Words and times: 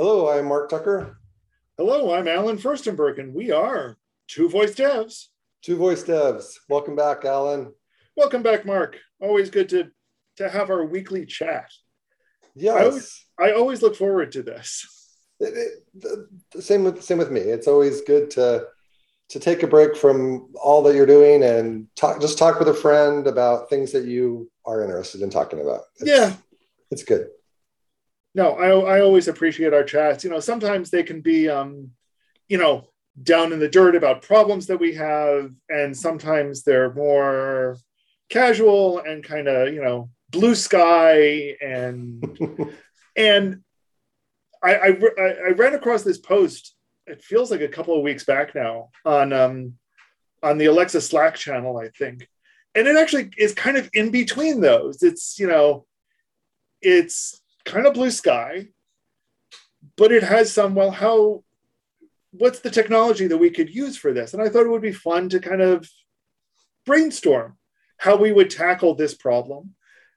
Hello, 0.00 0.30
I'm 0.30 0.46
Mark 0.46 0.70
Tucker. 0.70 1.18
Hello, 1.76 2.14
I'm 2.14 2.26
Allen 2.26 2.56
Firstenberg, 2.56 3.18
and 3.18 3.34
we 3.34 3.50
are 3.50 3.98
Two 4.28 4.48
Voice 4.48 4.74
Devs. 4.74 5.26
Two 5.60 5.76
Voice 5.76 6.04
Devs. 6.04 6.54
Welcome 6.70 6.96
back, 6.96 7.26
Alan. 7.26 7.74
Welcome 8.16 8.42
back, 8.42 8.64
Mark. 8.64 8.96
Always 9.20 9.50
good 9.50 9.68
to 9.68 9.90
to 10.36 10.48
have 10.48 10.70
our 10.70 10.86
weekly 10.86 11.26
chat. 11.26 11.70
Yes. 12.54 12.74
I 12.74 12.84
always, 12.84 13.26
I 13.38 13.52
always 13.52 13.82
look 13.82 13.94
forward 13.94 14.32
to 14.32 14.42
this. 14.42 14.86
It, 15.38 15.52
it, 16.02 16.30
the 16.54 16.62
same 16.62 16.82
with 16.82 17.04
same 17.04 17.18
with 17.18 17.30
me. 17.30 17.40
It's 17.40 17.68
always 17.68 18.00
good 18.00 18.30
to 18.30 18.68
to 19.28 19.38
take 19.38 19.62
a 19.62 19.66
break 19.66 19.94
from 19.94 20.48
all 20.54 20.82
that 20.84 20.94
you're 20.94 21.04
doing 21.04 21.42
and 21.42 21.88
talk 21.94 22.22
just 22.22 22.38
talk 22.38 22.58
with 22.58 22.68
a 22.68 22.74
friend 22.74 23.26
about 23.26 23.68
things 23.68 23.92
that 23.92 24.06
you 24.06 24.50
are 24.64 24.82
interested 24.82 25.20
in 25.20 25.28
talking 25.28 25.60
about. 25.60 25.82
It's, 25.96 26.08
yeah. 26.08 26.36
It's 26.90 27.04
good 27.04 27.28
no, 28.34 28.52
I, 28.52 28.96
I 28.96 29.00
always 29.00 29.28
appreciate 29.28 29.74
our 29.74 29.84
chats. 29.84 30.24
You 30.24 30.30
know, 30.30 30.40
sometimes 30.40 30.90
they 30.90 31.02
can 31.02 31.20
be, 31.20 31.48
um, 31.48 31.90
you 32.48 32.58
know, 32.58 32.88
down 33.22 33.52
in 33.52 33.58
the 33.58 33.68
dirt 33.68 33.96
about 33.96 34.22
problems 34.22 34.66
that 34.66 34.78
we 34.78 34.94
have, 34.94 35.52
and 35.68 35.96
sometimes 35.96 36.62
they're 36.62 36.94
more 36.94 37.76
casual 38.28 39.00
and 39.00 39.24
kind 39.24 39.48
of, 39.48 39.74
you 39.74 39.82
know, 39.82 40.10
blue 40.30 40.54
sky 40.54 41.56
and 41.60 42.38
and 43.16 43.62
I, 44.62 44.74
I 44.74 44.88
I 44.88 45.48
ran 45.56 45.74
across 45.74 46.02
this 46.02 46.18
post. 46.18 46.74
It 47.06 47.22
feels 47.22 47.50
like 47.50 47.62
a 47.62 47.68
couple 47.68 47.96
of 47.96 48.02
weeks 48.02 48.24
back 48.24 48.54
now 48.54 48.90
on 49.04 49.32
um 49.32 49.74
on 50.42 50.58
the 50.58 50.66
Alexa 50.66 51.00
Slack 51.00 51.34
channel, 51.34 51.78
I 51.78 51.88
think, 51.88 52.28
and 52.74 52.86
it 52.86 52.96
actually 52.96 53.30
is 53.36 53.54
kind 53.54 53.76
of 53.76 53.90
in 53.92 54.10
between 54.10 54.60
those. 54.60 55.02
It's 55.02 55.38
you 55.38 55.48
know, 55.48 55.86
it's 56.80 57.39
kind 57.70 57.86
of 57.86 57.94
blue 57.94 58.10
sky, 58.10 58.68
but 59.96 60.12
it 60.12 60.22
has 60.22 60.52
some, 60.52 60.74
well, 60.74 60.90
how, 60.90 61.44
what's 62.32 62.60
the 62.60 62.70
technology 62.70 63.26
that 63.26 63.38
we 63.38 63.50
could 63.50 63.74
use 63.74 63.96
for 63.96 64.12
this? 64.12 64.34
And 64.34 64.42
I 64.42 64.48
thought 64.48 64.66
it 64.66 64.70
would 64.70 64.82
be 64.82 64.92
fun 64.92 65.28
to 65.30 65.40
kind 65.40 65.62
of 65.62 65.88
brainstorm 66.86 67.56
how 67.98 68.16
we 68.16 68.32
would 68.32 68.50
tackle 68.50 68.94
this 68.94 69.14
problem 69.14 69.74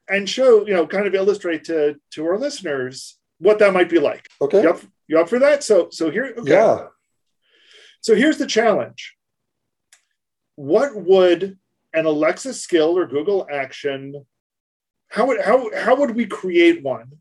and 0.09 0.29
show, 0.29 0.65
you 0.65 0.73
know, 0.73 0.87
kind 0.87 1.07
of 1.07 1.15
illustrate 1.15 1.65
to, 1.65 1.95
to 2.11 2.25
our 2.25 2.37
listeners 2.37 3.17
what 3.39 3.59
that 3.59 3.73
might 3.73 3.89
be 3.89 3.99
like. 3.99 4.27
Okay. 4.41 4.61
You 4.61 4.69
up, 4.69 4.81
you 5.07 5.19
up 5.19 5.29
for 5.29 5.39
that? 5.39 5.63
So, 5.63 5.89
so 5.91 6.09
here, 6.09 6.33
okay. 6.38 6.51
Yeah. 6.51 6.88
So 8.01 8.15
here's 8.15 8.38
the 8.38 8.47
challenge. 8.47 9.15
What 10.55 10.95
would 10.95 11.57
an 11.93 12.05
Alexa 12.05 12.53
skill 12.53 12.97
or 12.97 13.07
Google 13.07 13.47
action, 13.51 14.25
how 15.09 15.27
would, 15.27 15.41
how, 15.41 15.69
how 15.75 15.95
would 15.95 16.15
we 16.15 16.25
create 16.25 16.83
one 16.83 17.11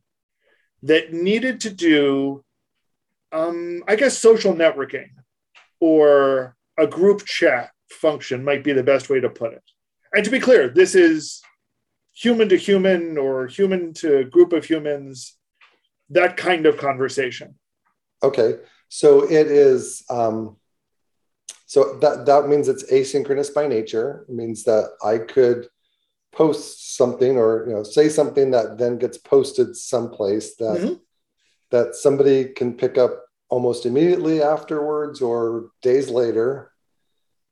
that 0.83 1.13
needed 1.13 1.61
to 1.61 1.71
do, 1.71 2.45
um, 3.31 3.85
I 3.87 3.97
guess, 3.97 4.19
social 4.19 4.55
networking 4.55 5.11
or 5.81 6.57
a 6.79 6.87
group 6.87 7.25
chat 7.25 7.71
function 7.91 8.45
might 8.45 8.65
be 8.65 8.73
the 8.73 8.83
best 8.83 9.09
way 9.11 9.21
to 9.21 9.29
put 9.29 9.53
it. 9.53 9.63
And 10.15 10.25
to 10.25 10.31
be 10.31 10.41
clear, 10.41 10.69
this 10.69 10.95
is 10.95 11.43
human 12.15 12.49
to 12.49 12.57
human 12.57 13.17
or 13.17 13.47
human 13.47 13.95
to 13.95 14.25
group 14.25 14.53
of 14.53 14.65
humans, 14.65 15.37
that 16.11 16.37
kind 16.37 16.67
of 16.67 16.77
conversation. 16.77 17.55
Okay. 18.23 18.57
So 18.89 19.23
it 19.23 19.47
is, 19.47 20.05
um, 20.11 20.57
so 21.67 21.99
that, 22.01 22.27
that 22.27 22.49
means 22.49 22.69
it's 22.69 22.91
asynchronous 22.93 23.55
by 23.55 23.67
nature. 23.67 24.27
It 24.29 24.35
means 24.35 24.65
that 24.65 24.91
I 25.03 25.19
could 25.19 25.69
post 26.33 26.97
something 26.97 27.37
or 27.37 27.67
you 27.67 27.75
know 27.75 27.83
say 27.83 28.09
something 28.09 28.51
that 28.51 28.79
then 28.79 28.99
gets 28.99 29.19
posted 29.19 29.77
someplace 29.77 30.57
that 30.57 30.81
mm-hmm. 30.81 30.95
that 31.71 31.95
somebody 31.95 32.47
can 32.47 32.75
pick 32.75 32.97
up 32.97 33.25
almost 33.49 33.85
immediately 33.85 34.43
afterwards 34.43 35.21
or 35.21 35.71
days 35.83 36.09
later 36.09 36.73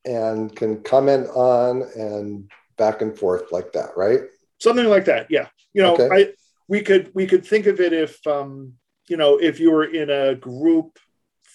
and 0.06 0.56
can 0.56 0.82
comment 0.82 1.28
on 1.28 1.82
and 1.94 2.50
back 2.78 3.02
and 3.02 3.18
forth 3.18 3.52
like 3.52 3.72
that 3.72 3.90
right 3.96 4.20
something 4.58 4.88
like 4.88 5.04
that 5.04 5.26
yeah 5.28 5.46
you 5.74 5.82
know 5.82 5.94
okay. 5.94 6.08
i 6.10 6.32
we 6.68 6.80
could 6.80 7.10
we 7.14 7.26
could 7.26 7.46
think 7.46 7.66
of 7.66 7.80
it 7.80 7.92
if 7.92 8.26
um 8.26 8.72
you 9.08 9.18
know 9.18 9.36
if 9.36 9.60
you 9.60 9.70
were 9.70 9.84
in 9.84 10.08
a 10.08 10.34
group 10.34 10.98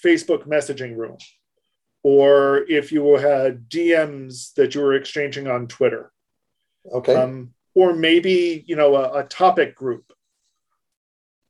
facebook 0.03 0.45
messaging 0.45 0.95
room 0.95 1.17
or 2.03 2.66
if 2.69 2.91
you 2.91 3.16
had 3.16 3.67
dms 3.67 4.53
that 4.53 4.75
you 4.75 4.81
were 4.81 4.94
exchanging 4.94 5.47
on 5.47 5.66
twitter 5.67 6.11
Okay. 6.94 7.16
Um, 7.16 7.53
or 7.73 7.94
maybe 7.94 8.63
you 8.68 8.75
know 8.75 8.96
a, 8.96 9.19
a 9.19 9.23
topic 9.23 9.75
group. 9.75 10.12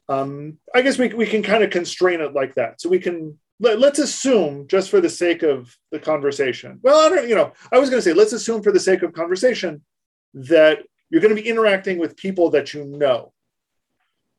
Um, 0.10 0.60
I 0.74 0.82
guess 0.82 0.98
we 0.98 1.10
we 1.10 1.26
can 1.26 1.44
kind 1.44 1.64
of 1.64 1.70
constrain 1.70 2.22
it 2.22 2.34
like 2.34 2.56
that. 2.56 2.82
So 2.82 2.90
we 2.90 3.00
can 3.00 3.38
let, 3.60 3.82
us 3.82 4.00
assume, 4.00 4.68
just 4.68 4.90
for 4.90 5.00
the 5.00 5.10
sake 5.10 5.42
of 5.42 5.76
the 5.92 6.00
conversation. 6.00 6.80
Well, 6.84 7.06
I 7.06 7.16
don't. 7.16 7.30
You 7.30 7.36
know, 7.36 7.54
I 7.72 7.80
was 7.80 7.90
going 7.90 8.02
to 8.02 8.08
say 8.08 8.14
let's 8.14 8.34
assume 8.34 8.62
for 8.62 8.72
the 8.72 8.80
sake 8.80 9.02
of 9.02 9.14
conversation 9.14 9.84
that 10.34 10.80
you're 11.10 11.22
going 11.22 11.36
to 11.36 11.42
be 11.42 11.48
interacting 11.48 11.98
with 11.98 12.18
people 12.18 12.50
that 12.52 12.74
you 12.74 12.84
know, 12.86 13.32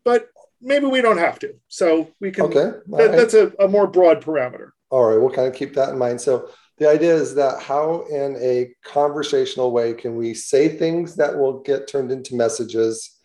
but 0.04 0.28
maybe 0.60 0.86
we 0.86 1.00
don't 1.00 1.18
have 1.18 1.38
to. 1.40 1.54
So 1.68 2.10
we 2.20 2.30
can. 2.30 2.46
Okay. 2.46 2.54
That, 2.54 2.82
right. 2.86 3.12
That's 3.12 3.34
a, 3.34 3.52
a 3.58 3.68
more 3.68 3.86
broad 3.86 4.22
parameter. 4.22 4.70
All 4.90 5.04
right, 5.04 5.18
we'll 5.18 5.30
kind 5.30 5.48
of 5.48 5.54
keep 5.54 5.74
that 5.74 5.88
in 5.88 5.98
mind. 5.98 6.20
So 6.20 6.50
the 6.78 6.88
idea 6.88 7.14
is 7.14 7.34
that 7.36 7.60
how 7.62 8.02
in 8.10 8.36
a 8.40 8.74
conversational 8.84 9.72
way 9.72 9.94
can 9.94 10.16
we 10.16 10.34
say 10.34 10.68
things 10.68 11.16
that 11.16 11.36
will 11.36 11.60
get 11.60 11.88
turned 11.88 12.12
into 12.12 12.34
messages 12.34 13.18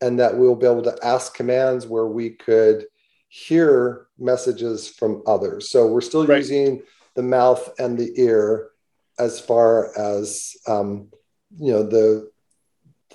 and 0.00 0.18
that 0.18 0.36
we'll 0.36 0.56
be 0.56 0.66
able 0.66 0.82
to 0.82 0.96
ask 1.02 1.34
commands 1.34 1.86
where 1.86 2.06
we 2.06 2.30
could 2.30 2.86
hear 3.28 4.06
messages 4.18 4.88
from 4.88 5.22
others 5.26 5.70
so 5.70 5.86
we're 5.86 6.00
still 6.00 6.26
right. 6.26 6.38
using 6.38 6.82
the 7.14 7.22
mouth 7.22 7.70
and 7.78 7.98
the 7.98 8.12
ear 8.20 8.70
as 9.18 9.40
far 9.40 9.96
as 9.98 10.54
um, 10.66 11.08
you 11.58 11.72
know 11.72 11.82
the 11.82 12.30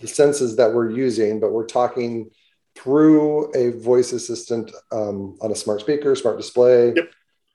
the 0.01 0.07
senses 0.07 0.55
that 0.55 0.73
we're 0.73 0.89
using 0.89 1.39
but 1.39 1.51
we're 1.51 1.65
talking 1.65 2.29
through 2.75 3.51
a 3.55 3.77
voice 3.79 4.13
assistant 4.13 4.71
um, 4.91 5.37
on 5.41 5.51
a 5.51 5.55
smart 5.55 5.81
speaker 5.81 6.15
smart 6.15 6.37
display 6.37 6.93
yep 6.95 7.09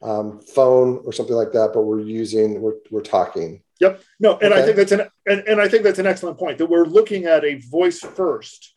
um, 0.07 0.41
phone 0.41 1.03
or 1.05 1.13
something 1.13 1.35
like 1.35 1.53
that, 1.53 1.73
but 1.75 1.83
we're 1.83 2.01
using 2.01 2.61
we're 2.61 2.77
we're 2.91 3.03
talking. 3.03 3.63
Yep. 3.81 4.03
No, 4.21 4.39
and 4.39 4.53
okay. 4.53 4.63
I 4.63 4.65
think 4.65 4.77
that's 4.77 4.93
an 4.93 5.03
and, 5.27 5.41
and 5.49 5.61
I 5.61 5.69
think 5.69 5.83
that's 5.83 5.99
an 5.99 6.07
excellent 6.07 6.39
point 6.39 6.59
that 6.59 6.67
we're 6.67 6.87
looking 6.87 7.25
at 7.25 7.45
a 7.45 7.57
voice 7.57 8.01
first, 8.01 8.75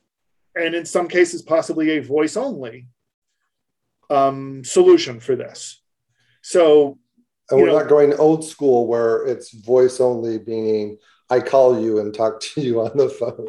and 0.55 0.73
in 0.73 0.85
some 0.85 1.07
cases 1.07 1.43
possibly 1.43 1.91
a 1.91 2.01
voice 2.01 2.35
only 2.35 2.87
um, 4.09 4.63
solution 4.63 5.19
for 5.19 5.35
this. 5.35 5.81
So 6.41 6.97
and 7.51 7.61
we're 7.61 7.67
know, 7.67 7.77
not 7.77 7.89
going 7.89 8.13
old 8.15 8.43
school 8.43 8.87
where 8.87 9.25
it's 9.25 9.53
voice 9.53 9.99
only, 9.99 10.39
meaning 10.39 10.97
I 11.29 11.41
call 11.41 11.79
you 11.79 11.99
and 11.99 12.13
talk 12.13 12.39
to 12.41 12.61
you 12.61 12.81
on 12.81 12.97
the 12.97 13.09
phone. 13.09 13.47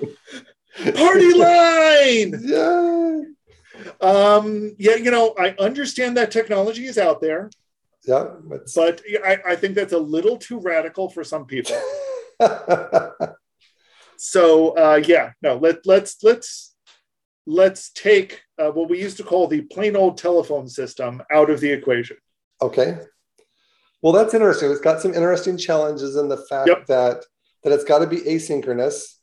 Party 0.94 1.32
line. 1.34 2.40
yeah. 2.44 3.20
Um, 4.02 4.76
yeah, 4.78 4.96
you 4.96 5.10
know, 5.10 5.34
I 5.38 5.54
understand 5.58 6.18
that 6.18 6.30
technology 6.30 6.84
is 6.84 6.98
out 6.98 7.22
there. 7.22 7.50
Yeah, 8.04 8.28
but 8.42 8.62
I, 9.24 9.38
I 9.46 9.56
think 9.56 9.74
that's 9.74 9.92
a 9.92 9.98
little 9.98 10.38
too 10.38 10.58
radical 10.58 11.10
for 11.10 11.22
some 11.22 11.44
people. 11.44 11.76
so 14.16 14.70
uh, 14.70 15.02
yeah, 15.04 15.32
no, 15.42 15.56
let 15.56 15.84
let's 15.84 16.22
let's 16.22 16.74
let's 17.46 17.90
take 17.92 18.42
uh, 18.58 18.70
what 18.70 18.88
we 18.88 19.00
used 19.00 19.18
to 19.18 19.22
call 19.22 19.48
the 19.48 19.62
plain 19.62 19.96
old 19.96 20.16
telephone 20.16 20.68
system 20.68 21.22
out 21.30 21.50
of 21.50 21.60
the 21.60 21.70
equation. 21.70 22.16
Okay. 22.62 22.98
Well, 24.02 24.14
that's 24.14 24.32
interesting. 24.32 24.70
It's 24.70 24.80
got 24.80 25.02
some 25.02 25.12
interesting 25.12 25.58
challenges 25.58 26.16
in 26.16 26.28
the 26.28 26.38
fact 26.38 26.68
yep. 26.68 26.86
that 26.86 27.24
that 27.64 27.72
it's 27.72 27.84
got 27.84 27.98
to 27.98 28.06
be 28.06 28.18
asynchronous, 28.18 29.16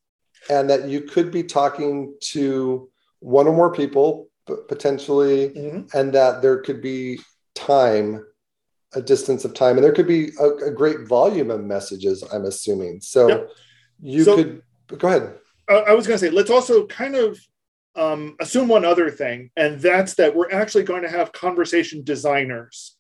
and 0.51 0.69
that 0.69 0.88
you 0.88 1.01
could 1.01 1.31
be 1.31 1.41
talking 1.41 2.15
to 2.31 2.89
one 3.19 3.47
or 3.47 3.56
more 3.56 3.73
people 3.73 4.30
potentially, 4.68 5.50
mm-hmm. 5.50 5.97
and 5.97 6.13
that 6.13 6.44
there 6.44 6.62
could 6.62 6.81
be 6.81 7.19
time 7.56 8.23
a 8.94 9.01
distance 9.01 9.44
of 9.45 9.54
time 9.54 9.75
and 9.75 9.84
there 9.84 9.94
could 9.94 10.07
be 10.07 10.31
a, 10.39 10.48
a 10.68 10.72
great 10.72 11.01
volume 11.07 11.51
of 11.51 11.63
messages 11.63 12.24
i'm 12.34 12.45
assuming. 12.45 13.01
So 13.01 13.28
yep. 13.28 13.50
you 14.01 14.24
so, 14.24 14.36
could 14.36 14.62
go 14.98 15.07
ahead. 15.07 15.36
I 15.69 15.94
was 15.94 16.07
going 16.07 16.18
to 16.18 16.25
say 16.25 16.31
let's 16.31 16.50
also 16.50 16.86
kind 16.88 17.16
of 17.16 17.39
um, 17.95 18.36
assume 18.39 18.68
one 18.68 18.86
other 18.86 19.10
thing 19.10 19.50
and 19.57 19.80
that's 19.81 20.13
that 20.16 20.36
we're 20.36 20.51
actually 20.51 20.84
going 20.84 21.01
to 21.01 21.10
have 21.10 21.31
conversation 21.31 22.04
designers 22.04 22.95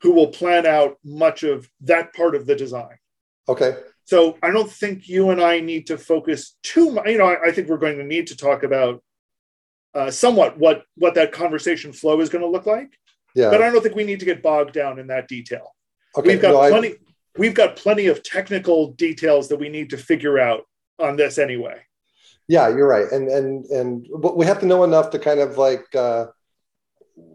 who 0.00 0.12
will 0.12 0.28
plan 0.28 0.64
out 0.64 0.96
much 1.04 1.42
of 1.42 1.68
that 1.82 2.14
part 2.14 2.34
of 2.34 2.46
the 2.46 2.56
design. 2.56 2.96
Okay. 3.48 3.76
So 4.04 4.38
i 4.42 4.50
don't 4.50 4.70
think 4.70 5.06
you 5.06 5.30
and 5.30 5.40
i 5.40 5.60
need 5.60 5.86
to 5.88 5.98
focus 5.98 6.56
too 6.62 6.92
much 6.92 7.06
you 7.06 7.18
know 7.18 7.26
I, 7.26 7.48
I 7.48 7.52
think 7.52 7.68
we're 7.68 7.76
going 7.76 7.98
to 7.98 8.04
need 8.04 8.28
to 8.28 8.36
talk 8.36 8.62
about 8.62 9.02
uh, 9.94 10.10
somewhat 10.10 10.58
what 10.58 10.84
what 10.96 11.14
that 11.14 11.32
conversation 11.32 11.92
flow 11.92 12.20
is 12.20 12.28
going 12.28 12.42
to 12.42 12.50
look 12.50 12.66
like 12.66 12.90
yeah. 13.34 13.50
But 13.50 13.62
I 13.62 13.70
don't 13.70 13.82
think 13.82 13.94
we 13.94 14.04
need 14.04 14.20
to 14.20 14.26
get 14.26 14.42
bogged 14.42 14.72
down 14.72 14.98
in 14.98 15.06
that 15.08 15.28
detail. 15.28 15.74
Okay. 16.16 16.28
We've 16.28 16.42
got 16.42 16.52
no, 16.52 16.68
plenty. 16.70 16.88
I... 16.88 16.96
We've 17.36 17.54
got 17.54 17.76
plenty 17.76 18.06
of 18.06 18.22
technical 18.22 18.92
details 18.92 19.48
that 19.48 19.58
we 19.58 19.68
need 19.68 19.90
to 19.90 19.96
figure 19.96 20.38
out 20.38 20.62
on 20.98 21.16
this 21.16 21.38
anyway. 21.38 21.80
Yeah, 22.48 22.68
you're 22.68 22.88
right, 22.88 23.10
and 23.12 23.28
and 23.28 23.64
and 23.66 24.08
but 24.18 24.36
we 24.36 24.46
have 24.46 24.58
to 24.60 24.66
know 24.66 24.82
enough 24.82 25.10
to 25.10 25.18
kind 25.18 25.38
of 25.38 25.58
like 25.58 25.84
uh, 25.94 26.26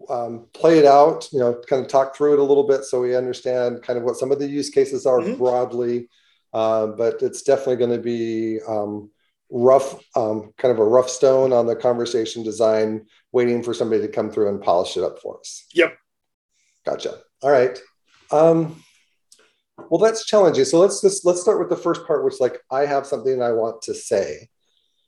um, 0.08 0.46
play 0.52 0.78
it 0.78 0.84
out, 0.84 1.28
you 1.32 1.38
know, 1.38 1.60
kind 1.68 1.82
of 1.82 1.88
talk 1.88 2.16
through 2.16 2.34
it 2.34 2.38
a 2.38 2.42
little 2.42 2.66
bit 2.66 2.84
so 2.84 3.00
we 3.00 3.16
understand 3.16 3.82
kind 3.82 3.98
of 3.98 4.04
what 4.04 4.16
some 4.16 4.32
of 4.32 4.38
the 4.38 4.48
use 4.48 4.70
cases 4.70 5.06
are 5.06 5.20
mm-hmm. 5.20 5.36
broadly. 5.36 6.08
Uh, 6.52 6.86
but 6.86 7.22
it's 7.22 7.42
definitely 7.42 7.76
going 7.76 7.90
to 7.90 7.98
be 7.98 8.60
um, 8.68 9.10
rough, 9.54 10.04
um, 10.16 10.52
kind 10.58 10.72
of 10.72 10.80
a 10.80 10.84
rough 10.84 11.08
stone 11.08 11.52
on 11.52 11.66
the 11.66 11.76
conversation 11.76 12.42
design, 12.42 13.06
waiting 13.30 13.62
for 13.62 13.72
somebody 13.72 14.02
to 14.02 14.08
come 14.08 14.28
through 14.28 14.48
and 14.48 14.60
polish 14.60 14.96
it 14.96 15.04
up 15.04 15.20
for 15.20 15.38
us. 15.38 15.64
Yep. 15.72 15.96
Gotcha. 16.84 17.20
All 17.40 17.50
right. 17.50 17.78
Um, 18.32 18.82
well, 19.88 20.00
that's 20.00 20.26
challenging. 20.26 20.64
So 20.64 20.80
let's 20.80 21.00
just 21.00 21.24
let's 21.24 21.40
start 21.40 21.60
with 21.60 21.68
the 21.68 21.76
first 21.76 22.04
part, 22.04 22.24
which 22.24 22.40
like 22.40 22.58
I 22.70 22.84
have 22.84 23.06
something 23.06 23.40
I 23.40 23.52
want 23.52 23.80
to 23.82 23.94
say. 23.94 24.48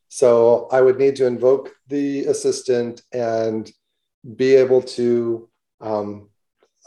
So 0.09 0.69
I 0.71 0.81
would 0.81 0.99
need 0.99 1.17
to 1.17 1.27
invoke 1.27 1.73
the 1.89 2.27
assistant 2.27 3.03
and 3.13 3.71
be 4.37 4.55
able 4.55 4.83
to 4.83 5.49
um, 5.81 6.31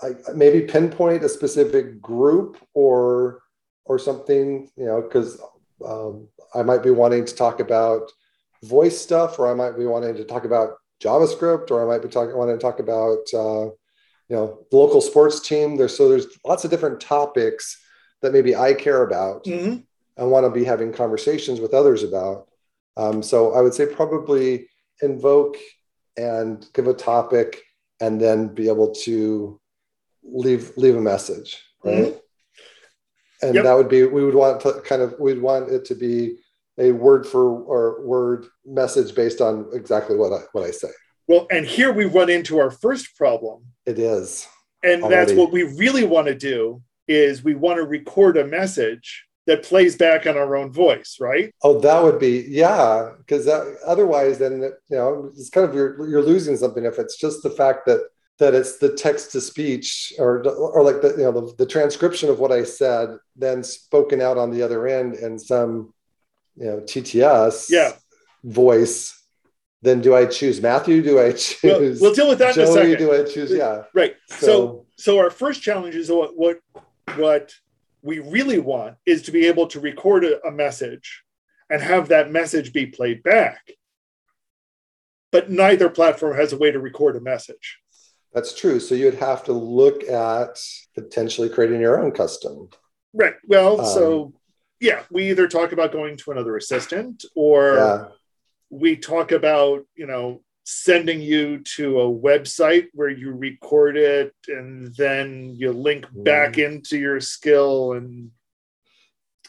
I, 0.02 0.12
maybe 0.34 0.62
pinpoint 0.62 1.26
a 1.26 1.30
specific 1.30 2.02
group 2.02 2.58
or 2.74 3.42
or 3.84 4.00
something, 4.00 4.70
you 4.78 4.86
know, 4.86 5.02
because 5.02 5.42
um, 5.86 6.28
I 6.54 6.64
might 6.64 6.84
be 6.84 6.92
wanting 6.92 7.26
to 7.26 7.36
talk 7.36 7.60
about 7.60 8.12
voice 8.64 9.00
stuff, 9.00 9.40
or 9.40 9.50
I 9.50 9.54
might 9.54 9.78
be 9.78 9.86
wanting 9.86 10.16
to 10.16 10.24
talk 10.24 10.46
about 10.46 10.76
JavaScript, 11.02 11.72
or 11.72 11.84
I 11.84 11.88
might 11.88 12.04
be 12.04 12.10
talking 12.10 12.36
wanting 12.36 12.58
to 12.58 12.62
talk 12.62 12.80
about 12.80 13.20
uh, 13.34 13.66
you 14.28 14.36
know 14.36 14.66
the 14.70 14.78
local 14.78 15.02
sports 15.02 15.40
team. 15.40 15.78
There's 15.78 15.96
so 15.96 16.10
there's 16.10 16.28
lots 16.46 16.66
of 16.66 16.72
different 16.72 17.00
topics 17.02 17.82
that 18.22 18.34
maybe 18.34 18.56
I 18.56 18.74
care 18.74 19.04
about 19.04 19.46
mm-hmm. 19.46 19.78
and 20.18 20.32
want 20.32 20.46
to 20.46 20.52
be 20.52 20.66
having 20.66 20.92
conversations 20.92 21.60
with 21.60 21.74
others 21.74 22.04
about. 22.04 22.48
Um, 22.98 23.24
so 23.24 23.54
I 23.54 23.62
would 23.62 23.74
say 23.74 23.86
probably 23.86 24.68
invoke 25.02 25.56
and 26.18 26.66
give 26.74 26.88
a 26.88 26.94
topic 26.94 27.62
and 28.02 28.20
then 28.20 28.54
be 28.54 28.68
able 28.68 28.94
to 28.94 29.60
leave 30.24 30.74
leave 30.76 30.96
a 30.96 31.02
message 31.02 31.64
right 31.84 31.96
mm-hmm. 31.96 32.18
And 33.42 33.56
yep. 33.56 33.64
that 33.64 33.74
would 33.74 33.90
be 33.90 34.04
we 34.06 34.24
would 34.24 34.36
want 34.36 34.60
to 34.62 34.74
kind 34.82 35.02
of 35.02 35.16
we'd 35.20 35.42
want 35.42 35.70
it 35.70 35.86
to 35.86 35.96
be 35.96 36.38
a 36.78 36.92
word 36.92 37.26
for 37.26 37.44
or 37.44 38.06
word 38.06 38.46
message 38.66 39.16
based 39.16 39.42
on 39.42 39.68
exactly 39.74 40.16
what 40.16 40.32
i 40.32 40.40
what 40.54 40.64
i 40.64 40.72
say 40.72 40.90
well 41.28 41.48
and 41.52 41.66
here 41.66 41.92
we 41.92 42.06
run 42.06 42.30
into 42.30 42.60
our 42.60 42.72
first 42.72 43.16
problem 43.16 43.64
it 43.86 44.00
is 44.00 44.48
and 44.84 45.04
already. 45.04 45.16
that's 45.16 45.38
what 45.38 45.52
we 45.52 45.64
really 45.64 46.06
want 46.06 46.28
to 46.28 46.36
do 46.36 46.82
is 47.08 47.44
we 47.44 47.56
want 47.56 47.78
to 47.78 47.84
record 47.84 48.38
a 48.38 48.46
message 48.46 49.26
that 49.50 49.64
plays 49.64 49.96
back 49.96 50.28
on 50.28 50.38
our 50.38 50.56
own 50.56 50.72
voice, 50.72 51.18
right? 51.20 51.52
Oh, 51.64 51.80
that 51.80 52.04
would 52.04 52.20
be 52.20 52.46
yeah, 52.48 53.14
because 53.18 53.48
otherwise, 53.84 54.38
then 54.38 54.62
you 54.62 54.96
know, 54.96 55.32
it's 55.36 55.50
kind 55.50 55.68
of 55.68 55.74
you're 55.74 56.08
you're 56.08 56.22
losing 56.22 56.56
something 56.56 56.86
if 56.86 57.00
it's 57.00 57.18
just 57.18 57.42
the 57.42 57.50
fact 57.50 57.88
that 57.88 58.02
that 58.40 58.56
it's 58.56 58.78
the 58.78 58.94
text 58.94 59.34
to 59.34 59.42
speech 59.42 60.14
or 60.18 60.42
or 60.48 60.82
like 60.82 61.02
the 61.02 61.10
you 61.10 61.24
know 61.24 61.32
the, 61.32 61.56
the 61.58 61.66
transcription 61.66 62.30
of 62.30 62.40
what 62.40 62.52
I 62.52 62.64
said, 62.64 63.18
then 63.36 63.64
spoken 63.64 64.22
out 64.22 64.38
on 64.38 64.50
the 64.50 64.64
other 64.64 64.88
end 64.88 65.16
in 65.16 65.38
some 65.38 65.94
you 66.56 66.66
know 66.66 66.80
TTS 66.80 67.70
yeah. 67.70 67.92
voice. 68.44 69.16
Then 69.82 70.02
do 70.02 70.14
I 70.16 70.26
choose 70.26 70.62
Matthew? 70.62 71.02
Do 71.02 71.20
I 71.20 71.32
choose? 71.34 71.62
Well, 71.64 71.80
we'll 72.02 72.14
deal 72.14 72.28
with 72.28 72.40
that 72.40 72.56
Joey, 72.56 72.64
in 72.64 72.70
a 72.70 72.74
second. 72.74 72.98
Do 72.98 73.14
I 73.14 73.24
choose? 73.24 73.52
Yeah. 73.52 73.84
Right. 73.94 74.16
So, 74.28 74.38
so, 74.38 74.86
so 74.98 75.20
our 75.20 75.30
first 75.30 75.62
challenge 75.62 75.96
is 75.96 76.10
what 76.10 76.38
what 76.38 76.60
what 77.16 77.54
we 78.02 78.20
really 78.20 78.60
want 78.60 78.96
is 79.06 79.24
to 79.24 79.32
be 79.32 79.48
able 79.48 79.68
to 79.68 79.80
record 79.80 80.24
a, 80.24 80.46
a 80.46 80.52
message 80.52 81.24
and 81.70 81.82
have 81.82 82.10
that 82.10 82.32
message 82.32 82.74
be 82.74 82.86
played 82.86 83.22
back. 83.22 83.72
But 85.32 85.52
neither 85.52 85.90
platform 85.90 86.36
has 86.36 86.54
a 86.54 86.58
way 86.58 86.72
to 86.72 86.80
record 86.80 87.16
a 87.16 87.22
message. 87.22 87.80
That's 88.34 88.54
true. 88.54 88.80
So 88.80 88.96
you'd 88.96 89.16
have 89.16 89.44
to 89.46 89.54
look 89.54 90.04
at 90.04 90.60
potentially 90.96 91.50
creating 91.50 91.82
your 91.82 92.02
own 92.02 92.12
custom. 92.12 92.70
Right. 93.14 93.34
Well, 93.48 93.82
um, 93.82 93.88
so 93.88 94.34
yeah, 94.80 95.04
we 95.12 95.30
either 95.30 95.48
talk 95.48 95.72
about 95.72 95.92
going 95.92 96.18
to 96.18 96.32
another 96.32 96.56
assistant 96.56 97.26
or 97.36 97.76
yeah. 97.76 98.06
we 98.70 98.96
talk 98.96 99.32
about, 99.32 99.86
you 99.96 100.06
know, 100.06 100.42
sending 100.64 101.20
you 101.20 101.60
to 101.60 102.00
a 102.00 102.08
website 102.08 102.88
where 102.94 103.10
you 103.10 103.32
record 103.32 103.98
it 103.98 104.36
and 104.48 104.94
then 104.96 105.52
you 105.58 105.74
link 105.74 106.06
back 106.14 106.54
mm. 106.54 106.66
into 106.66 106.98
your 107.00 107.20
skill 107.20 107.94
and 107.94 108.30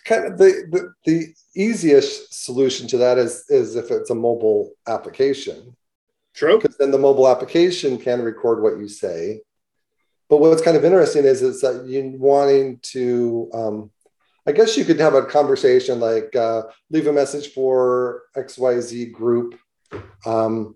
kind 0.07 0.25
of 0.25 0.39
the, 0.39 0.67
the, 0.71 0.95
the 1.05 1.35
easiest 1.55 2.45
solution 2.45 2.89
to 2.89 2.97
that 2.97 3.19
is 3.19 3.45
is 3.51 3.77
if 3.77 3.91
it's 3.91 4.09
a 4.09 4.15
mobile 4.15 4.73
application 4.89 5.77
true. 6.35 6.59
Because 6.59 6.77
then 6.77 6.91
the 6.91 6.99
mobile 6.99 7.29
application 7.29 7.99
can 7.99 8.23
record 8.23 8.63
what 8.63 8.79
you 8.79 8.89
say. 8.89 9.41
But 10.29 10.39
what's 10.39 10.63
kind 10.63 10.77
of 10.77 10.85
interesting 10.85 11.25
is 11.25 11.43
is 11.43 11.61
that 11.63 11.87
you 11.87 12.15
wanting 12.17 12.79
to 12.83 13.51
um, 13.53 13.91
i 14.47 14.53
guess 14.53 14.77
you 14.77 14.85
could 14.85 15.01
have 15.01 15.15
a 15.15 15.25
conversation 15.25 16.01
like 16.01 16.35
uh, 16.37 16.63
leave 16.91 17.07
a 17.07 17.13
message 17.13 17.53
for 17.53 18.23
xyz 18.37 19.13
group 19.13 19.59
um, 20.27 20.75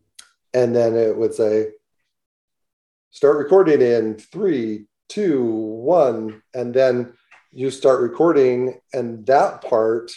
and 0.53 0.75
then 0.75 0.97
it 0.97 1.17
would 1.17 1.35
say 1.35 1.69
start 3.11 3.39
recording 3.39 3.81
in 3.81 4.17
three 4.17 4.87
two 5.09 5.45
one 5.45 6.43
and 6.55 6.75
then 6.75 7.13
you 7.53 7.71
start 7.71 8.01
recording 8.01 8.81
and 8.93 9.27
that 9.27 9.63
part 9.63 10.11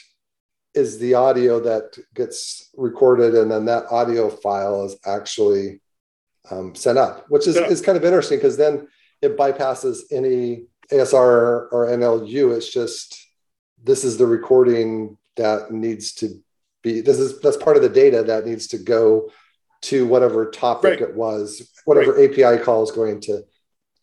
is 0.78 1.00
the 1.00 1.14
audio 1.14 1.60
that 1.60 1.98
gets 2.14 2.70
recorded 2.76 3.36
and 3.36 3.52
then 3.52 3.66
that 3.66 3.86
audio 3.92 4.30
file 4.30 4.86
is 4.86 4.96
actually 5.06 5.82
um, 6.52 6.74
sent 6.76 6.98
up 6.98 7.26
which 7.30 7.48
is, 7.48 7.56
yeah. 7.56 7.64
is 7.64 7.82
kind 7.82 7.98
of 7.98 8.06
interesting 8.06 8.38
because 8.38 8.58
then 8.58 8.88
it 9.22 9.38
bypasses 9.38 10.00
any 10.12 10.66
asr 10.92 11.68
or 11.72 11.88
nlu 11.88 12.56
it's 12.56 12.72
just 12.72 13.28
this 13.84 14.04
is 14.04 14.18
the 14.18 14.26
recording 14.26 15.18
that 15.36 15.72
needs 15.72 16.14
to 16.14 16.42
be 16.84 17.02
this 17.02 17.20
is 17.20 17.40
that's 17.42 17.58
part 17.58 17.76
of 17.76 17.84
the 17.84 17.90
data 17.90 18.24
that 18.24 18.46
needs 18.46 18.68
to 18.68 18.78
go 18.78 19.30
to 19.82 20.08
whatever 20.08 20.50
topic 20.50 21.00
right. 21.00 21.02
it 21.02 21.16
was, 21.16 21.72
whatever 21.86 22.14
right. 22.14 22.32
API 22.32 22.64
call 22.64 22.84
is 22.84 22.92
going 22.92 23.22
to 23.22 23.44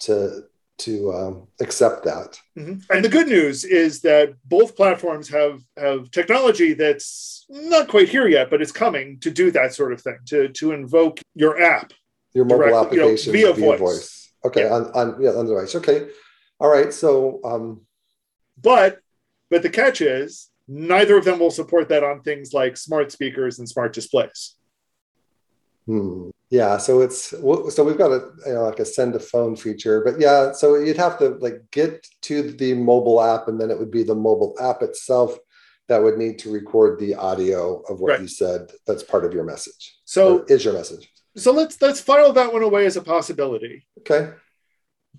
to 0.00 0.42
to 0.78 1.12
um, 1.12 1.48
accept 1.60 2.04
that. 2.04 2.40
Mm-hmm. 2.58 2.80
And 2.90 3.04
the 3.04 3.08
good 3.08 3.28
news 3.28 3.64
is 3.64 4.00
that 4.02 4.34
both 4.44 4.76
platforms 4.76 5.28
have 5.28 5.62
have 5.76 6.10
technology 6.10 6.74
that's 6.74 7.46
not 7.48 7.88
quite 7.88 8.08
here 8.08 8.26
yet, 8.26 8.50
but 8.50 8.60
it's 8.60 8.72
coming 8.72 9.18
to 9.20 9.30
do 9.30 9.50
that 9.52 9.74
sort 9.74 9.92
of 9.92 10.00
thing 10.00 10.18
to 10.26 10.48
to 10.48 10.72
invoke 10.72 11.20
your 11.34 11.60
app, 11.60 11.92
your 12.32 12.44
mobile 12.44 12.66
directly, 12.66 13.00
application 13.00 13.34
you 13.34 13.46
know, 13.46 13.52
via, 13.52 13.60
via, 13.60 13.78
voice. 13.78 13.80
voice. 13.80 14.32
Okay, 14.44 14.64
yeah. 14.64 14.72
on, 14.72 14.84
on 14.92 15.22
yeah 15.22 15.30
on 15.30 15.46
device. 15.46 15.74
Okay, 15.74 16.08
all 16.58 16.70
right. 16.70 16.92
So, 16.92 17.40
um, 17.44 17.82
but 18.60 19.00
but 19.50 19.62
the 19.62 19.70
catch 19.70 20.00
is 20.00 20.50
neither 20.66 21.16
of 21.16 21.24
them 21.24 21.38
will 21.38 21.50
support 21.50 21.88
that 21.90 22.02
on 22.02 22.22
things 22.22 22.52
like 22.52 22.76
smart 22.76 23.12
speakers 23.12 23.58
and 23.58 23.68
smart 23.68 23.92
displays. 23.92 24.54
Hmm. 25.86 26.30
Yeah, 26.50 26.76
so 26.76 27.00
it's 27.00 27.30
so 27.30 27.84
we've 27.84 27.98
got 27.98 28.12
a 28.12 28.30
you 28.46 28.54
know, 28.54 28.64
like 28.64 28.78
a 28.78 28.84
send 28.84 29.14
a 29.14 29.18
phone 29.18 29.56
feature, 29.56 30.02
but 30.04 30.20
yeah, 30.20 30.52
so 30.52 30.76
you'd 30.76 30.96
have 30.96 31.18
to 31.18 31.30
like 31.40 31.62
get 31.70 32.06
to 32.22 32.52
the 32.52 32.74
mobile 32.74 33.22
app, 33.22 33.48
and 33.48 33.60
then 33.60 33.70
it 33.70 33.78
would 33.78 33.90
be 33.90 34.02
the 34.02 34.14
mobile 34.14 34.54
app 34.60 34.82
itself 34.82 35.36
that 35.88 36.02
would 36.02 36.18
need 36.18 36.38
to 36.40 36.52
record 36.52 36.98
the 36.98 37.14
audio 37.14 37.80
of 37.88 38.00
what 38.00 38.10
right. 38.10 38.20
you 38.20 38.28
said. 38.28 38.70
That's 38.86 39.02
part 39.02 39.24
of 39.24 39.32
your 39.32 39.44
message. 39.44 39.96
So 40.04 40.44
is 40.48 40.64
your 40.64 40.74
message. 40.74 41.10
So 41.36 41.50
let's 41.50 41.80
let's 41.80 42.00
file 42.00 42.32
that 42.34 42.52
one 42.52 42.62
away 42.62 42.86
as 42.86 42.96
a 42.96 43.02
possibility. 43.02 43.86
Okay. 44.00 44.32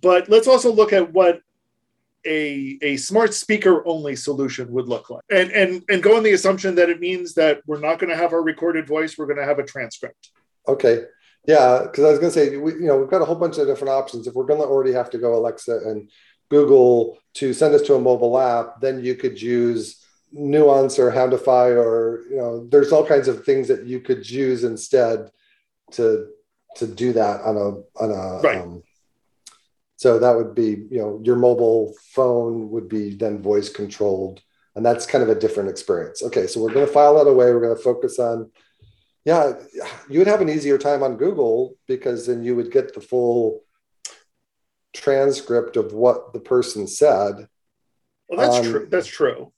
But 0.01 0.29
let's 0.29 0.47
also 0.47 0.71
look 0.71 0.93
at 0.93 1.11
what 1.11 1.41
a, 2.25 2.77
a 2.81 2.97
smart 2.97 3.33
speaker 3.33 3.85
only 3.87 4.15
solution 4.15 4.71
would 4.71 4.87
look 4.87 5.11
like 5.11 5.23
and 5.29 5.51
and 5.51 5.83
and 5.89 6.01
go 6.01 6.17
on 6.17 6.23
the 6.23 6.33
assumption 6.33 6.73
that 6.75 6.89
it 6.89 6.99
means 6.99 7.35
that 7.35 7.61
we're 7.67 7.79
not 7.79 7.99
going 7.99 8.09
to 8.09 8.17
have 8.17 8.33
our 8.33 8.41
recorded 8.41 8.87
voice 8.87 9.15
we're 9.15 9.27
going 9.27 9.37
to 9.37 9.45
have 9.45 9.59
a 9.59 9.63
transcript 9.63 10.31
Okay. 10.67 11.03
Yeah, 11.47 11.83
because 11.83 12.03
I 12.03 12.09
was 12.09 12.19
going 12.19 12.31
to 12.31 12.39
say, 12.39 12.57
we, 12.57 12.73
you 12.73 12.87
know, 12.87 12.97
we've 12.97 13.09
got 13.09 13.21
a 13.21 13.25
whole 13.25 13.35
bunch 13.35 13.57
of 13.57 13.67
different 13.67 13.91
options. 13.91 14.27
If 14.27 14.33
we're 14.33 14.45
going 14.45 14.59
to 14.59 14.65
already 14.65 14.93
have 14.93 15.09
to 15.11 15.17
go 15.17 15.35
Alexa 15.35 15.81
and 15.85 16.09
Google 16.49 17.17
to 17.35 17.53
send 17.53 17.75
us 17.75 17.81
to 17.83 17.95
a 17.95 18.01
mobile 18.01 18.39
app, 18.39 18.81
then 18.81 19.03
you 19.03 19.15
could 19.15 19.41
use 19.41 20.03
Nuance 20.31 20.99
or 20.99 21.11
Houndify, 21.11 21.75
or 21.75 22.23
you 22.29 22.37
know, 22.37 22.67
there's 22.67 22.91
all 22.91 23.05
kinds 23.05 23.27
of 23.27 23.45
things 23.45 23.67
that 23.67 23.85
you 23.85 23.99
could 23.99 24.29
use 24.29 24.63
instead 24.63 25.29
to 25.91 26.27
to 26.75 26.87
do 26.87 27.13
that 27.13 27.41
on 27.41 27.55
a 27.55 28.03
on 28.03 28.11
a. 28.11 28.41
Right. 28.41 28.61
Um, 28.61 28.83
so 29.97 30.19
that 30.19 30.35
would 30.35 30.53
be, 30.53 30.85
you 30.91 30.97
know, 30.99 31.21
your 31.23 31.37
mobile 31.37 31.93
phone 32.11 32.69
would 32.71 32.89
be 32.89 33.15
then 33.15 33.41
voice 33.41 33.69
controlled, 33.69 34.41
and 34.75 34.85
that's 34.85 35.05
kind 35.05 35.23
of 35.23 35.29
a 35.29 35.39
different 35.39 35.69
experience. 35.69 36.21
Okay, 36.21 36.47
so 36.47 36.59
we're 36.59 36.73
going 36.73 36.85
to 36.85 36.91
file 36.91 37.15
that 37.15 37.29
away. 37.29 37.53
We're 37.53 37.61
going 37.61 37.77
to 37.77 37.81
focus 37.81 38.19
on 38.19 38.51
yeah, 39.25 39.53
you 40.07 40.19
would 40.19 40.27
have 40.27 40.41
an 40.41 40.49
easier 40.49 40.77
time 40.77 41.01
on 41.01 41.17
Google 41.17 41.75
because 41.87 42.27
then 42.27 42.43
you 42.43 42.55
would 42.55 42.71
get 42.71 42.93
the 42.93 43.01
full 43.01 43.63
transcript 44.93 45.75
of 45.77 45.93
what 45.93 46.31
the 46.31 46.39
person 46.39 46.87
said. 46.87 47.47
Well, 48.29 48.39
that's 48.39 48.65
um, 48.65 48.71
true. 48.71 48.87
That's 48.89 49.07
true. 49.07 49.51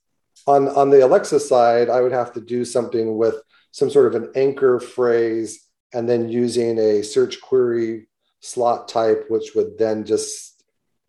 On 0.46 0.68
on 0.68 0.88
the 0.88 1.04
Alexa 1.04 1.40
side, 1.40 1.90
I 1.90 2.00
would 2.00 2.12
have 2.12 2.32
to 2.32 2.40
do 2.40 2.64
something 2.64 3.16
with 3.18 3.36
some 3.70 3.90
sort 3.90 4.14
of 4.14 4.22
an 4.22 4.32
anchor 4.34 4.80
phrase 4.80 5.68
and 5.92 6.08
then 6.08 6.28
using 6.28 6.78
a 6.78 7.02
search 7.02 7.40
query 7.40 8.08
slot 8.40 8.88
type, 8.88 9.26
which 9.28 9.54
would 9.54 9.78
then 9.78 10.04
just 10.04 10.62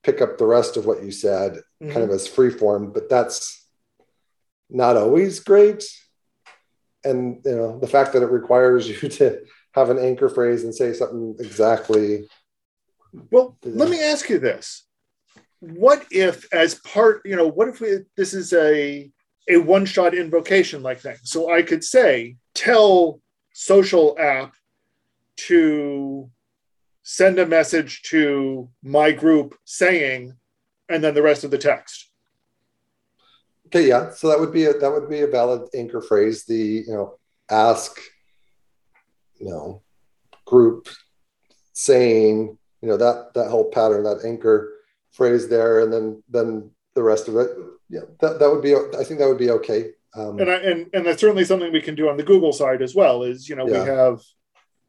pick 0.04 0.22
up 0.22 0.38
the 0.38 0.46
rest 0.46 0.76
of 0.78 0.86
what 0.86 1.04
you 1.04 1.12
said, 1.12 1.54
mm-hmm. 1.82 1.92
kind 1.92 2.04
of 2.04 2.10
as 2.10 2.28
free 2.28 2.50
form. 2.50 2.92
But 2.92 3.10
that's 3.10 3.66
not 4.70 4.98
always 4.98 5.40
great. 5.40 5.86
And 7.04 7.42
you 7.46 7.56
know, 7.56 7.80
the 7.80 7.88
fact 7.88 8.14
that 8.14 8.24
it 8.24 8.32
requires 8.32 8.88
you 9.04 9.10
to 9.10 9.42
have 9.74 9.90
an 9.90 10.00
anchor 10.00 10.30
phrase 10.30 10.64
and 10.64 10.74
say 10.74 10.94
something 10.94 11.36
exactly. 11.40 12.28
Well, 13.32 13.58
let 13.64 13.90
me 13.90 14.02
ask 14.02 14.30
you 14.30 14.40
this. 14.40 14.86
What 15.60 16.06
if, 16.12 16.52
as 16.54 16.76
part, 16.76 17.22
you 17.26 17.36
know, 17.36 17.48
what 17.48 17.68
if 17.68 17.82
we, 17.82 18.00
this 18.16 18.34
is 18.34 18.54
a 18.54 19.12
a 19.50 19.58
one 19.58 19.86
shot 19.86 20.14
invocation 20.14 20.84
like 20.84 21.00
thing? 21.00 21.18
So 21.24 21.52
I 21.52 21.64
could 21.64 21.84
say, 21.84 22.38
tell 22.54 23.20
social 23.54 24.16
app 24.20 24.54
to 25.48 26.30
send 27.04 27.40
a 27.40 27.46
message 27.46 28.04
to 28.04 28.70
my 28.84 29.12
group 29.12 29.56
saying, 29.66 30.34
and 30.88 31.04
then 31.04 31.14
the 31.14 31.22
rest 31.22 31.44
of 31.44 31.52
the 31.52 31.58
text. 31.58 32.09
Okay, 33.70 33.88
yeah. 33.88 34.10
So 34.12 34.30
that 34.30 34.40
would 34.40 34.52
be 34.52 34.66
a 34.66 34.74
that 34.74 34.92
would 34.92 35.10
be 35.10 35.22
a 35.22 35.28
valid 35.28 35.70
anchor 35.76 36.02
phrase. 36.02 36.46
The 36.46 36.84
you 36.88 36.92
know 36.92 37.20
ask, 37.52 38.00
you 39.40 39.48
know, 39.48 39.84
group 40.46 40.90
saying, 41.74 42.58
you 42.82 42.90
know 42.90 42.98
that 42.98 43.36
that 43.36 43.50
whole 43.50 43.70
pattern, 43.70 44.04
that 44.04 44.26
anchor 44.26 44.74
phrase 45.12 45.50
there, 45.50 45.82
and 45.82 45.94
then 45.94 46.24
then 46.30 46.72
the 46.96 47.04
rest 47.04 47.28
of 47.28 47.36
it. 47.38 47.50
Yeah, 47.90 48.02
that, 48.22 48.40
that 48.40 48.50
would 48.50 48.64
be. 48.64 48.76
I 48.76 49.04
think 49.04 49.20
that 49.20 49.28
would 49.28 49.38
be 49.38 49.52
okay. 49.52 49.92
Um, 50.16 50.40
and 50.40 50.50
I, 50.50 50.56
and 50.56 50.90
and 50.94 51.06
that's 51.06 51.22
certainly 51.22 51.46
something 51.46 51.72
we 51.72 51.82
can 51.82 51.94
do 51.94 52.10
on 52.10 52.18
the 52.18 52.24
Google 52.24 52.52
side 52.52 52.82
as 52.82 52.96
well. 52.96 53.22
Is 53.22 53.48
you 53.48 53.56
know 53.56 53.68
yeah. 53.68 53.84
we 53.84 53.88
have 53.88 54.22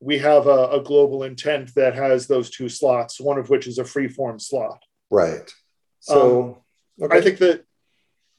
we 0.00 0.18
have 0.18 0.46
a, 0.46 0.68
a, 0.68 0.82
global 0.82 1.24
intent 1.24 1.74
that 1.74 1.94
has 1.94 2.26
those 2.26 2.48
two 2.48 2.70
slots, 2.70 3.20
one 3.20 3.36
of 3.36 3.50
which 3.50 3.66
is 3.66 3.76
a 3.76 3.84
free 3.84 4.08
form 4.08 4.38
slot. 4.38 4.82
Right. 5.10 5.52
So 5.98 6.56
um, 6.98 7.04
okay. 7.04 7.18
I 7.18 7.20
think 7.20 7.38
that 7.40 7.66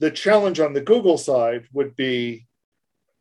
the 0.01 0.11
challenge 0.11 0.59
on 0.59 0.73
the 0.73 0.81
Google 0.81 1.17
side 1.17 1.67
would 1.71 1.95
be 1.95 2.47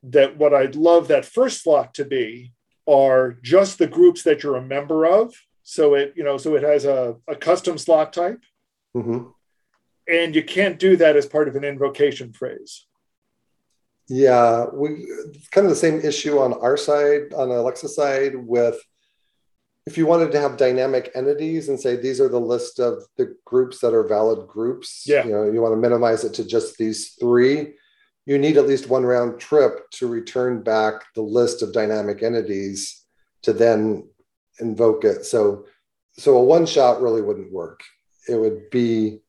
that 0.03 0.39
what 0.39 0.55
I'd 0.55 0.75
love 0.75 1.09
that 1.09 1.27
first 1.27 1.63
slot 1.63 1.93
to 1.95 2.07
be 2.07 2.55
are 2.89 3.37
just 3.43 3.79
the 3.79 3.87
groups 3.87 4.23
that 4.23 4.43
you're 4.43 4.57
a 4.57 4.63
member 4.63 5.05
of. 5.05 5.35
So 5.63 5.95
it, 5.95 6.15
you 6.17 6.25
know, 6.25 6.39
so 6.39 6.57
it 6.57 6.63
has 6.63 6.87
a, 6.87 7.17
a 7.29 7.37
custom 7.37 7.77
slot 7.77 8.15
type. 8.15 8.43
Mm-hmm. 8.97 9.27
And 10.09 10.35
you 10.35 10.43
can't 10.43 10.79
do 10.79 10.97
that 10.97 11.17
as 11.17 11.27
part 11.27 11.49
of 11.49 11.55
an 11.55 11.65
invocation 11.65 12.33
phrase. 12.33 12.87
Yeah, 14.09 14.65
we 14.73 15.07
kind 15.53 15.67
of 15.67 15.71
the 15.71 15.77
same 15.77 16.01
issue 16.01 16.39
on 16.39 16.55
our 16.55 16.79
side, 16.79 17.35
on 17.35 17.51
the 17.51 17.57
Alexa 17.57 17.91
side, 17.91 18.35
with 18.35 18.81
if 19.87 19.97
you 19.97 20.07
wanted 20.07 20.31
to 20.33 20.41
have 20.41 20.57
dynamic 20.57 21.11
entities 21.15 21.69
and 21.69 21.81
say 21.81 21.97
these 21.97 22.21
are 22.21 22.29
the 22.29 22.41
list 22.41 22.79
of 22.79 23.03
the 23.17 23.35
groups 23.45 23.81
that 23.81 23.95
are 23.95 24.07
valid 24.07 24.47
groups, 24.47 25.05
yeah. 25.07 25.25
you 25.25 25.33
know, 25.33 25.51
you 25.51 25.61
want 25.61 25.73
to 25.73 25.81
minimize 25.81 26.25
it 26.25 26.35
to 26.35 26.45
just 26.45 26.77
these 26.77 27.15
three, 27.19 27.75
you 28.27 28.39
need 28.39 28.57
at 28.57 28.69
least 28.69 28.89
one 28.89 29.05
round 29.05 29.41
trip 29.41 29.91
to 29.93 30.07
return 30.07 30.63
back 30.63 31.03
the 31.15 31.23
list 31.23 31.63
of 31.63 31.73
dynamic 31.73 32.23
entities 32.23 33.05
to 33.43 33.53
then 33.53 34.09
invoke 34.61 35.05
it. 35.05 35.25
So 35.25 35.67
so 36.13 36.37
a 36.37 36.45
one 36.45 36.67
shot 36.67 37.01
really 37.01 37.23
wouldn't 37.23 37.53
work. 37.53 37.81
It 38.29 38.35
would 38.35 38.71
be 38.71 39.21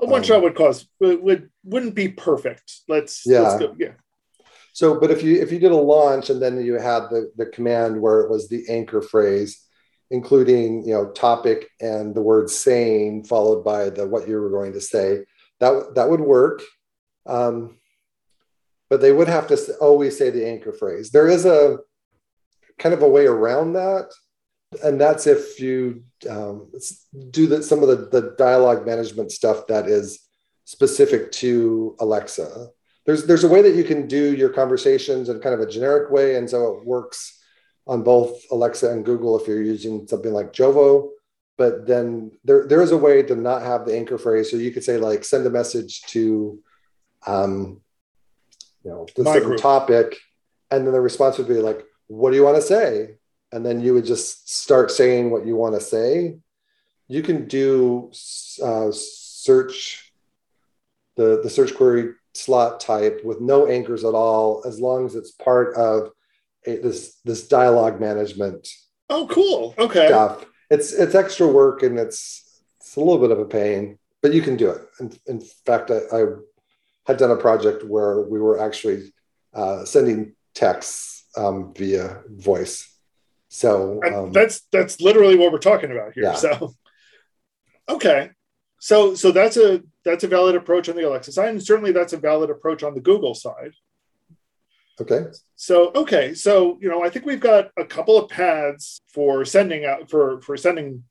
a 0.00 0.06
one 0.06 0.20
um, 0.20 0.24
shot 0.24 0.42
would 0.42 0.54
cause 0.54 0.88
would 1.00 1.50
wouldn't 1.64 1.94
be 1.94 2.08
perfect. 2.08 2.80
Let's 2.88 3.22
yeah 3.26 3.40
let's 3.40 3.60
go, 3.60 3.76
yeah. 3.78 3.92
So, 4.72 4.98
but 4.98 5.10
if 5.10 5.22
you 5.22 5.40
if 5.40 5.52
you 5.52 5.58
did 5.58 5.72
a 5.72 5.76
launch 5.76 6.30
and 6.30 6.40
then 6.40 6.64
you 6.64 6.74
had 6.74 7.04
the 7.10 7.30
the 7.36 7.46
command 7.46 8.00
where 8.00 8.20
it 8.20 8.30
was 8.30 8.48
the 8.48 8.64
anchor 8.68 9.02
phrase, 9.02 9.62
including 10.10 10.86
you 10.86 10.94
know 10.94 11.10
topic 11.10 11.68
and 11.80 12.14
the 12.14 12.22
word 12.22 12.48
saying 12.48 13.24
followed 13.24 13.62
by 13.64 13.90
the 13.90 14.06
what 14.06 14.26
you 14.26 14.40
were 14.40 14.50
going 14.50 14.72
to 14.72 14.80
say, 14.80 15.24
that 15.60 15.94
that 15.94 16.08
would 16.08 16.20
work. 16.20 16.62
Um, 17.26 17.78
but 18.88 19.00
they 19.00 19.12
would 19.12 19.28
have 19.28 19.46
to 19.48 19.56
always 19.80 20.18
say 20.18 20.30
the 20.30 20.46
anchor 20.46 20.72
phrase. 20.72 21.10
There 21.10 21.28
is 21.28 21.46
a 21.46 21.78
kind 22.78 22.94
of 22.94 23.02
a 23.02 23.08
way 23.08 23.26
around 23.26 23.74
that, 23.74 24.10
and 24.82 25.00
that's 25.00 25.26
if 25.26 25.60
you 25.60 26.04
um, 26.28 26.70
do 27.30 27.46
the, 27.46 27.62
some 27.62 27.82
of 27.82 27.88
the, 27.88 28.20
the 28.20 28.34
dialogue 28.36 28.84
management 28.84 29.32
stuff 29.32 29.66
that 29.68 29.86
is 29.86 30.20
specific 30.64 31.32
to 31.32 31.96
Alexa. 32.00 32.68
There's 33.04 33.26
there's 33.26 33.44
a 33.44 33.48
way 33.48 33.62
that 33.62 33.74
you 33.74 33.84
can 33.84 34.06
do 34.06 34.34
your 34.34 34.50
conversations 34.50 35.28
in 35.28 35.40
kind 35.40 35.54
of 35.54 35.60
a 35.60 35.70
generic 35.70 36.10
way, 36.10 36.36
and 36.36 36.48
so 36.48 36.76
it 36.76 36.86
works 36.86 37.40
on 37.86 38.02
both 38.02 38.40
Alexa 38.50 38.90
and 38.90 39.04
Google 39.04 39.38
if 39.38 39.48
you're 39.48 39.62
using 39.62 40.06
something 40.06 40.32
like 40.32 40.52
Jovo. 40.52 41.10
But 41.58 41.86
then 41.86 42.32
there 42.44 42.66
there 42.66 42.80
is 42.80 42.92
a 42.92 42.96
way 42.96 43.22
to 43.22 43.34
not 43.34 43.62
have 43.62 43.84
the 43.84 43.96
anchor 43.96 44.18
phrase, 44.18 44.50
so 44.50 44.56
you 44.56 44.70
could 44.70 44.84
say 44.84 44.98
like 44.98 45.24
send 45.24 45.46
a 45.46 45.50
message 45.50 46.02
to, 46.08 46.60
um, 47.26 47.80
you 48.84 48.90
know, 48.90 49.06
this 49.16 49.26
certain 49.26 49.56
topic, 49.56 50.16
and 50.70 50.86
then 50.86 50.92
the 50.92 51.00
response 51.00 51.38
would 51.38 51.48
be 51.48 51.54
like, 51.54 51.84
"What 52.06 52.30
do 52.30 52.36
you 52.36 52.44
want 52.44 52.56
to 52.56 52.62
say?" 52.62 53.16
And 53.50 53.66
then 53.66 53.80
you 53.80 53.94
would 53.94 54.06
just 54.06 54.48
start 54.48 54.90
saying 54.90 55.30
what 55.30 55.44
you 55.44 55.56
want 55.56 55.74
to 55.74 55.80
say. 55.80 56.38
You 57.08 57.22
can 57.22 57.46
do 57.48 58.10
uh, 58.62 58.90
search 58.92 60.12
the 61.16 61.40
the 61.42 61.50
search 61.50 61.74
query 61.74 62.14
slot 62.34 62.80
type 62.80 63.20
with 63.24 63.40
no 63.40 63.66
anchors 63.66 64.04
at 64.04 64.14
all, 64.14 64.62
as 64.66 64.80
long 64.80 65.06
as 65.06 65.14
it's 65.14 65.30
part 65.30 65.74
of 65.76 66.10
a, 66.66 66.76
this 66.78 67.20
this 67.24 67.48
dialogue 67.48 68.00
management. 68.00 68.68
Oh, 69.10 69.26
cool. 69.30 69.74
Okay. 69.78 70.08
Stuff. 70.08 70.46
It's 70.70 70.92
it's 70.92 71.14
extra 71.14 71.46
work 71.46 71.82
and 71.82 71.98
it's 71.98 72.62
it's 72.80 72.96
a 72.96 73.00
little 73.00 73.18
bit 73.18 73.30
of 73.30 73.38
a 73.38 73.44
pain, 73.44 73.98
but 74.22 74.32
you 74.32 74.42
can 74.42 74.56
do 74.56 74.70
it. 74.70 74.82
In, 75.00 75.12
in 75.26 75.40
fact, 75.66 75.90
I, 75.90 76.00
I 76.12 76.24
had 77.06 77.16
done 77.16 77.30
a 77.30 77.36
project 77.36 77.84
where 77.84 78.20
we 78.22 78.40
were 78.40 78.58
actually 78.60 79.12
uh, 79.54 79.84
sending 79.84 80.34
texts 80.54 81.24
um, 81.36 81.72
via 81.74 82.22
voice. 82.28 82.88
So 83.48 84.00
um, 84.02 84.32
that's 84.32 84.62
that's 84.72 85.00
literally 85.00 85.36
what 85.36 85.52
we're 85.52 85.58
talking 85.58 85.90
about 85.90 86.14
here. 86.14 86.24
Yeah. 86.24 86.34
So 86.34 86.74
okay, 87.88 88.30
so 88.82 89.14
so 89.14 89.30
that's 89.30 89.56
a 89.56 89.80
that's 90.04 90.24
a 90.24 90.28
valid 90.28 90.56
approach 90.56 90.88
on 90.88 90.96
the 90.96 91.06
Alexa 91.06 91.30
side, 91.30 91.50
and 91.50 91.62
certainly 91.62 91.92
that's 91.92 92.14
a 92.14 92.16
valid 92.16 92.50
approach 92.50 92.82
on 92.82 92.94
the 92.94 93.00
Google 93.00 93.32
side. 93.32 93.74
Okay. 95.00 95.26
So 95.54 95.92
okay, 95.94 96.34
so 96.34 96.78
you 96.80 96.88
know, 96.88 97.04
I 97.04 97.08
think 97.08 97.24
we've 97.24 97.38
got 97.38 97.70
a 97.78 97.84
couple 97.84 98.18
of 98.18 98.28
paths 98.28 99.00
for 99.06 99.44
sending 99.44 99.84
out 99.84 100.10
for 100.10 100.40
for 100.40 100.56
sending 100.56 101.04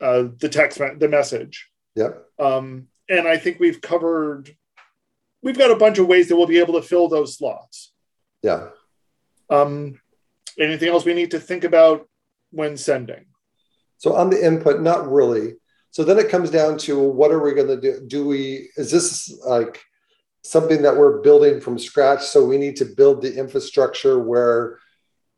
uh, 0.00 0.24
the 0.40 0.48
text 0.48 0.80
the 0.98 1.08
message. 1.08 1.70
Yep. 1.94 2.20
Um, 2.40 2.88
and 3.08 3.28
I 3.28 3.36
think 3.36 3.60
we've 3.60 3.80
covered. 3.80 4.50
We've 5.42 5.56
got 5.56 5.70
a 5.70 5.76
bunch 5.76 5.98
of 5.98 6.08
ways 6.08 6.26
that 6.28 6.36
we'll 6.36 6.48
be 6.48 6.58
able 6.58 6.74
to 6.74 6.82
fill 6.82 7.06
those 7.06 7.38
slots. 7.38 7.92
Yeah. 8.42 8.70
Um, 9.48 10.00
anything 10.58 10.88
else 10.88 11.04
we 11.04 11.14
need 11.14 11.30
to 11.30 11.38
think 11.38 11.62
about 11.62 12.08
when 12.50 12.76
sending? 12.76 13.26
So 13.98 14.16
on 14.16 14.30
the 14.30 14.44
input, 14.44 14.80
not 14.80 15.08
really. 15.08 15.59
So 15.90 16.04
then 16.04 16.18
it 16.18 16.28
comes 16.28 16.50
down 16.50 16.78
to 16.78 16.98
what 16.98 17.32
are 17.32 17.40
we 17.40 17.52
going 17.52 17.68
to 17.68 17.80
do? 17.80 18.04
Do 18.06 18.26
we, 18.26 18.70
is 18.76 18.90
this 18.90 19.36
like 19.44 19.82
something 20.42 20.82
that 20.82 20.96
we're 20.96 21.20
building 21.20 21.60
from 21.60 21.78
scratch? 21.78 22.22
So 22.22 22.44
we 22.44 22.58
need 22.58 22.76
to 22.76 22.84
build 22.84 23.22
the 23.22 23.36
infrastructure 23.36 24.18
where 24.18 24.78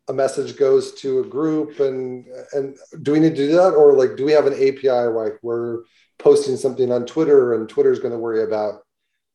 a 0.08 0.12
message 0.12 0.56
goes 0.56 0.92
to 1.00 1.20
a 1.20 1.26
group 1.26 1.80
and, 1.80 2.26
and 2.52 2.76
do 3.02 3.12
we 3.12 3.20
need 3.20 3.36
to 3.36 3.48
do 3.48 3.52
that? 3.52 3.70
Or 3.70 3.94
like, 3.94 4.16
do 4.16 4.24
we 4.24 4.32
have 4.32 4.46
an 4.46 4.54
API 4.54 5.08
like 5.08 5.38
we're 5.42 5.84
posting 6.18 6.56
something 6.56 6.92
on 6.92 7.06
Twitter 7.06 7.54
and 7.54 7.68
Twitter's 7.68 7.98
going 7.98 8.12
to 8.12 8.18
worry 8.18 8.42
about 8.42 8.82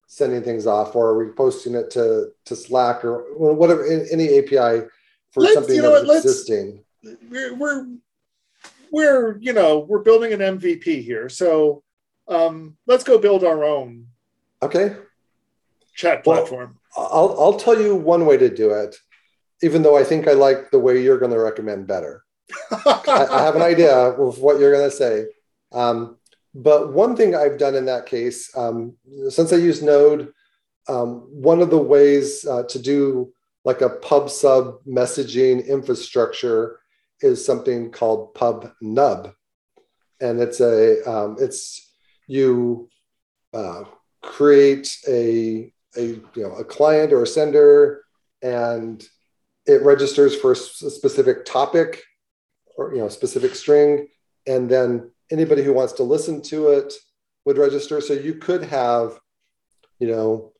sending 0.07 0.43
things 0.43 0.67
off 0.67 0.95
or 0.95 1.07
are 1.09 1.17
we 1.17 1.33
posting 1.33 1.73
it 1.73 1.89
to, 1.91 2.29
to 2.45 2.55
Slack 2.55 3.03
or 3.03 3.23
whatever, 3.37 3.85
any 3.85 4.37
API 4.37 4.87
for 5.31 5.41
let's, 5.41 5.55
something 5.55 5.75
you 5.75 5.81
know 5.81 5.93
that's 5.93 6.07
what, 6.07 6.17
existing? 6.17 6.83
We're, 7.29 7.55
we're 7.55 7.87
we're 8.91 9.37
you 9.39 9.53
know 9.53 9.79
we're 9.79 9.99
building 9.99 10.33
an 10.33 10.39
MVP 10.39 11.03
here, 11.03 11.29
so 11.29 11.83
um, 12.27 12.77
let's 12.85 13.03
go 13.03 13.17
build 13.17 13.43
our 13.43 13.63
own. 13.63 14.07
Okay. 14.61 14.95
Chat 15.95 16.23
platform. 16.23 16.77
Well, 16.95 17.09
I'll 17.11 17.39
I'll 17.39 17.59
tell 17.59 17.79
you 17.79 17.95
one 17.95 18.25
way 18.25 18.37
to 18.37 18.49
do 18.49 18.71
it, 18.71 18.95
even 19.61 19.81
though 19.81 19.97
I 19.97 20.03
think 20.03 20.27
I 20.27 20.33
like 20.33 20.71
the 20.71 20.79
way 20.79 21.01
you're 21.01 21.19
going 21.19 21.31
to 21.31 21.39
recommend 21.39 21.87
better. 21.87 22.23
I, 22.71 23.27
I, 23.29 23.41
have 23.41 23.55
an 23.55 23.61
idea 23.61 23.93
of 23.93 24.39
what 24.39 24.59
you're 24.59 24.71
going 24.71 24.89
to 24.89 24.95
say. 24.95 25.25
Um, 25.73 26.17
but 26.55 26.93
one 26.93 27.15
thing 27.15 27.35
I've 27.35 27.57
done 27.57 27.75
in 27.75 27.85
that 27.85 28.05
case, 28.05 28.55
um, 28.55 28.95
since 29.27 29.51
I 29.51 29.57
use 29.57 29.83
Node, 29.83 30.33
um, 30.87 31.27
one 31.29 31.61
of 31.61 31.69
the 31.69 31.77
ways 31.77 32.45
uh, 32.45 32.63
to 32.63 32.79
do 32.79 33.33
like 33.65 33.81
a 33.81 33.89
pub 33.89 34.29
sub 34.29 34.83
messaging 34.85 35.67
infrastructure 35.67 36.79
is 37.21 37.45
something 37.45 37.91
called 37.91 38.33
PubNub, 38.35 39.33
and 40.21 40.39
it's 40.39 40.59
a 40.59 41.03
um, 41.09 41.37
it's 41.39 41.91
you 42.27 42.89
uh, 43.53 43.83
create 44.21 44.97
a 45.07 45.71
a 45.97 46.01
you 46.01 46.23
know 46.37 46.53
a 46.53 46.63
client 46.63 47.13
or 47.13 47.23
a 47.23 47.27
sender, 47.27 48.03
and 48.41 49.07
it 49.65 49.81
registers 49.83 50.35
for 50.35 50.53
a 50.53 50.55
specific 50.55 51.45
topic 51.45 52.03
or 52.77 52.93
you 52.93 52.99
know 52.99 53.09
specific 53.09 53.55
string, 53.55 54.07
and 54.45 54.69
then 54.69 55.11
anybody 55.31 55.63
who 55.63 55.73
wants 55.73 55.93
to 55.93 56.03
listen 56.03 56.41
to 56.41 56.69
it 56.69 56.93
would 57.45 57.57
register. 57.57 58.01
So 58.01 58.13
you 58.13 58.35
could 58.35 58.63
have, 58.63 59.19
you 59.99 60.07
know, 60.07 60.53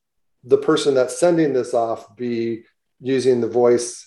the 0.44 0.58
person 0.58 0.94
that's 0.94 1.20
sending 1.20 1.54
this 1.54 1.74
off 1.74 2.16
be 2.16 2.64
using 3.00 3.42
the 3.42 3.48
voice 3.50 4.07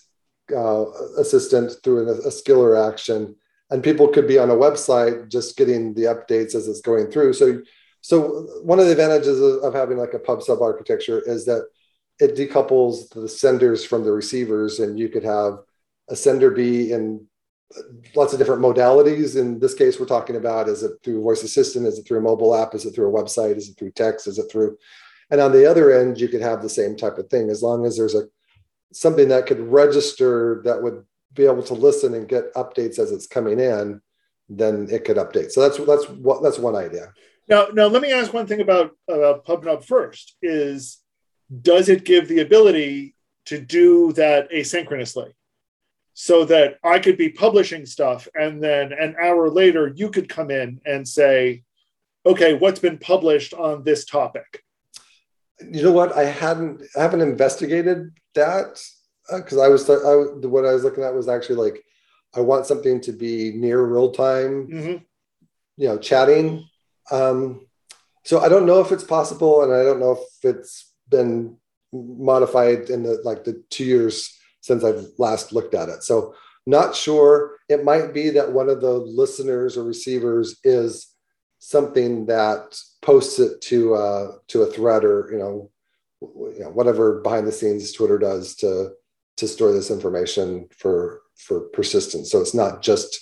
uh, 0.57 0.85
assistant 1.19 1.73
through 1.83 2.09
a, 2.09 2.13
a 2.13 2.31
skiller 2.31 2.89
action, 2.89 3.37
and 3.71 3.83
people 3.85 4.09
could 4.09 4.27
be 4.27 4.39
on 4.39 4.51
a 4.51 4.55
website 4.55 5.31
just 5.31 5.57
getting 5.57 5.95
the 5.95 6.05
updates 6.05 6.55
as 6.55 6.69
it's 6.69 6.81
going 6.81 7.11
through. 7.11 7.33
So, 7.35 7.63
so 8.01 8.47
one 8.63 8.79
of 8.79 8.87
the 8.87 8.93
advantages 8.93 9.41
of, 9.41 9.63
of 9.63 9.75
having 9.75 9.99
like 9.99 10.15
a 10.15 10.19
pub 10.19 10.43
sub 10.43 10.63
architecture 10.63 11.23
is 11.27 11.45
that 11.47 11.67
it 12.19 12.37
decouples 12.37 13.09
the 13.11 13.29
senders 13.29 13.85
from 13.85 14.05
the 14.05 14.13
receivers, 14.13 14.81
and 14.81 14.99
you 14.99 15.09
could 15.09 15.25
have 15.25 15.59
a 16.09 16.17
sender 16.17 16.51
be 16.51 16.93
in 16.93 17.27
lots 18.17 18.33
of 18.33 18.39
different 18.39 18.63
modalities. 18.63 19.39
In 19.39 19.59
this 19.59 19.75
case, 19.75 19.99
we're 19.99 20.07
talking 20.07 20.37
about 20.37 20.69
is 20.69 20.83
it 20.83 20.93
through 21.05 21.23
voice 21.23 21.43
assistant? 21.43 21.87
Is 21.87 21.99
it 21.99 22.07
through 22.07 22.19
a 22.19 22.23
mobile 22.23 22.55
app? 22.55 22.75
Is 22.75 22.85
it 22.85 22.95
through 22.95 23.17
a 23.17 23.23
website? 23.23 23.57
Is 23.57 23.69
it 23.69 23.79
through 23.79 23.93
text? 23.93 24.27
Is 24.27 24.39
it 24.39 24.51
through? 24.51 24.77
And 25.31 25.41
on 25.41 25.53
the 25.53 25.71
other 25.71 25.93
end, 25.93 26.21
you 26.21 26.29
could 26.29 26.41
have 26.41 26.63
the 26.63 26.69
same 26.69 26.97
type 26.97 27.19
of 27.19 27.29
thing 27.29 27.51
as 27.51 27.63
long 27.63 27.87
as 27.87 27.97
there's 27.97 28.17
a 28.17 28.25
something 28.93 29.29
that 29.29 29.47
could 29.47 29.61
register 29.61 30.63
that 30.65 30.83
would 30.83 31.05
be 31.35 31.45
able 31.45 31.63
to 31.63 31.75
listen 31.75 32.15
and 32.15 32.29
get 32.29 32.53
updates 32.55 32.99
as 32.99 33.13
it's 33.13 33.27
coming 33.27 33.61
in, 33.61 34.01
then 34.49 34.89
it 34.91 35.05
could 35.05 35.17
update. 35.17 35.53
So 35.53 35.61
that's 35.61 35.79
that's 35.79 36.09
what 36.09 36.43
that's 36.43 36.59
one 36.59 36.77
idea. 36.77 37.13
Now, 37.49 37.69
now 37.73 37.87
let 37.87 38.03
me 38.03 38.13
ask 38.13 38.33
one 38.33 38.47
thing 38.47 38.61
about 38.61 38.93
uh, 39.09 39.39
PubNub 39.47 39.85
first: 39.85 40.37
is 40.43 40.99
does 41.63 41.89
it 41.89 42.05
give 42.05 42.29
the 42.29 42.41
ability 42.41 43.15
to 43.47 43.61
do 43.61 44.13
that 44.15 44.51
asynchronously? 44.51 45.33
so 46.23 46.45
that 46.45 46.79
I 46.85 46.99
could 46.99 47.17
be 47.17 47.31
publishing 47.31 47.87
stuff 47.87 48.29
and 48.39 48.63
then 48.63 48.93
an 48.93 49.17
hour 49.19 49.49
later 49.49 49.89
you 49.89 50.11
could 50.11 50.29
come 50.29 50.51
in 50.51 50.79
and 50.85 51.09
say, 51.09 51.63
okay, 52.27 52.53
what's 52.53 52.79
been 52.79 52.99
published 52.99 53.55
on 53.55 53.85
this 53.85 54.05
topic? 54.05 54.63
You 55.61 55.83
know 55.83 55.93
what? 55.93 56.17
I 56.17 56.25
hadn't, 56.25 56.83
I 56.97 57.03
haven't 57.03 57.21
investigated 57.21 58.13
that 58.35 58.81
because 59.29 59.59
uh, 59.59 59.63
I 59.63 59.69
was, 59.69 59.89
I, 59.89 59.95
what 60.47 60.65
I 60.65 60.73
was 60.73 60.85
looking 60.85 61.05
at 61.05 61.15
was 61.15 61.29
actually 61.29 61.57
like, 61.57 61.85
I 62.35 62.41
want 62.41 62.67
something 62.67 63.01
to 63.03 63.13
be 63.13 63.53
near 63.53 63.83
real 63.83 64.13
time, 64.13 64.69
mm-hmm. 64.69 65.05
you 65.77 65.89
know, 65.89 65.99
chatting. 65.99 66.69
Um, 67.11 67.67
so 68.25 68.41
I 68.41 68.49
don't 68.49 68.67
know 68.67 68.81
if 68.81 68.93
it's 68.93 69.05
possible, 69.05 69.63
and 69.63 69.73
I 69.73 69.83
don't 69.83 70.01
know 70.01 70.13
if 70.13 70.45
it's 70.45 70.93
been 71.09 71.57
modified 71.93 72.89
in 72.91 73.03
the 73.03 73.21
like 73.25 73.45
the 73.45 73.63
two 73.71 73.85
years 73.85 74.39
since 74.61 74.85
I've 74.85 75.07
last 75.19 75.53
looked 75.53 75.75
at 75.75 75.89
it. 75.89 76.05
So 76.05 76.35
not 76.67 76.95
sure. 76.95 77.57
It 77.69 77.85
might 77.85 78.13
be 78.13 78.31
that 78.31 78.53
one 78.53 78.69
of 78.69 78.81
the 78.81 78.93
listeners 78.93 79.77
or 79.77 79.85
receivers 79.85 80.59
is 80.63 81.09
something 81.59 82.27
that 82.27 82.79
posts 83.03 83.39
it 83.39 83.61
to 83.63 83.95
uh, 83.95 84.33
to 84.49 84.63
a 84.63 84.73
thread 84.73 85.05
or 85.05 85.29
you 85.33 85.39
know, 85.39 85.71
you 86.21 86.61
know 86.61 86.71
whatever 86.71 87.21
behind 87.21 87.47
the 87.47 87.53
scenes 87.53 87.93
Twitter 87.93 88.19
does 88.19 88.55
to 88.57 88.93
to 89.39 89.49
store 89.49 89.73
this 89.73 89.91
information 89.91 90.69
for 90.77 91.23
for 91.37 91.61
persistence. 91.71 92.31
So 92.31 92.41
it's 92.41 92.55
not 92.55 92.83
just 92.83 93.21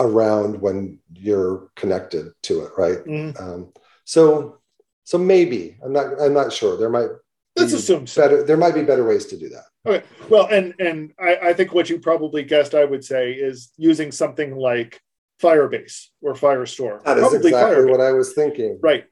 around 0.00 0.60
when 0.60 1.00
you're 1.12 1.70
connected 1.76 2.32
to 2.42 2.62
it, 2.62 2.72
right? 2.78 2.98
Mm. 3.04 3.40
Um, 3.40 3.72
so 4.04 4.58
so 5.04 5.18
maybe 5.18 5.76
I'm 5.84 5.92
not 5.92 6.20
I'm 6.20 6.34
not 6.34 6.52
sure. 6.52 6.76
There 6.76 6.90
might 6.90 7.10
let's 7.56 7.72
assume 7.72 8.06
so. 8.06 8.22
better. 8.22 8.42
There 8.42 8.56
might 8.56 8.74
be 8.74 8.82
better 8.82 9.06
ways 9.06 9.26
to 9.26 9.38
do 9.38 9.48
that. 9.50 9.64
Okay. 9.86 10.06
Well, 10.28 10.48
and 10.50 10.74
and 10.78 11.12
I, 11.18 11.36
I 11.36 11.52
think 11.52 11.72
what 11.72 11.90
you 11.90 11.98
probably 11.98 12.42
guessed, 12.42 12.74
I 12.74 12.84
would 12.84 13.04
say, 13.04 13.32
is 13.32 13.72
using 13.76 14.12
something 14.12 14.56
like 14.56 15.00
Firebase 15.42 16.06
or 16.20 16.34
Firestore. 16.34 17.02
That 17.04 17.18
is 17.18 17.22
probably 17.22 17.50
exactly 17.50 17.76
Firebase. 17.76 17.90
what 17.90 18.00
I 18.00 18.12
was 18.12 18.32
thinking. 18.32 18.78
Right. 18.82 19.04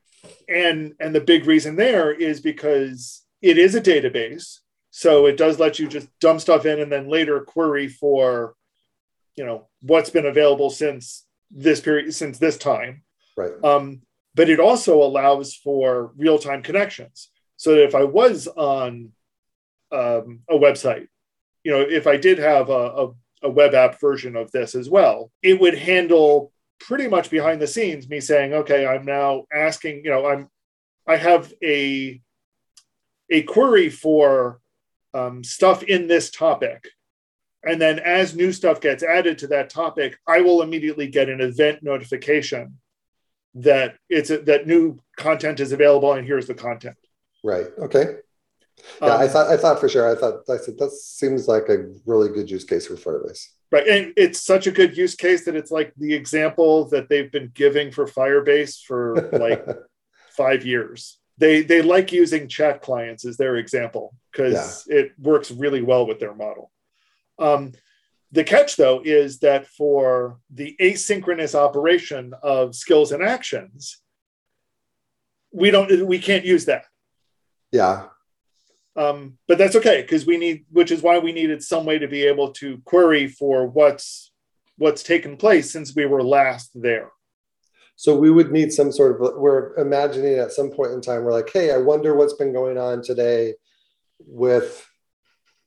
And 0.49 0.95
and 1.01 1.15
the 1.15 1.21
big 1.21 1.47
reason 1.47 1.77
there 1.77 2.12
is 2.12 2.41
because 2.41 3.23
it 3.43 3.59
is 3.59 3.75
a 3.75 3.81
database. 3.81 4.59
So 4.91 5.27
it 5.27 5.37
does 5.37 5.59
let 5.59 5.79
you 5.79 5.89
just 5.89 6.09
dump 6.21 6.41
stuff 6.41 6.65
in 6.65 6.81
and 6.81 6.91
then 6.91 7.09
later 7.09 7.41
query 7.41 7.87
for, 7.87 8.55
you 9.37 9.45
know, 9.45 9.69
what's 9.83 10.11
been 10.11 10.27
available 10.27 10.71
since 10.71 11.27
this 11.51 11.81
period, 11.81 12.15
since 12.15 12.39
this 12.39 12.57
time. 12.57 13.03
Right. 13.37 13.53
Um, 13.62 14.03
but 14.35 14.49
it 14.49 14.59
also 14.59 15.03
allows 15.03 15.55
for 15.55 16.12
real-time 16.17 16.62
connections. 16.62 17.29
So 17.57 17.75
that 17.75 17.85
if 17.85 17.95
I 17.95 18.05
was 18.05 18.49
on 18.49 19.12
um, 19.93 20.41
a 20.49 20.55
website. 20.55 21.09
You 21.62 21.73
know, 21.73 21.81
if 21.81 22.07
I 22.07 22.17
did 22.17 22.39
have 22.39 22.71
a, 22.71 22.73
a, 22.73 23.12
a 23.47 23.51
web 23.51 23.75
app 23.75 24.01
version 24.01 24.37
of 24.37 24.51
this 24.51 24.75
as 24.75 24.91
well, 24.91 25.31
it 25.43 25.61
would 25.61 25.79
handle 25.79 26.53
pretty 26.81 27.09
much 27.09 27.31
behind 27.31 27.61
the 27.63 27.67
scenes 27.67 28.09
me 28.09 28.21
saying, 28.21 28.53
okay, 28.53 28.87
I'm 28.87 29.05
now 29.05 29.45
asking, 29.53 30.03
you 30.05 30.11
know, 30.11 30.27
I'm 30.27 30.49
I 31.07 31.17
have 31.17 31.53
a 31.63 32.21
a 33.31 33.43
query 33.43 33.89
for 33.89 34.61
um, 35.15 35.43
stuff 35.43 35.83
in 35.83 36.07
this 36.07 36.31
topic. 36.31 36.89
And 37.65 37.81
then 37.81 37.99
as 37.99 38.37
new 38.37 38.53
stuff 38.53 38.81
gets 38.81 39.03
added 39.03 39.39
to 39.39 39.47
that 39.49 39.71
topic, 39.71 40.19
I 40.27 40.41
will 40.41 40.63
immediately 40.63 41.09
get 41.09 41.29
an 41.29 41.41
event 41.41 41.83
notification 41.83 42.79
that 43.55 43.97
it's 44.09 44.31
a, 44.31 44.39
that 44.43 44.67
new 44.67 44.99
content 45.17 45.61
is 45.61 45.73
available 45.73 46.13
and 46.13 46.27
here's 46.27 46.47
the 46.47 46.55
content. 46.55 46.97
Right. 47.43 47.67
Okay. 47.79 48.19
Yeah, 49.01 49.14
um, 49.14 49.20
I 49.20 49.29
thought 49.29 49.49
I 49.49 49.57
thought 49.57 49.81
for 49.81 49.88
sure. 49.88 50.11
I 50.11 50.18
thought 50.18 50.49
I 50.49 50.57
said 50.57 50.79
that 50.79 50.92
seems 50.92 51.49
like 51.49 51.68
a 51.68 51.92
really 52.05 52.29
good 52.29 52.51
use 52.51 52.64
case 52.64 52.87
for 52.87 52.94
Firebase. 52.94 53.49
Right, 53.72 53.87
and 53.87 54.12
it's 54.16 54.42
such 54.42 54.66
a 54.66 54.70
good 54.70 54.96
use 54.96 55.14
case 55.14 55.44
that 55.44 55.57
it's 55.57 55.70
like 55.70 55.92
the 55.96 56.14
example 56.14 56.88
that 56.90 57.09
they've 57.09 57.31
been 57.31 57.51
giving 57.55 57.90
for 57.90 58.07
Firebase 58.07 58.83
for 58.83 59.29
like 59.33 59.66
five 60.37 60.64
years. 60.64 61.18
They 61.38 61.62
they 61.62 61.83
like 61.83 62.12
using 62.12 62.49
chat 62.49 62.81
clients 62.81 63.25
as 63.25 63.37
their 63.37 63.57
example 63.57 64.14
because 64.33 64.87
yeah. 64.88 64.99
it 64.99 65.12
works 65.18 65.51
really 65.51 65.83
well 65.83 66.07
with 66.07 66.20
their 66.20 66.35
model. 66.35 66.70
Um, 67.38 67.72
the 68.33 68.44
catch 68.44 68.77
though 68.77 69.03
is 69.05 69.40
that 69.40 69.66
for 69.66 70.38
the 70.51 70.77
asynchronous 70.81 71.55
operation 71.55 72.35
of 72.42 72.75
skills 72.75 73.12
and 73.12 73.22
actions, 73.22 74.01
we 75.53 75.70
don't 75.70 76.07
we 76.07 76.18
can't 76.18 76.44
use 76.44 76.66
that. 76.66 76.85
Yeah, 77.72 78.07
um, 78.97 79.39
but 79.47 79.59
that's 79.59 79.77
okay 79.77 80.03
because 80.03 80.27
we 80.27 80.39
need, 80.39 80.65
which 80.71 80.91
is 80.91 81.03
why 81.03 81.19
we 81.19 81.33
needed 81.33 81.63
some 81.63 81.85
way 81.85 81.99
to 81.99 82.09
be 82.09 82.25
able 82.25 82.53
to 82.53 82.79
query 82.85 83.29
for 83.29 83.67
what's 83.67 84.33
what's 84.79 85.03
taken 85.03 85.37
place 85.37 85.71
since 85.71 85.95
we 85.95 86.07
were 86.07 86.23
last 86.23 86.71
there. 86.75 87.11
So 87.97 88.17
we 88.17 88.31
would 88.31 88.53
need 88.53 88.73
some 88.73 88.93
sort 88.93 89.13
of. 89.13 89.35
We're 89.37 89.75
imagining 89.77 90.39
at 90.39 90.53
some 90.53 90.71
point 90.71 90.93
in 90.93 91.01
time, 91.01 91.25
we're 91.25 91.33
like, 91.33 91.51
hey, 91.53 91.73
I 91.73 91.79
wonder 91.79 92.15
what's 92.15 92.35
been 92.35 92.53
going 92.53 92.79
on 92.79 93.03
today 93.03 93.55
with, 94.21 94.87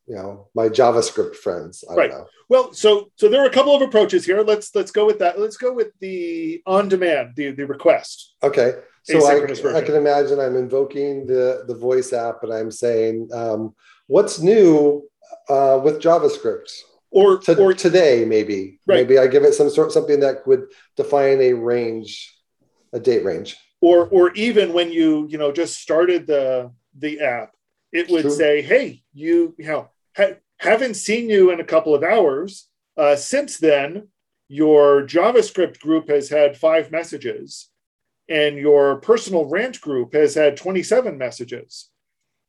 you 0.07 0.15
know, 0.15 0.47
my 0.55 0.67
JavaScript 0.67 1.35
friends. 1.35 1.83
I 1.89 1.93
right. 1.93 2.11
Well, 2.47 2.73
so 2.73 3.11
so 3.15 3.29
there 3.29 3.43
are 3.43 3.47
a 3.47 3.53
couple 3.53 3.75
of 3.75 3.83
approaches 3.83 4.25
here. 4.25 4.41
Let's 4.41 4.73
let's 4.73 4.91
go 4.91 5.05
with 5.05 5.19
that. 5.19 5.39
Let's 5.39 5.57
go 5.57 5.71
with 5.71 5.89
the 5.99 6.63
on 6.65 6.89
demand, 6.89 7.35
the 7.35 7.51
the 7.51 7.67
request. 7.67 8.35
Okay 8.41 8.73
so 9.09 9.25
I, 9.25 9.77
I, 9.77 9.81
can 9.81 9.95
imagine 9.95 10.39
I'm 10.39 10.55
invoking 10.55 11.25
the, 11.25 11.63
the 11.67 11.75
voice 11.75 12.13
app 12.13 12.43
and 12.43 12.53
I'm 12.53 12.71
saying, 12.71 13.29
um, 13.33 13.75
what's 14.07 14.39
new 14.39 15.09
uh, 15.49 15.79
with 15.83 16.01
JavaScript? 16.01 16.71
Or, 17.11 17.39
to, 17.39 17.57
or 17.59 17.73
today, 17.73 18.23
maybe. 18.25 18.79
Right. 18.85 18.97
Maybe 18.97 19.17
I 19.17 19.25
give 19.25 19.43
it 19.43 19.55
some 19.55 19.69
sort 19.71 19.91
something 19.91 20.19
that 20.19 20.45
would 20.45 20.67
define 20.95 21.41
a 21.41 21.53
range, 21.53 22.35
a 22.93 22.99
date 22.99 23.25
range. 23.25 23.57
Or 23.81 24.07
or 24.09 24.31
even 24.33 24.73
when 24.73 24.91
you, 24.91 25.25
you 25.29 25.37
know, 25.37 25.51
just 25.51 25.79
started 25.79 26.27
the 26.27 26.71
the 26.99 27.21
app, 27.21 27.55
it 27.91 28.09
would 28.09 28.23
True. 28.23 28.31
say, 28.31 28.61
hey, 28.61 29.01
you, 29.13 29.55
you 29.57 29.65
know, 29.65 29.89
ha- 30.15 30.37
haven't 30.57 30.95
seen 30.95 31.29
you 31.29 31.51
in 31.51 31.59
a 31.59 31.65
couple 31.65 31.95
of 31.95 32.03
hours. 32.03 32.67
Uh, 32.95 33.15
since 33.15 33.57
then, 33.57 34.09
your 34.49 35.03
JavaScript 35.03 35.79
group 35.79 36.09
has 36.09 36.29
had 36.29 36.57
five 36.57 36.91
messages 36.91 37.69
and 38.29 38.57
your 38.57 38.97
personal 38.97 39.45
rant 39.45 39.81
group 39.81 40.13
has 40.13 40.35
had 40.35 40.55
27 40.55 41.17
messages. 41.17 41.89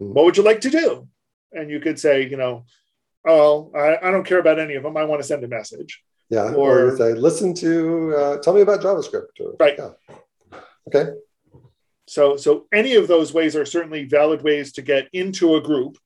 Mm-hmm. 0.00 0.12
What 0.12 0.26
would 0.26 0.36
you 0.36 0.42
like 0.42 0.60
to 0.62 0.70
do? 0.70 1.08
And 1.52 1.70
you 1.70 1.80
could 1.80 1.98
say, 1.98 2.28
you 2.28 2.36
know, 2.36 2.64
oh, 3.26 3.72
I, 3.74 4.08
I, 4.08 4.10
don't 4.10 4.24
care 4.24 4.38
about 4.38 4.58
any 4.58 4.74
of 4.74 4.82
them. 4.82 4.96
I 4.96 5.04
want 5.04 5.20
to 5.20 5.26
send 5.26 5.42
a 5.42 5.48
message. 5.48 6.02
Yeah. 6.28 6.52
Or, 6.52 6.86
or 6.86 6.96
say, 6.96 7.12
listen 7.14 7.54
to, 7.54 8.14
uh, 8.16 8.36
tell 8.38 8.54
me 8.54 8.60
about 8.60 8.80
JavaScript. 8.80 9.40
Or, 9.40 9.56
right. 9.58 9.76
Yeah. 9.78 10.58
Okay. 10.86 11.10
So, 12.06 12.36
so 12.36 12.66
any 12.72 12.94
of 12.94 13.08
those 13.08 13.32
ways 13.32 13.56
are 13.56 13.64
certainly 13.64 14.04
valid 14.04 14.42
ways 14.42 14.72
to 14.72 14.82
get 14.82 15.08
into 15.12 15.56
a 15.56 15.60
group. 15.60 15.96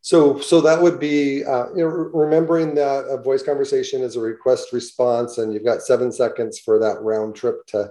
So, 0.00 0.38
so 0.40 0.60
that 0.60 0.80
would 0.82 1.00
be, 1.00 1.44
uh, 1.44 1.68
you 1.70 1.78
know, 1.78 1.86
remembering 1.88 2.74
that 2.74 3.06
a 3.06 3.22
voice 3.22 3.42
conversation 3.42 4.02
is 4.02 4.16
a 4.16 4.20
request 4.20 4.72
response, 4.72 5.38
and 5.38 5.52
you've 5.52 5.64
got 5.64 5.80
seven 5.80 6.12
seconds 6.12 6.58
for 6.58 6.78
that 6.80 7.00
round 7.00 7.34
trip 7.34 7.66
to 7.68 7.90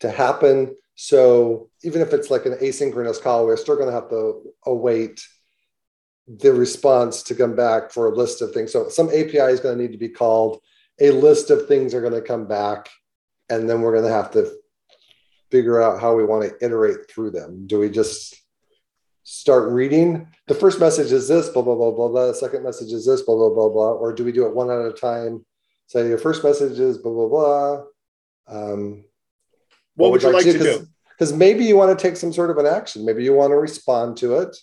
to 0.00 0.10
happen. 0.10 0.74
So 0.94 1.70
even 1.82 2.02
if 2.02 2.12
it's 2.12 2.30
like 2.30 2.46
an 2.46 2.54
asynchronous 2.54 3.22
call, 3.22 3.46
we're 3.46 3.56
still 3.56 3.76
going 3.76 3.88
to 3.88 3.94
have 3.94 4.10
to 4.10 4.42
await 4.66 5.24
the 6.26 6.52
response 6.52 7.22
to 7.24 7.34
come 7.34 7.56
back 7.56 7.90
for 7.90 8.06
a 8.06 8.14
list 8.14 8.42
of 8.42 8.52
things. 8.52 8.72
So 8.72 8.88
some 8.88 9.08
API 9.08 9.38
is 9.38 9.60
going 9.60 9.76
to 9.76 9.82
need 9.82 9.92
to 9.92 9.98
be 9.98 10.10
called, 10.10 10.60
a 11.00 11.10
list 11.10 11.50
of 11.50 11.66
things 11.66 11.94
are 11.94 12.00
going 12.00 12.12
to 12.12 12.20
come 12.20 12.46
back, 12.46 12.90
and 13.48 13.68
then 13.68 13.80
we're 13.80 13.92
going 13.92 14.04
to 14.04 14.12
have 14.12 14.30
to 14.32 14.52
figure 15.50 15.80
out 15.80 16.00
how 16.00 16.14
we 16.14 16.24
want 16.24 16.42
to 16.42 16.64
iterate 16.64 17.10
through 17.10 17.30
them. 17.30 17.66
Do 17.66 17.78
we 17.78 17.88
just 17.88 18.36
start 19.22 19.70
reading? 19.70 20.28
The 20.48 20.54
first 20.54 20.80
message 20.80 21.12
is 21.12 21.28
this, 21.28 21.48
blah, 21.48 21.62
blah, 21.62 21.76
blah, 21.76 21.92
blah, 21.92 22.08
blah. 22.08 22.26
The 22.26 22.34
second 22.34 22.62
message 22.62 22.92
is 22.92 23.06
this, 23.06 23.22
blah, 23.22 23.36
blah, 23.36 23.50
blah, 23.50 23.68
blah. 23.68 23.92
Or 23.92 24.12
do 24.12 24.24
we 24.24 24.32
do 24.32 24.46
it 24.46 24.54
one 24.54 24.70
at 24.70 24.84
a 24.84 24.92
time? 24.92 25.44
Say 25.86 26.06
your 26.06 26.18
first 26.18 26.44
message 26.44 26.78
is 26.78 26.98
blah, 26.98 27.12
blah, 27.12 27.28
blah. 27.28 27.82
Um, 28.46 29.04
what, 29.98 30.12
would 30.12 30.22
you 30.22 30.32
like, 30.32 30.44
to 30.44 30.58
do? 30.58 30.86
Because 31.10 31.32
maybe 31.32 31.64
you 31.64 31.76
want 31.76 31.96
to 31.96 32.02
take 32.02 32.16
some 32.16 32.32
sort 32.32 32.50
of 32.50 32.58
an 32.58 32.66
action. 32.66 33.04
Maybe 33.04 33.24
you 33.24 33.34
want 33.34 33.50
to 33.50 33.56
respond 33.56 34.16
to 34.18 34.38
it. 34.38 34.56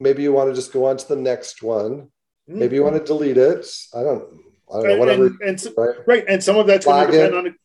Maybe 0.00 0.22
you 0.22 0.32
want 0.32 0.50
to 0.50 0.54
just 0.54 0.72
go 0.72 0.86
on 0.86 0.96
to 0.96 1.08
the 1.08 1.16
next 1.16 1.62
one. 1.62 2.08
Mm-hmm. 2.48 2.58
Maybe 2.58 2.76
you 2.76 2.84
want 2.84 2.96
to 2.96 3.04
delete 3.04 3.38
it. 3.38 3.66
I 3.94 4.02
don't, 4.02 4.24
I 4.72 4.76
don't 4.78 4.88
know, 4.88 4.98
whatever. 4.98 5.26
And, 5.26 5.40
and, 5.42 5.66
right? 5.76 5.96
right. 6.06 6.24
And 6.28 6.42
some 6.42 6.56
of 6.56 6.66
that's 6.66 6.86
going 6.86 7.06
to 7.06 7.12
depend 7.12 7.34
it. 7.34 7.38
on 7.38 7.56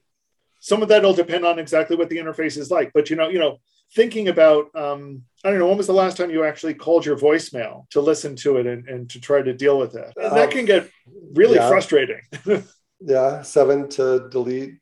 some 0.61 0.83
of 0.83 0.89
that'll 0.89 1.13
depend 1.13 1.45
on 1.45 1.59
exactly 1.59 1.95
what 1.95 2.09
the 2.09 2.17
interface 2.17 2.55
is 2.55 2.71
like. 2.71 2.91
But 2.93 3.09
you 3.09 3.15
know, 3.15 3.27
you 3.27 3.39
know, 3.39 3.59
thinking 3.95 4.29
about 4.29 4.73
um, 4.75 5.23
I 5.43 5.49
don't 5.49 5.59
know, 5.59 5.67
when 5.67 5.77
was 5.77 5.87
the 5.87 5.93
last 5.93 6.17
time 6.17 6.29
you 6.29 6.45
actually 6.45 6.75
called 6.75 7.05
your 7.05 7.17
voicemail 7.17 7.89
to 7.89 7.99
listen 7.99 8.35
to 8.37 8.57
it 8.57 8.67
and, 8.67 8.87
and 8.87 9.09
to 9.09 9.19
try 9.19 9.41
to 9.41 9.53
deal 9.53 9.77
with 9.77 9.95
it? 9.95 10.13
And 10.15 10.37
that 10.37 10.45
um, 10.45 10.51
can 10.51 10.65
get 10.65 10.89
really 11.33 11.55
yeah. 11.55 11.67
frustrating. 11.67 12.21
yeah, 13.01 13.41
seven 13.41 13.89
to 13.89 14.29
delete. 14.29 14.75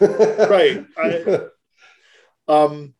Right. 0.00 0.86
I, 0.96 1.40
um, 2.48 2.94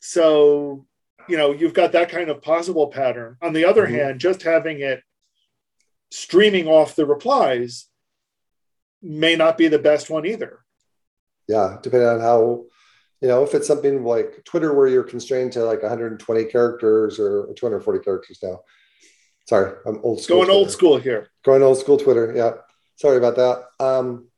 so 0.00 0.86
you 1.28 1.36
know, 1.36 1.52
you've 1.52 1.74
got 1.74 1.92
that 1.92 2.08
kind 2.08 2.30
of 2.30 2.42
possible 2.42 2.86
pattern. 2.88 3.36
On 3.42 3.52
the 3.52 3.64
other 3.64 3.84
mm-hmm. 3.84 3.96
hand, 3.96 4.20
just 4.20 4.42
having 4.42 4.80
it 4.80 5.02
streaming 6.10 6.68
off 6.68 6.94
the 6.94 7.04
replies 7.04 7.86
may 9.02 9.34
not 9.36 9.58
be 9.58 9.68
the 9.68 9.78
best 9.78 10.08
one 10.08 10.24
either 10.24 10.60
yeah, 11.48 11.78
depending 11.82 12.08
on 12.08 12.20
how, 12.20 12.64
you 13.20 13.28
know, 13.28 13.42
if 13.42 13.54
it's 13.54 13.66
something 13.66 14.04
like 14.04 14.44
Twitter 14.44 14.74
where 14.74 14.88
you're 14.88 15.04
constrained 15.04 15.52
to 15.52 15.64
like 15.64 15.82
120 15.82 16.44
characters 16.46 17.18
or 17.18 17.52
240 17.56 18.04
characters 18.04 18.38
now. 18.42 18.60
Sorry, 19.48 19.72
I'm 19.86 20.00
old 20.02 20.20
school. 20.20 20.38
Going 20.38 20.46
Twitter. 20.46 20.58
old 20.58 20.70
school 20.70 20.98
here. 20.98 21.30
Going 21.44 21.62
old 21.62 21.78
school 21.78 21.98
Twitter. 21.98 22.32
Yeah. 22.34 22.52
Sorry 22.96 23.16
about 23.16 23.36
that. 23.36 23.84
Um, 23.84 24.28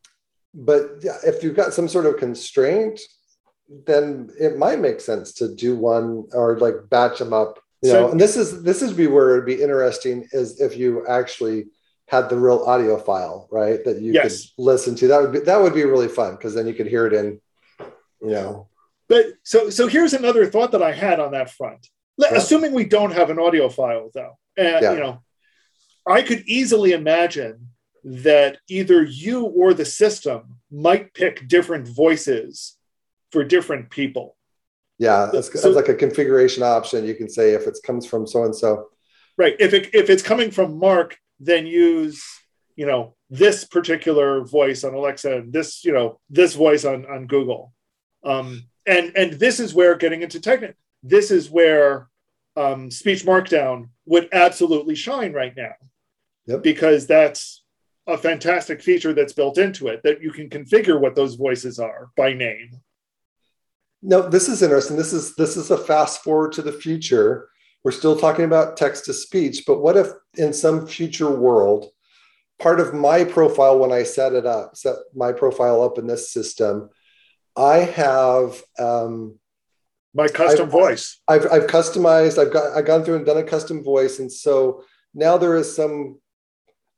but 0.59 1.05
if 1.25 1.45
you've 1.45 1.55
got 1.55 1.73
some 1.73 1.87
sort 1.87 2.07
of 2.07 2.17
constraint, 2.17 3.01
then 3.87 4.29
it 4.41 4.59
might 4.59 4.81
make 4.81 5.01
sense 5.01 5.33
to 5.35 5.55
do 5.55 5.77
one 5.77 6.27
or 6.33 6.59
like 6.59 6.75
batch 6.91 7.21
them 7.21 7.33
up. 7.33 7.61
You 7.83 7.91
so, 7.91 8.01
know, 8.01 8.11
and 8.11 8.21
this 8.21 8.37
is 8.37 8.65
this 8.65 8.83
is 8.83 8.93
be 8.93 9.07
where 9.07 9.35
it'd 9.35 9.47
be 9.47 9.63
interesting 9.63 10.29
is 10.33 10.61
if 10.61 10.77
you 10.77 11.07
actually 11.07 11.67
had 12.07 12.29
the 12.29 12.37
real 12.37 12.65
audio 12.65 12.99
file, 12.99 13.47
right? 13.53 13.85
That 13.85 14.01
you 14.01 14.13
yes. 14.13 14.47
could 14.57 14.65
listen 14.65 14.97
to. 14.97 15.07
That 15.07 15.23
would 15.23 15.33
be 15.33 15.39
that 15.41 15.61
would 15.61 15.75
be 15.75 15.85
really 15.85 16.09
fun 16.09 16.35
because 16.35 16.55
then 16.55 16.67
you 16.67 16.75
could 16.75 16.89
hear 16.89 17.07
it 17.07 17.13
in, 17.13 17.41
you 18.21 18.31
know. 18.31 18.69
But 19.09 19.27
so 19.45 19.71
so 19.71 19.87
here's 19.87 20.13
another 20.13 20.47
thought 20.47 20.73
that 20.73 20.83
I 20.83 20.93
had 20.93 21.21
on 21.21 21.33
that 21.33 21.51
front. 21.51 21.87
Yeah. 22.17 22.35
Assuming 22.35 22.75
we 22.75 22.85
don't 22.85 23.13
have 23.13 23.31
an 23.31 23.39
audio 23.39 23.69
file 23.69 24.11
though, 24.13 24.37
and 24.57 24.83
yeah. 24.83 24.93
you 24.93 24.99
know, 24.99 25.23
I 26.05 26.23
could 26.23 26.43
easily 26.49 26.93
imagine 26.93 27.69
that 28.05 28.59
either 28.69 29.03
you 29.03 29.45
or 29.45 29.75
the 29.75 29.85
system 29.85 30.57
might 30.71 31.15
pick 31.15 31.49
different 31.49 31.89
voices 31.89 32.77
for 33.33 33.45
different 33.45 33.91
people. 33.91 34.37
Yeah, 34.99 35.31
that's, 35.33 35.61
so, 35.61 35.71
like 35.71 35.89
a 35.89 35.95
configuration 35.95 36.63
option. 36.63 37.07
You 37.07 37.15
can 37.15 37.29
say 37.29 37.53
if 37.53 37.67
it 37.67 37.79
comes 37.85 38.07
from 38.07 38.27
so 38.27 38.45
and 38.45 38.55
so. 38.55 38.89
Right. 39.37 39.55
If 39.61 39.73
it 39.73 39.95
if 39.95 40.11
it's 40.11 40.23
coming 40.23 40.51
from 40.51 40.79
Mark, 40.79 41.17
then 41.39 41.67
use 41.67 42.25
you 42.75 42.87
know 42.87 43.15
this 43.31 43.65
particular 43.65 44.45
voice 44.45 44.83
on 44.83 44.95
Alexa 44.95 45.39
and 45.39 45.53
this 45.53 45.85
you 45.85 45.93
know 45.93 46.19
this 46.31 46.55
voice 46.55 46.85
on 46.85 47.07
on 47.07 47.27
Google. 47.27 47.73
Um, 48.25 48.65
and 48.87 49.13
and 49.17 49.35
this 49.35 49.61
is 49.61 49.73
where 49.73 49.95
getting 49.95 50.23
into 50.23 50.41
technical. 50.41 50.75
This 51.05 51.31
is 51.31 51.49
where 51.49 52.09
um, 52.57 52.91
speech 52.91 53.25
markdown 53.25 53.91
would 54.07 54.29
absolutely 54.33 54.97
shine 54.97 55.33
right 55.33 55.57
now, 55.57 55.75
yep. 56.47 56.63
because 56.65 57.07
that's 57.07 57.58
a 58.09 58.19
fantastic 58.19 58.83
feature 58.83 59.13
that's 59.13 59.33
built 59.33 59.59
into 59.59 59.89
it 59.89 60.03
that 60.03 60.21
you 60.23 60.33
can 60.33 60.49
configure 60.49 61.01
what 61.01 61.15
those 61.15 61.37
voices 61.37 61.79
are 61.79 62.11
by 62.17 62.33
name. 62.33 62.81
No, 64.03 64.29
this 64.29 64.49
is 64.49 64.63
interesting. 64.63 64.97
This 64.97 65.13
is 65.13 65.37
this 65.37 65.57
is 65.57 65.71
a 65.71 65.79
fast 65.79 66.25
forward 66.25 66.53
to 66.53 66.63
the 66.63 66.73
future 66.73 67.49
we're 67.85 67.93
still 67.93 68.19
talking 68.19 68.45
about 68.45 68.77
text 68.77 69.05
to 69.05 69.13
speech, 69.13 69.65
but 69.67 69.81
what 69.81 69.97
if 69.97 70.09
in 70.35 70.53
some 70.53 70.87
future 70.87 71.31
world, 71.31 71.87
part 72.59 72.81
of 72.81 72.93
my 72.93 73.25
profile 73.25 73.79
when 73.79 73.93
I 73.93 74.03
set 74.03 74.33
it 74.33 74.47
up, 74.47 74.77
set 74.77 74.97
my 75.15 75.33
profile 75.33 75.83
up 75.83 75.99
in 75.99 76.07
this 76.07 76.33
system, 76.33 76.91
I 77.57 77.79
have 77.79 78.61
um, 78.79 79.39
my 80.15 80.29
custom 80.29 80.67
I've, 80.67 80.73
voice. 80.73 81.21
I've, 81.29 81.47
I've 81.51 81.67
customized, 81.67 82.39
I've 82.39 82.53
got 82.53 82.77
I've 82.77 82.85
gone 82.85 83.05
through 83.05 83.17
and 83.17 83.27
done 83.27 83.39
a 83.39 83.45
custom 83.45 83.83
voice. 83.83 84.19
And 84.19 84.31
so 84.31 84.85
now 85.15 85.39
there 85.39 85.57
is 85.57 85.75
some 85.75 86.21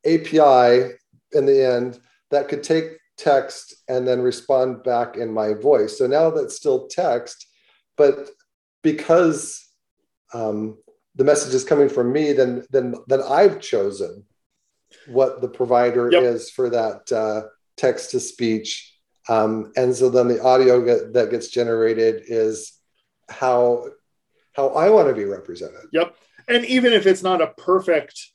API 0.04 0.94
in 1.32 1.46
the 1.46 1.64
end 1.64 1.98
that 2.30 2.48
could 2.48 2.62
take 2.62 2.98
text 3.16 3.74
and 3.88 4.06
then 4.08 4.20
respond 4.20 4.82
back 4.82 5.16
in 5.16 5.32
my 5.32 5.52
voice. 5.52 5.98
So 5.98 6.06
now 6.06 6.30
that's 6.30 6.56
still 6.56 6.88
text, 6.88 7.46
but 7.96 8.30
because 8.82 9.66
um, 10.32 10.78
the 11.16 11.24
message 11.24 11.54
is 11.54 11.64
coming 11.64 11.88
from 11.88 12.12
me, 12.12 12.32
then 12.32 12.64
then 12.70 12.94
then 13.08 13.20
I've 13.22 13.60
chosen 13.60 14.24
what 15.06 15.40
the 15.40 15.48
provider 15.48 16.10
yep. 16.10 16.22
is 16.22 16.50
for 16.50 16.70
that 16.70 17.12
uh, 17.12 17.48
text 17.76 18.12
to 18.12 18.20
speech, 18.20 18.96
um, 19.28 19.72
and 19.76 19.94
so 19.94 20.08
then 20.08 20.28
the 20.28 20.42
audio 20.42 20.84
get, 20.84 21.12
that 21.12 21.30
gets 21.30 21.48
generated 21.48 22.22
is 22.26 22.72
how 23.28 23.86
how 24.54 24.68
I 24.68 24.88
want 24.90 25.08
to 25.08 25.14
be 25.14 25.24
represented. 25.24 25.86
Yep, 25.92 26.14
and 26.48 26.64
even 26.64 26.92
if 26.92 27.06
it's 27.06 27.22
not 27.22 27.42
a 27.42 27.48
perfect 27.48 28.30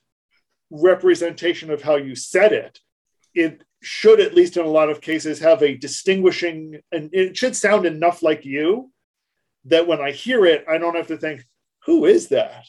representation 0.70 1.70
of 1.70 1.82
how 1.82 1.96
you 1.96 2.14
said 2.14 2.52
it, 2.52 2.78
it 3.36 3.62
should 3.82 4.18
at 4.20 4.34
least 4.34 4.56
in 4.56 4.64
a 4.64 4.68
lot 4.68 4.90
of 4.90 5.00
cases 5.00 5.38
have 5.38 5.62
a 5.62 5.76
distinguishing 5.76 6.80
and 6.90 7.10
it 7.12 7.36
should 7.36 7.54
sound 7.54 7.86
enough 7.86 8.22
like 8.22 8.44
you 8.44 8.90
that 9.66 9.86
when 9.86 10.00
I 10.00 10.10
hear 10.10 10.44
it, 10.46 10.64
I 10.68 10.78
don't 10.78 10.96
have 10.96 11.08
to 11.08 11.18
think, 11.18 11.44
who 11.84 12.06
is 12.06 12.28
that? 12.28 12.64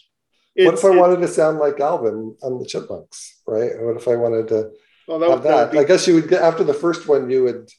It's, 0.56 0.66
what 0.66 0.74
if 0.74 0.86
I 0.86 1.00
wanted 1.00 1.22
to 1.22 1.28
sound 1.28 1.60
like 1.60 1.80
Alvin 1.80 2.36
on 2.42 2.60
the 2.60 2.66
Chipmunks, 2.66 3.42
right? 3.48 3.72
What 3.80 3.96
if 3.96 4.08
I 4.08 4.16
wanted 4.16 4.48
to 4.50 4.72
well, 5.08 5.20
that, 5.20 5.30
have 5.30 5.44
that? 5.44 5.72
Be, 5.72 5.80
I 5.80 5.84
guess 5.84 6.08
you 6.08 6.16
would 6.16 6.28
get 6.28 6.42
after 6.42 6.64
the 6.64 6.74
first 6.74 7.08
one, 7.08 7.30
you 7.30 7.44
would 7.44 7.70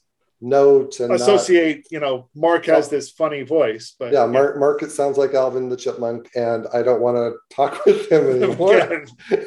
note 0.41 1.01
and 1.01 1.13
associate. 1.13 1.77
Not, 1.77 1.93
you 1.93 2.01
know, 2.01 2.29
Mark 2.35 2.67
has 2.67 2.89
this 2.89 3.11
funny 3.11 3.43
voice, 3.43 3.95
but 3.99 4.13
yeah, 4.13 4.27
Mark, 4.27 4.55
yeah. 4.55 4.61
Mark, 4.61 4.83
it 4.83 4.91
sounds 4.91 5.19
like 5.19 5.35
Alvin 5.35 5.69
the 5.69 5.77
Chipmunk, 5.77 6.31
and 6.35 6.67
I 6.73 6.83
don't 6.83 7.01
want 7.01 7.17
to 7.17 7.55
talk 7.55 7.85
with 7.87 8.11
him 8.11 8.43
anymore. 8.43 9.07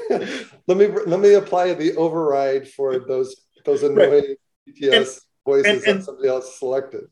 let 0.67 0.77
me 0.77 0.87
let 1.05 1.19
me 1.19 1.33
apply 1.33 1.73
the 1.73 1.95
override 1.95 2.67
for 2.67 2.99
those 2.99 3.35
those 3.65 3.83
annoying 3.83 4.11
right. 4.11 4.37
TTS 4.69 4.93
and, 4.93 5.07
voices 5.45 5.65
and, 5.65 5.83
and, 5.83 5.99
that 5.99 6.05
somebody 6.05 6.27
else 6.27 6.59
selected 6.59 7.05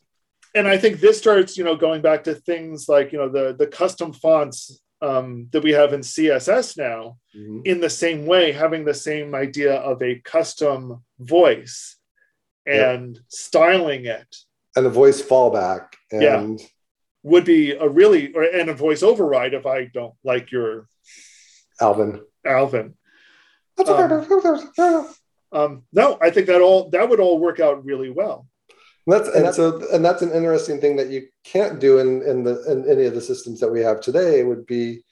and 0.56 0.68
I 0.68 0.78
think 0.78 1.00
this 1.00 1.18
starts, 1.18 1.58
you 1.58 1.64
know, 1.64 1.76
going 1.76 2.02
back 2.02 2.24
to 2.24 2.36
things 2.36 2.90
like, 2.90 3.12
you 3.12 3.20
know, 3.20 3.30
the 3.30 3.56
the 3.58 3.68
custom 3.68 4.14
fonts 4.14 4.82
um, 5.02 5.48
that 5.52 5.64
we 5.64 5.72
have 5.72 5.94
in 5.94 6.02
CSS 6.02 6.78
now, 6.78 7.18
mm-hmm. 7.36 7.62
in 7.66 7.80
the 7.80 7.90
same 7.90 8.26
way, 8.26 8.52
having 8.52 8.84
the 8.84 8.94
same 8.94 9.34
idea 9.36 9.76
of 9.76 10.02
a 10.02 10.20
custom 10.20 11.04
voice 11.20 11.98
and 12.70 13.16
yep. 13.16 13.24
styling 13.28 14.06
it, 14.06 14.36
and 14.76 14.86
a 14.86 14.90
voice 14.90 15.22
fallback, 15.22 15.94
and 16.12 16.22
yeah, 16.22 16.68
would 17.24 17.46
be 17.46 17.72
a 17.72 17.88
really 17.88 18.34
or 18.34 18.44
and 18.44 18.70
a 18.70 18.74
voice 18.74 19.04
override 19.04 19.54
if 19.54 19.66
I 19.66 19.86
don't 19.86 20.16
like 20.24 20.52
your 20.52 20.88
Alvin. 21.82 22.22
Alvin. 22.46 22.96
Um, 24.78 25.14
um, 25.52 25.84
no, 25.94 26.18
I 26.22 26.30
think 26.30 26.48
that 26.48 26.62
all 26.62 26.90
that 26.90 27.10
would 27.10 27.20
all 27.20 27.40
work 27.40 27.60
out 27.60 27.86
really 27.86 28.10
well. 28.10 28.48
And 29.06 29.16
that's 29.16 29.28
and, 29.28 29.38
and 29.38 29.46
that's, 29.46 29.58
so 29.58 29.88
and 29.94 30.06
that's 30.06 30.22
an 30.22 30.32
interesting 30.32 30.80
thing 30.80 30.96
that 30.98 31.10
you 31.10 31.28
can't 31.44 31.80
do 31.80 32.00
in 32.00 32.22
in 32.24 32.44
the 32.44 32.64
in 32.72 32.90
any 32.90 33.06
of 33.06 33.16
the 33.16 33.22
systems 33.22 33.60
that 33.60 33.72
we 33.72 33.82
have 33.82 34.02
today 34.02 34.44
would 34.44 34.66
be 34.66 35.04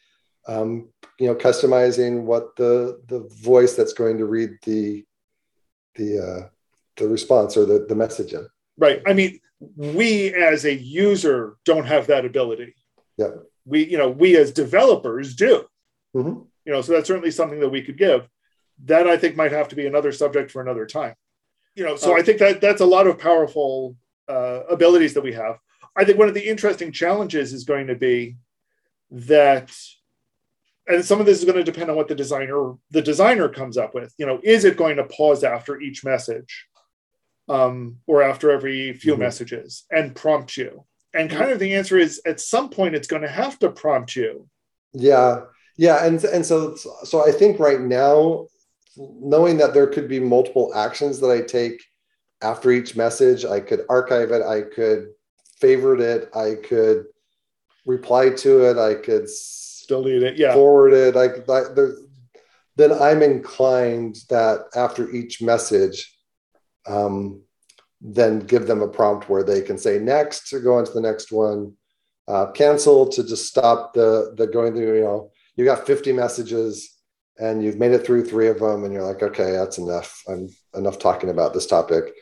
um, 0.48 0.90
you 1.20 1.28
know 1.28 1.36
customizing 1.36 2.24
what 2.24 2.56
the 2.56 3.02
the 3.08 3.28
voice 3.42 3.76
that's 3.76 3.94
going 3.94 4.18
to 4.18 4.26
read 4.26 4.52
the 4.64 5.06
the 5.96 6.20
uh, 6.20 6.50
the 6.98 7.08
response 7.08 7.58
or 7.58 7.66
the 7.66 7.86
the 7.88 7.96
message 7.96 8.34
in. 8.34 8.48
Right. 8.78 9.02
I 9.08 9.14
mean, 9.14 9.40
we 9.76 10.34
as 10.34 10.66
a 10.66 10.74
user 10.74 11.58
don't 11.66 11.86
have 11.86 12.08
that 12.08 12.26
ability. 12.26 12.76
Yeah. 13.18 13.32
We 13.66 13.86
you 13.86 13.98
know 13.98 14.10
we 14.10 14.38
as 14.38 14.52
developers 14.52 15.36
do. 15.36 15.66
Mm-hmm. 16.16 16.42
You 16.66 16.74
know, 16.74 16.82
so 16.82 16.94
that's 16.94 17.08
certainly 17.08 17.32
something 17.32 17.60
that 17.60 17.70
we 17.70 17.82
could 17.82 17.98
give. 17.98 18.28
That 18.86 19.08
I 19.08 19.18
think 19.18 19.36
might 19.36 19.52
have 19.52 19.70
to 19.70 19.76
be 19.76 19.88
another 19.88 20.12
subject 20.12 20.52
for 20.52 20.62
another 20.62 20.86
time 20.86 21.16
you 21.78 21.84
know, 21.84 21.96
so 21.96 22.18
I 22.18 22.24
think 22.24 22.40
that 22.40 22.60
that's 22.60 22.82
a 22.82 22.86
lot 22.86 23.06
of 23.06 23.20
powerful 23.20 23.96
uh, 24.28 24.62
abilities 24.68 25.14
that 25.14 25.24
we 25.24 25.34
have. 25.34 25.60
I 25.96 26.04
think 26.04 26.18
one 26.18 26.28
of 26.28 26.34
the 26.34 26.46
interesting 26.46 26.92
challenges 26.92 27.54
is 27.54 27.66
going 27.66 27.88
to 27.88 27.96
be 27.96 28.36
that 29.12 29.72
and 30.88 31.06
some 31.06 31.20
of 31.20 31.26
this 31.26 31.38
is 31.38 31.46
going 31.46 31.58
to 31.58 31.64
depend 31.64 31.90
on 31.90 31.96
what 31.96 32.08
the 32.08 32.16
designer 32.16 32.74
the 32.90 33.02
designer 33.02 33.48
comes 33.48 33.78
up 33.78 33.94
with. 33.94 34.12
You 34.18 34.26
know, 34.26 34.40
is 34.44 34.66
it 34.66 34.76
going 34.76 34.98
to 34.98 35.04
pause 35.04 35.44
after 35.44 35.80
each 35.80 36.04
message, 36.04 36.66
um, 37.48 37.98
or 38.08 38.22
after 38.24 38.52
every 38.52 38.94
few 38.94 39.14
mm-hmm. 39.14 39.24
messages, 39.24 39.86
and 39.92 40.16
prompt 40.16 40.58
you? 40.58 40.86
And 41.14 41.30
kind 41.30 41.52
of 41.52 41.60
the 41.60 41.74
answer 41.74 41.98
is 41.98 42.22
at 42.26 42.40
some 42.40 42.70
point 42.70 42.96
it's 42.96 43.08
going 43.08 43.24
to 43.24 43.28
have 43.28 43.58
to 43.60 43.72
prompt 43.72 44.16
you. 44.16 44.48
Yeah, 44.94 45.42
yeah, 45.78 46.06
and 46.06 46.24
and 46.24 46.46
so 46.46 46.76
so 46.76 47.28
I 47.28 47.32
think 47.32 47.60
right 47.60 47.82
now, 47.82 48.48
knowing 48.98 49.58
that 49.58 49.74
there 49.74 49.88
could 49.88 50.08
be 50.08 50.20
multiple 50.20 50.74
actions 50.76 51.20
that 51.20 51.30
I 51.30 51.42
take 51.42 51.84
after 52.42 52.72
each 52.72 52.96
message, 52.96 53.46
I 53.46 53.60
could 53.60 53.82
archive 53.90 54.32
it, 54.32 54.42
I 54.42 54.62
could 54.62 55.10
favorite 55.60 56.02
it, 56.02 56.30
I 56.36 56.56
could 56.56 57.06
reply 57.86 58.30
to 58.30 58.70
it, 58.70 58.78
I 58.78 58.96
could 58.96 59.28
delete 59.88 60.24
it, 60.24 60.38
yeah, 60.38 60.54
forward 60.54 60.94
it. 60.94 61.16
Like 61.16 61.46
that, 61.46 62.06
then 62.76 62.94
I'm 62.94 63.24
inclined 63.24 64.18
that 64.30 64.66
after 64.76 65.10
each 65.12 65.42
message, 65.42 66.17
um, 66.88 67.42
then 68.02 68.40
give 68.40 68.68
them 68.68 68.82
a 68.82 68.88
prompt 68.88 69.30
where 69.30 69.44
they 69.44 69.62
can 69.62 69.78
say 69.78 70.00
next 70.00 70.50
to 70.50 70.60
go 70.60 70.78
on 70.78 70.86
to 70.86 70.92
the 70.92 71.02
next 71.02 71.32
one, 71.32 71.74
uh, 72.28 72.52
cancel 72.52 73.08
to 73.08 73.24
just 73.24 73.48
stop 73.48 73.94
the 73.94 74.34
the 74.38 74.48
going 74.48 74.74
through. 74.74 74.96
You 74.96 75.04
know, 75.04 75.32
you 75.56 75.66
got 75.66 75.88
50 75.88 76.12
messages 76.12 76.94
and 77.40 77.64
you've 77.64 77.78
made 77.78 77.92
it 77.92 78.06
through 78.06 78.26
three 78.26 78.48
of 78.48 78.60
them, 78.60 78.84
and 78.84 78.94
you're 78.94 79.04
like, 79.04 79.22
okay, 79.22 79.52
that's 79.52 79.78
enough. 79.78 80.24
I'm 80.28 80.50
enough 80.76 80.98
talking 80.98 81.30
about 81.30 81.54
this 81.54 81.68
topic. 81.68 82.14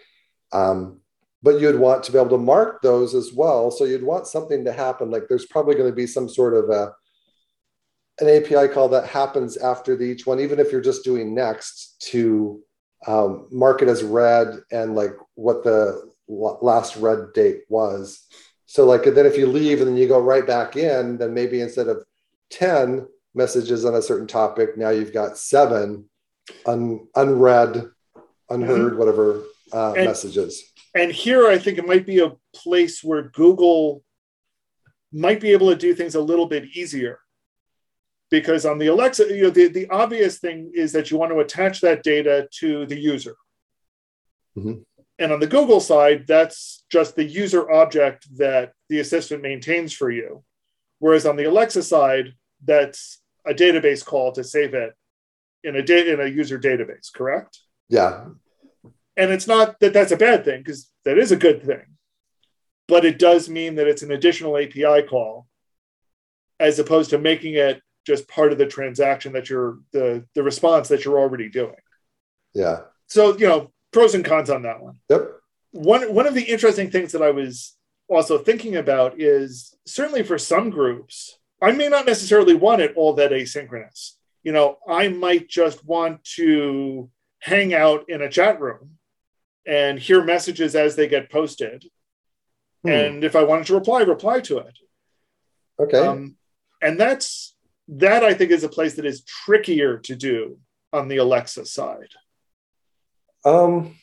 Um, 0.52 1.00
but 1.42 1.60
you'd 1.60 1.80
want 1.80 2.04
to 2.04 2.12
be 2.12 2.18
able 2.18 2.32
to 2.32 2.38
mark 2.38 2.82
those 2.82 3.14
as 3.14 3.32
well. 3.32 3.70
So 3.70 3.86
you'd 3.86 4.04
want 4.04 4.26
something 4.26 4.66
to 4.66 4.74
happen. 4.74 5.12
Like 5.12 5.28
there's 5.30 5.46
probably 5.46 5.76
going 5.76 5.90
to 5.90 5.96
be 5.96 6.08
some 6.08 6.28
sort 6.28 6.56
of 6.56 6.70
a, 6.70 6.92
an 8.20 8.30
API 8.30 8.74
call 8.74 8.90
that 8.90 9.08
happens 9.08 9.56
after 9.56 9.96
the, 9.96 10.06
each 10.06 10.26
one, 10.26 10.40
even 10.40 10.60
if 10.60 10.72
you're 10.72 10.82
just 10.82 11.04
doing 11.04 11.36
next 11.36 12.02
to 12.10 12.64
um, 13.08 13.48
mark 13.52 13.82
it 13.82 13.88
as 13.88 14.04
read 14.04 14.60
and 14.72 14.96
like 14.96 15.16
what 15.36 15.64
the 15.64 16.12
last 16.28 16.96
read 16.98 17.34
date 17.34 17.62
was. 17.70 18.26
So 18.66 18.86
like 18.86 19.04
then 19.04 19.26
if 19.26 19.38
you 19.38 19.48
leave 19.48 19.80
and 19.80 19.90
then 19.90 19.98
you 19.98 20.08
go 20.08 20.20
right 20.20 20.46
back 20.46 20.76
in, 20.76 21.18
then 21.18 21.34
maybe 21.34 21.62
instead 21.62 21.88
of 21.88 22.04
10 22.50 23.08
messages 23.34 23.86
on 23.86 23.96
a 23.96 24.02
certain 24.02 24.28
topic, 24.28 24.78
now 24.78 24.90
you've 24.90 25.14
got 25.14 25.38
seven 25.38 26.10
un, 26.66 27.08
unread, 27.16 27.90
unheard, 28.50 28.92
mm-hmm. 28.92 28.98
whatever 28.98 29.44
uh, 29.74 29.94
and, 29.94 30.06
messages 30.06 30.72
and 30.96 31.12
here 31.12 31.48
I 31.48 31.58
think 31.60 31.78
it 31.78 31.86
might 31.86 32.06
be 32.06 32.20
a 32.20 32.32
place 32.56 33.04
where 33.04 33.24
Google 33.24 34.02
might 35.12 35.42
be 35.42 35.52
able 35.52 35.70
to 35.70 35.76
do 35.76 35.94
things 35.94 36.16
a 36.16 36.22
little 36.22 36.48
bit 36.48 36.64
easier. 36.74 37.20
Because 38.32 38.66
on 38.66 38.80
the 38.80 38.88
Alexa, 38.88 39.28
you 39.30 39.44
know, 39.44 39.50
the, 39.50 39.68
the 39.68 39.88
obvious 39.90 40.40
thing 40.40 40.72
is 40.74 40.92
that 40.94 41.12
you 41.12 41.18
want 41.18 41.32
to 41.32 41.40
attach 41.40 41.82
that 41.82 42.04
data 42.04 42.48
to 42.60 42.86
the 42.86 43.00
user. 43.00 43.36
Mm-hmm. 44.58 44.82
And 45.20 45.32
on 45.32 45.40
the 45.40 45.48
Google 45.48 45.80
side, 45.80 46.26
that's 46.28 46.84
just 46.92 47.16
the 47.16 47.24
user 47.24 47.72
object 47.72 48.28
that 48.38 48.74
the 48.90 49.00
assistant 49.00 49.42
maintains 49.42 49.94
for 49.94 50.12
you. 50.12 50.44
Whereas 51.00 51.26
on 51.26 51.36
the 51.36 51.46
Alexa 51.46 51.84
side, 51.84 52.34
that's 52.64 53.22
a 53.46 53.54
database 53.54 54.04
call 54.04 54.32
to 54.34 54.44
save 54.44 54.74
it 54.74 54.94
in 55.64 55.76
a 55.76 55.84
da- 55.84 56.12
in 56.12 56.20
a 56.20 56.26
user 56.26 56.60
database, 56.60 57.14
correct? 57.14 57.60
Yeah, 57.90 58.26
and 59.16 59.32
it's 59.32 59.48
not 59.48 59.80
that 59.80 59.94
that's 59.94 60.12
a 60.12 60.18
bad 60.18 60.44
thing 60.44 60.62
because 60.62 60.90
that 61.06 61.18
is 61.18 61.32
a 61.32 61.38
good 61.38 61.64
thing 61.64 61.96
but 62.88 63.06
it 63.06 63.20
does 63.20 63.50
mean 63.50 63.76
that 63.76 63.88
it's 63.88 64.04
an 64.04 64.12
additional 64.12 64.58
api 64.58 65.02
call 65.04 65.48
as 66.60 66.80
opposed 66.80 67.10
to 67.10 67.18
making 67.18 67.56
it 67.56 67.82
just 68.06 68.28
part 68.28 68.52
of 68.52 68.58
the 68.58 68.66
transaction 68.66 69.34
that 69.34 69.50
you're 69.50 69.80
the 69.92 70.26
the 70.36 70.44
response 70.44 70.88
that 70.88 71.04
you're 71.04 71.20
already 71.20 71.50
doing 71.50 71.76
yeah 72.54 72.82
so 73.08 73.38
you 73.38 73.48
know 73.48 73.72
pros 73.92 74.16
and 74.16 74.26
cons 74.26 74.50
on 74.50 74.62
that 74.64 74.82
one 74.82 74.98
yep 75.10 75.32
one 75.72 76.14
one 76.14 76.28
of 76.28 76.34
the 76.34 76.44
interesting 76.44 76.90
things 76.90 77.12
that 77.12 77.22
i 77.22 77.32
was 77.32 77.76
also 78.08 78.38
thinking 78.38 78.76
about 78.76 79.20
is 79.20 79.76
certainly 79.86 80.24
for 80.24 80.38
some 80.38 80.70
groups 80.70 81.40
i 81.62 81.72
may 81.72 81.88
not 81.88 82.06
necessarily 82.06 82.54
want 82.54 82.82
it 82.82 82.94
all 82.96 83.14
that 83.14 83.32
asynchronous 83.32 84.12
you 84.44 84.52
know 84.52 84.78
i 84.88 85.08
might 85.08 85.50
just 85.50 85.84
want 85.86 86.24
to 86.24 87.10
hang 87.40 87.74
out 87.74 88.10
in 88.10 88.22
a 88.22 88.30
chat 88.30 88.60
room 88.60 88.98
and 89.66 90.00
hear 90.00 90.24
messages 90.24 90.76
as 90.76 90.96
they 90.96 91.08
get 91.08 91.32
posted. 91.32 91.86
Hmm. 92.84 92.90
And 92.90 93.24
if 93.24 93.36
I 93.36 93.44
wanted 93.44 93.68
to 93.68 93.76
reply, 93.76 94.02
reply 94.02 94.40
to 94.42 94.60
it. 94.60 94.78
Okay. 95.80 96.06
Um, 96.06 96.36
and 96.82 97.00
that's 97.00 97.55
that 97.88 98.24
I 98.24 98.34
think 98.34 98.52
is 98.52 98.64
a 98.64 98.70
place 98.70 98.96
that 98.96 99.06
is 99.06 99.24
trickier 99.24 99.98
to 100.00 100.16
do 100.16 100.58
on 100.92 101.08
the 101.08 101.18
Alexa 101.18 101.66
side. 101.66 102.14
Um, 103.44 103.96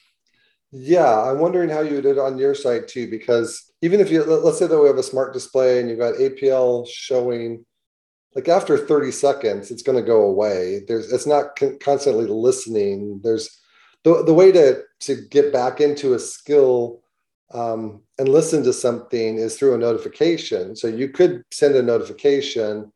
yeah, 0.70 1.20
I'm 1.22 1.38
wondering 1.38 1.68
how 1.68 1.80
you 1.80 2.00
did 2.00 2.18
on 2.18 2.38
your 2.38 2.54
side 2.54 2.88
too, 2.88 3.10
because 3.10 3.72
even 3.82 4.00
if 4.00 4.10
you 4.10 4.22
let's 4.24 4.58
say 4.58 4.66
that 4.66 4.80
we 4.80 4.86
have 4.86 4.98
a 4.98 5.02
smart 5.02 5.32
display 5.32 5.80
and 5.80 5.88
you've 5.88 5.98
got 5.98 6.14
APL 6.14 6.86
showing, 6.88 7.64
like 8.34 8.48
after 8.48 8.78
30 8.78 9.10
seconds, 9.10 9.70
it's 9.70 9.82
going 9.82 9.98
to 9.98 10.06
go 10.06 10.22
away. 10.22 10.82
There's 10.86 11.12
it's 11.12 11.26
not 11.26 11.56
con- 11.56 11.78
constantly 11.80 12.26
listening. 12.26 13.20
There's 13.22 13.60
the, 14.04 14.22
the 14.24 14.34
way 14.34 14.52
to 14.52 14.82
to 15.00 15.16
get 15.30 15.52
back 15.52 15.80
into 15.80 16.14
a 16.14 16.18
skill 16.18 17.02
um, 17.52 18.02
and 18.18 18.28
listen 18.28 18.62
to 18.62 18.72
something 18.72 19.38
is 19.38 19.58
through 19.58 19.74
a 19.74 19.78
notification. 19.78 20.76
So 20.76 20.86
you 20.86 21.08
could 21.08 21.42
send 21.50 21.74
a 21.74 21.82
notification 21.82 22.91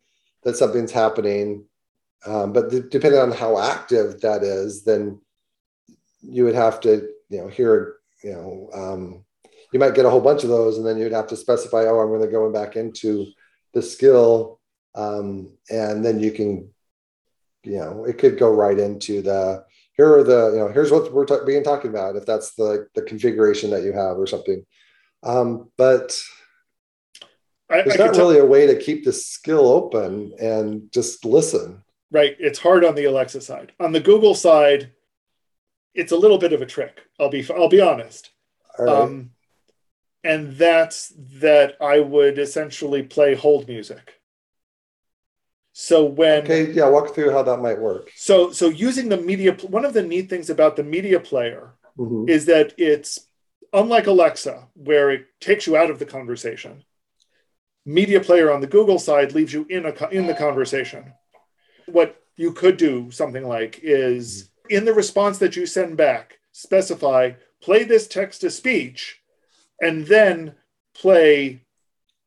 that 0.47 0.57
something's 0.57 0.93
happening, 0.93 1.65
um, 2.25 2.53
but 2.53 2.71
depending 2.89 3.19
on 3.19 3.33
how 3.33 3.59
active 3.59 4.21
that 4.21 4.45
is, 4.45 4.85
then 4.85 5.21
you 6.23 6.45
would 6.45 6.55
have 6.55 6.81
to, 6.83 7.09
you 7.29 7.39
know, 7.39 7.49
hear, 7.49 7.97
you 8.23 8.31
know, 8.33 8.71
um, 8.73 9.25
you 9.73 9.81
might 9.81 9.97
get 9.97 10.05
a 10.05 10.11
whole 10.11 10.21
bunch 10.21 10.45
of 10.45 10.49
those, 10.49 10.79
and 10.79 10.87
then 10.87 10.99
you'd 10.99 11.11
have 11.11 11.27
to 11.27 11.37
specify, 11.37 11.85
oh, 11.87 11.99
I'm 11.99 12.11
going 12.11 12.21
to 12.21 12.29
go 12.29 12.51
back 12.53 12.77
into 12.77 13.27
the 13.75 13.83
skill, 13.83 14.61
um, 14.95 15.51
and 15.69 16.05
then 16.05 16.21
you 16.21 16.31
can, 16.31 16.71
you 17.65 17.79
know, 17.79 18.05
it 18.05 18.17
could 18.17 18.39
go 18.39 18.55
right 18.55 18.79
into 18.79 19.23
the 19.23 19.65
here 19.97 20.15
are 20.15 20.23
the 20.23 20.51
you 20.53 20.59
know 20.59 20.69
here's 20.69 20.93
what 20.93 21.13
we're 21.13 21.25
t- 21.25 21.39
being 21.47 21.65
talking 21.65 21.91
about 21.91 22.17
if 22.17 22.27
that's 22.27 22.55
the 22.55 22.87
the 22.95 23.03
configuration 23.03 23.71
that 23.71 23.83
you 23.83 23.93
have 23.93 24.17
or 24.19 24.27
something. 24.27 24.65
Um, 25.23 25.71
but 25.77 26.23
I, 27.71 27.83
there's 27.83 28.01
I 28.01 28.07
not 28.07 28.17
really 28.17 28.37
tell- 28.37 28.45
a 28.45 28.49
way 28.49 28.67
to 28.67 28.79
keep 28.79 29.05
the 29.05 29.13
skill 29.13 29.69
open 29.69 30.33
and 30.41 30.91
just 30.93 31.25
listen 31.25 31.83
right 32.11 32.37
it's 32.39 32.59
hard 32.59 32.85
on 32.85 32.95
the 32.95 33.05
alexa 33.05 33.41
side 33.41 33.73
on 33.81 33.93
the 33.93 34.01
google 34.01 34.35
side 34.35 34.93
it's 35.95 36.13
a 36.13 36.17
little 36.17 36.39
bit 36.39 36.53
of 36.53 36.63
a 36.63 36.67
trick 36.67 37.01
i'll 37.19 37.31
be 37.31 37.47
i'll 37.51 37.69
be 37.69 37.81
honest 37.81 38.31
right. 38.79 38.89
um, 38.89 39.31
and 40.23 40.57
that's 40.57 41.13
that 41.41 41.77
i 41.81 41.99
would 41.99 42.39
essentially 42.39 43.03
play 43.03 43.35
hold 43.35 43.67
music 43.69 44.17
so 45.79 46.07
when 46.07 46.45
okay, 46.45 46.73
yeah, 46.73 46.89
walk 46.89 47.15
through 47.15 47.33
how 47.33 47.43
that 47.43 47.61
might 47.61 47.79
work. 47.79 48.11
So 48.17 48.51
so 48.51 48.71
using 48.71 49.11
the 49.11 49.19
media, 49.19 49.53
one 49.69 49.85
of 49.85 49.93
the 49.93 50.03
neat 50.03 50.31
things 50.31 50.49
about 50.49 50.75
the 50.75 50.83
media 50.83 51.21
player 51.21 51.75
mm-hmm. 51.99 52.31
is 52.31 52.47
that 52.47 52.73
it's 52.79 53.29
unlike 53.75 54.07
Alexa, 54.07 54.69
where 54.73 55.11
it 55.11 55.27
takes 55.39 55.67
you 55.67 55.77
out 55.77 55.91
of 55.91 55.99
the 55.99 56.07
conversation. 56.07 56.83
Media 57.87 58.21
player 58.21 58.53
on 58.53 58.61
the 58.61 58.67
Google 58.67 58.99
side 58.99 59.33
leaves 59.33 59.53
you 59.53 59.65
in 59.71 59.87
a 59.87 60.09
in 60.09 60.27
the 60.27 60.35
conversation. 60.35 61.13
What 61.87 62.21
you 62.37 62.53
could 62.53 62.77
do 62.77 63.11
something 63.11 63.47
like 63.47 63.81
is 63.83 64.51
in 64.69 64.85
the 64.85 64.93
response 64.93 65.39
that 65.39 65.57
you 65.57 65.65
send 65.67 65.97
back, 65.97 66.39
specify 66.53 67.33
play 67.63 67.85
this 67.85 68.07
text 68.07 68.41
to 68.43 68.51
speech, 68.51 69.21
and 69.81 70.07
then 70.07 70.55
play 70.95 71.63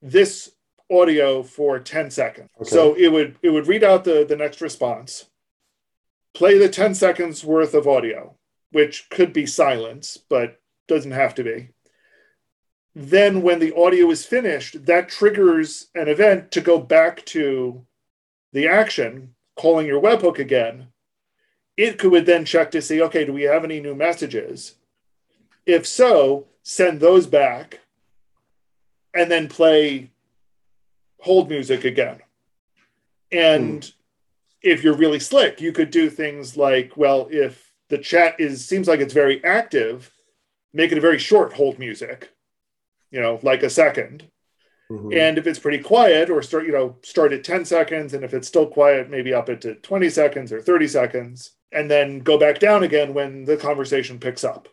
this 0.02 0.52
audio 0.92 1.44
for 1.44 1.80
10 1.80 2.10
seconds. 2.12 2.50
Okay. 2.60 2.70
So 2.70 2.94
it 2.96 3.10
would 3.10 3.38
it 3.42 3.50
would 3.50 3.68
read 3.68 3.84
out 3.84 4.04
the, 4.04 4.26
the 4.28 4.36
next 4.36 4.62
response, 4.62 5.26
play 6.34 6.58
the 6.58 6.70
10 6.70 6.96
seconds 6.96 7.44
worth 7.44 7.74
of 7.74 7.88
audio, 7.88 8.36
which 8.72 9.10
could 9.10 9.34
be 9.34 9.46
silence, 9.46 10.18
but 10.30 10.60
doesn't 10.88 11.12
have 11.12 11.36
to 11.36 11.44
be. 11.44 11.70
Then 12.96 13.42
when 13.42 13.60
the 13.60 13.76
audio 13.76 14.10
is 14.10 14.26
finished, 14.26 14.86
that 14.86 15.10
triggers 15.10 15.88
an 15.96 16.08
event 16.08 16.52
to 16.52 16.62
go 16.62 16.80
back 16.80 17.26
to 17.28 17.86
the 18.52 18.68
action, 18.68 19.36
calling 19.56 19.86
your 19.88 20.02
webhook 20.02 20.40
again. 20.40 20.88
It 21.78 21.98
could 21.98 22.26
then 22.26 22.46
check 22.46 22.72
to 22.72 22.82
see, 22.82 23.02
okay, 23.04 23.26
do 23.26 23.34
we 23.34 23.44
have 23.44 23.64
any 23.64 23.80
new 23.80 23.96
messages? 23.96 24.76
If 25.66 25.86
so, 25.86 26.48
send 26.64 27.00
those 27.00 27.28
back 27.28 27.80
and 29.14 29.32
then 29.32 29.48
play 29.48 30.12
hold 31.20 31.50
music 31.50 31.86
again. 31.86 32.20
And 33.32 33.84
hmm. 33.84 33.90
if 34.62 34.84
you're 34.84 34.96
really 34.96 35.20
slick, 35.20 35.62
you 35.62 35.72
could 35.72 35.92
do 35.92 36.10
things 36.10 36.58
like, 36.58 36.98
well, 36.98 37.28
if 37.32 37.72
the 37.90 37.98
chat 37.98 38.40
is 38.40 38.66
seems 38.66 38.88
like 38.88 39.00
it's 39.00 39.14
very 39.14 39.44
active, 39.44 40.12
make 40.74 40.92
it 40.92 40.98
a 40.98 41.02
very 41.02 41.20
short 41.20 41.54
hold 41.54 41.80
music, 41.80 42.32
you 43.12 43.22
know, 43.22 43.40
like 43.44 43.64
a 43.64 43.70
second. 43.70 44.30
Mm-hmm. 44.92 45.14
And 45.14 45.38
if 45.38 45.46
it's 45.46 45.60
pretty 45.60 45.84
quiet, 45.84 46.30
or 46.30 46.42
start, 46.42 46.66
you 46.66 46.72
know, 46.72 46.98
start 47.04 47.32
at 47.32 47.44
10 47.44 47.66
seconds, 47.66 48.14
and 48.14 48.24
if 48.24 48.34
it's 48.34 48.48
still 48.48 48.66
quiet, 48.66 49.10
maybe 49.10 49.34
up 49.34 49.50
it 49.50 49.62
to 49.62 49.76
20 49.76 50.10
seconds 50.10 50.52
or 50.52 50.62
30 50.62 50.88
seconds, 50.88 51.52
and 51.72 51.90
then 51.92 52.20
go 52.20 52.40
back 52.40 52.60
down 52.60 52.84
again 52.84 53.14
when 53.14 53.46
the 53.46 53.56
conversation 53.56 54.20
picks 54.20 54.44
up. 54.44 54.68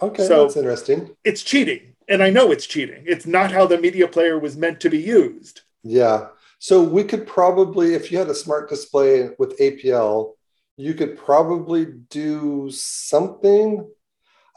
Okay, 0.00 0.26
so 0.26 0.44
that's 0.44 0.56
interesting. 0.56 1.10
It's 1.24 1.42
cheating, 1.42 1.94
and 2.08 2.22
I 2.22 2.30
know 2.30 2.52
it's 2.52 2.66
cheating. 2.66 3.02
It's 3.06 3.26
not 3.26 3.50
how 3.50 3.66
the 3.66 3.78
media 3.78 4.06
player 4.06 4.38
was 4.38 4.56
meant 4.56 4.80
to 4.80 4.90
be 4.90 4.98
used. 4.98 5.62
Yeah. 5.82 6.28
So 6.60 6.80
we 6.80 7.02
could 7.02 7.26
probably, 7.26 7.94
if 7.94 8.12
you 8.12 8.18
had 8.18 8.28
a 8.28 8.34
smart 8.34 8.68
display 8.68 9.30
with 9.38 9.58
APL, 9.58 10.34
you 10.76 10.94
could 10.94 11.18
probably 11.18 11.86
do 11.86 12.70
something. 12.70 13.88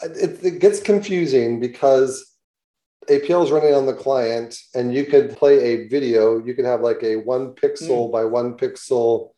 It, 0.04 0.44
it 0.44 0.60
gets 0.60 0.80
confusing 0.80 1.60
because 1.60 2.35
APL 3.10 3.44
is 3.44 3.52
running 3.52 3.74
on 3.74 3.86
the 3.86 3.94
client, 3.94 4.58
and 4.74 4.94
you 4.94 5.06
could 5.06 5.36
play 5.38 5.60
a 5.60 5.88
video. 5.88 6.44
You 6.44 6.54
could 6.54 6.65
have 6.65 6.82
like 6.82 7.04
a 7.04 7.18
one 7.18 7.54
pixel 7.54 8.10
mm. 8.10 8.12
by 8.12 8.26
one 8.26 8.58
pixel 8.58 9.32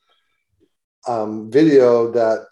um, 1.08 1.49
video 1.51 2.12
that 2.12 2.47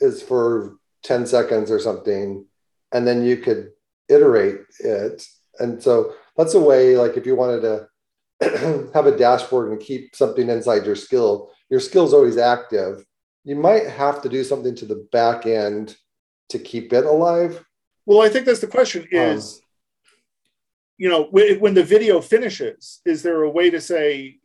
is 0.00 0.22
for 0.22 0.76
10 1.04 1.26
seconds 1.26 1.70
or 1.70 1.78
something, 1.78 2.44
and 2.92 3.06
then 3.06 3.24
you 3.24 3.38
could 3.38 3.70
iterate 4.08 4.60
it. 4.80 5.26
And 5.58 5.82
so 5.82 6.14
that's 6.36 6.54
a 6.54 6.60
way, 6.60 6.96
like 6.96 7.16
if 7.16 7.26
you 7.26 7.36
wanted 7.36 7.60
to 7.62 8.90
have 8.94 9.06
a 9.06 9.16
dashboard 9.16 9.70
and 9.70 9.80
keep 9.80 10.14
something 10.14 10.48
inside 10.48 10.84
your 10.84 10.96
skill, 10.96 11.50
your 11.70 11.80
skill 11.80 12.06
is 12.06 12.12
always 12.12 12.36
active. 12.36 13.04
You 13.44 13.56
might 13.56 13.86
have 13.86 14.22
to 14.22 14.28
do 14.28 14.44
something 14.44 14.74
to 14.76 14.84
the 14.84 15.06
back 15.12 15.46
end 15.46 15.96
to 16.50 16.58
keep 16.58 16.92
it 16.92 17.04
alive. 17.04 17.64
Well, 18.04 18.22
I 18.22 18.28
think 18.28 18.46
that's 18.46 18.60
the 18.60 18.66
question 18.66 19.06
is 19.10 19.54
um, 19.54 19.65
you 20.98 21.08
know, 21.08 21.24
when 21.24 21.74
the 21.74 21.84
video 21.84 22.20
finishes, 22.20 23.00
is 23.04 23.22
there 23.22 23.42
a 23.42 23.50
way 23.50 23.70
to 23.70 23.80
say 23.80 24.38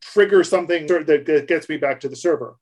trigger 0.00 0.42
something 0.42 0.86
that 0.86 1.44
gets 1.46 1.68
me 1.68 1.76
back 1.76 2.00
to 2.00 2.08
the 2.08 2.16
server? 2.16 2.56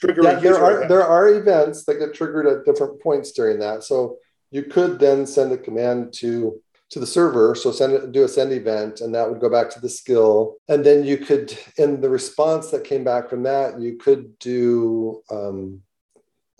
Trigger 0.00 0.22
yeah, 0.22 0.34
there 0.34 0.58
are 0.58 0.76
event. 0.76 0.88
there 0.88 1.04
are 1.04 1.28
events 1.28 1.84
that 1.84 1.98
get 1.98 2.14
triggered 2.14 2.46
at 2.46 2.64
different 2.64 3.00
points 3.00 3.32
during 3.32 3.58
that. 3.60 3.84
So 3.84 4.18
you 4.50 4.64
could 4.64 4.98
then 4.98 5.26
send 5.26 5.52
a 5.52 5.56
command 5.56 6.12
to 6.14 6.60
to 6.90 7.00
the 7.00 7.06
server. 7.06 7.54
So 7.54 7.72
send 7.72 7.92
it, 7.92 8.12
do 8.12 8.24
a 8.24 8.28
send 8.28 8.52
event, 8.52 9.00
and 9.00 9.14
that 9.14 9.28
would 9.28 9.40
go 9.40 9.48
back 9.48 9.70
to 9.70 9.80
the 9.80 9.88
skill. 9.88 10.56
And 10.68 10.84
then 10.84 11.04
you 11.04 11.18
could, 11.18 11.56
in 11.76 12.00
the 12.00 12.10
response 12.10 12.70
that 12.70 12.84
came 12.84 13.02
back 13.02 13.28
from 13.28 13.42
that, 13.44 13.80
you 13.80 13.96
could 13.96 14.38
do 14.38 15.22
um, 15.30 15.82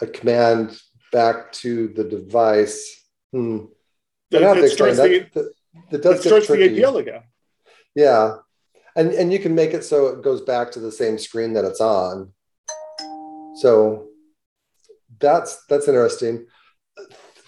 a 0.00 0.07
command 0.07 0.76
back 1.12 1.52
to 1.52 1.88
the 1.88 2.04
device. 2.04 3.04
Hmm. 3.33 3.66
That, 4.30 4.40
that, 4.40 4.70
starts 4.70 4.96
the, 4.96 5.52
it 5.90 6.02
does 6.02 6.20
it 6.20 6.28
starts 6.28 6.46
tricky. 6.46 6.68
the 6.68 6.82
APL 6.82 7.00
again. 7.00 7.22
Yeah, 7.94 8.37
and 8.96 9.12
and 9.12 9.32
you 9.32 9.38
can 9.38 9.54
make 9.54 9.72
it 9.72 9.84
so 9.84 10.06
it 10.08 10.22
goes 10.22 10.40
back 10.40 10.70
to 10.72 10.80
the 10.80 10.92
same 10.92 11.18
screen 11.18 11.52
that 11.54 11.64
it's 11.64 11.80
on. 11.80 12.32
So 13.56 14.08
that's 15.20 15.64
that's 15.66 15.88
interesting. 15.88 16.46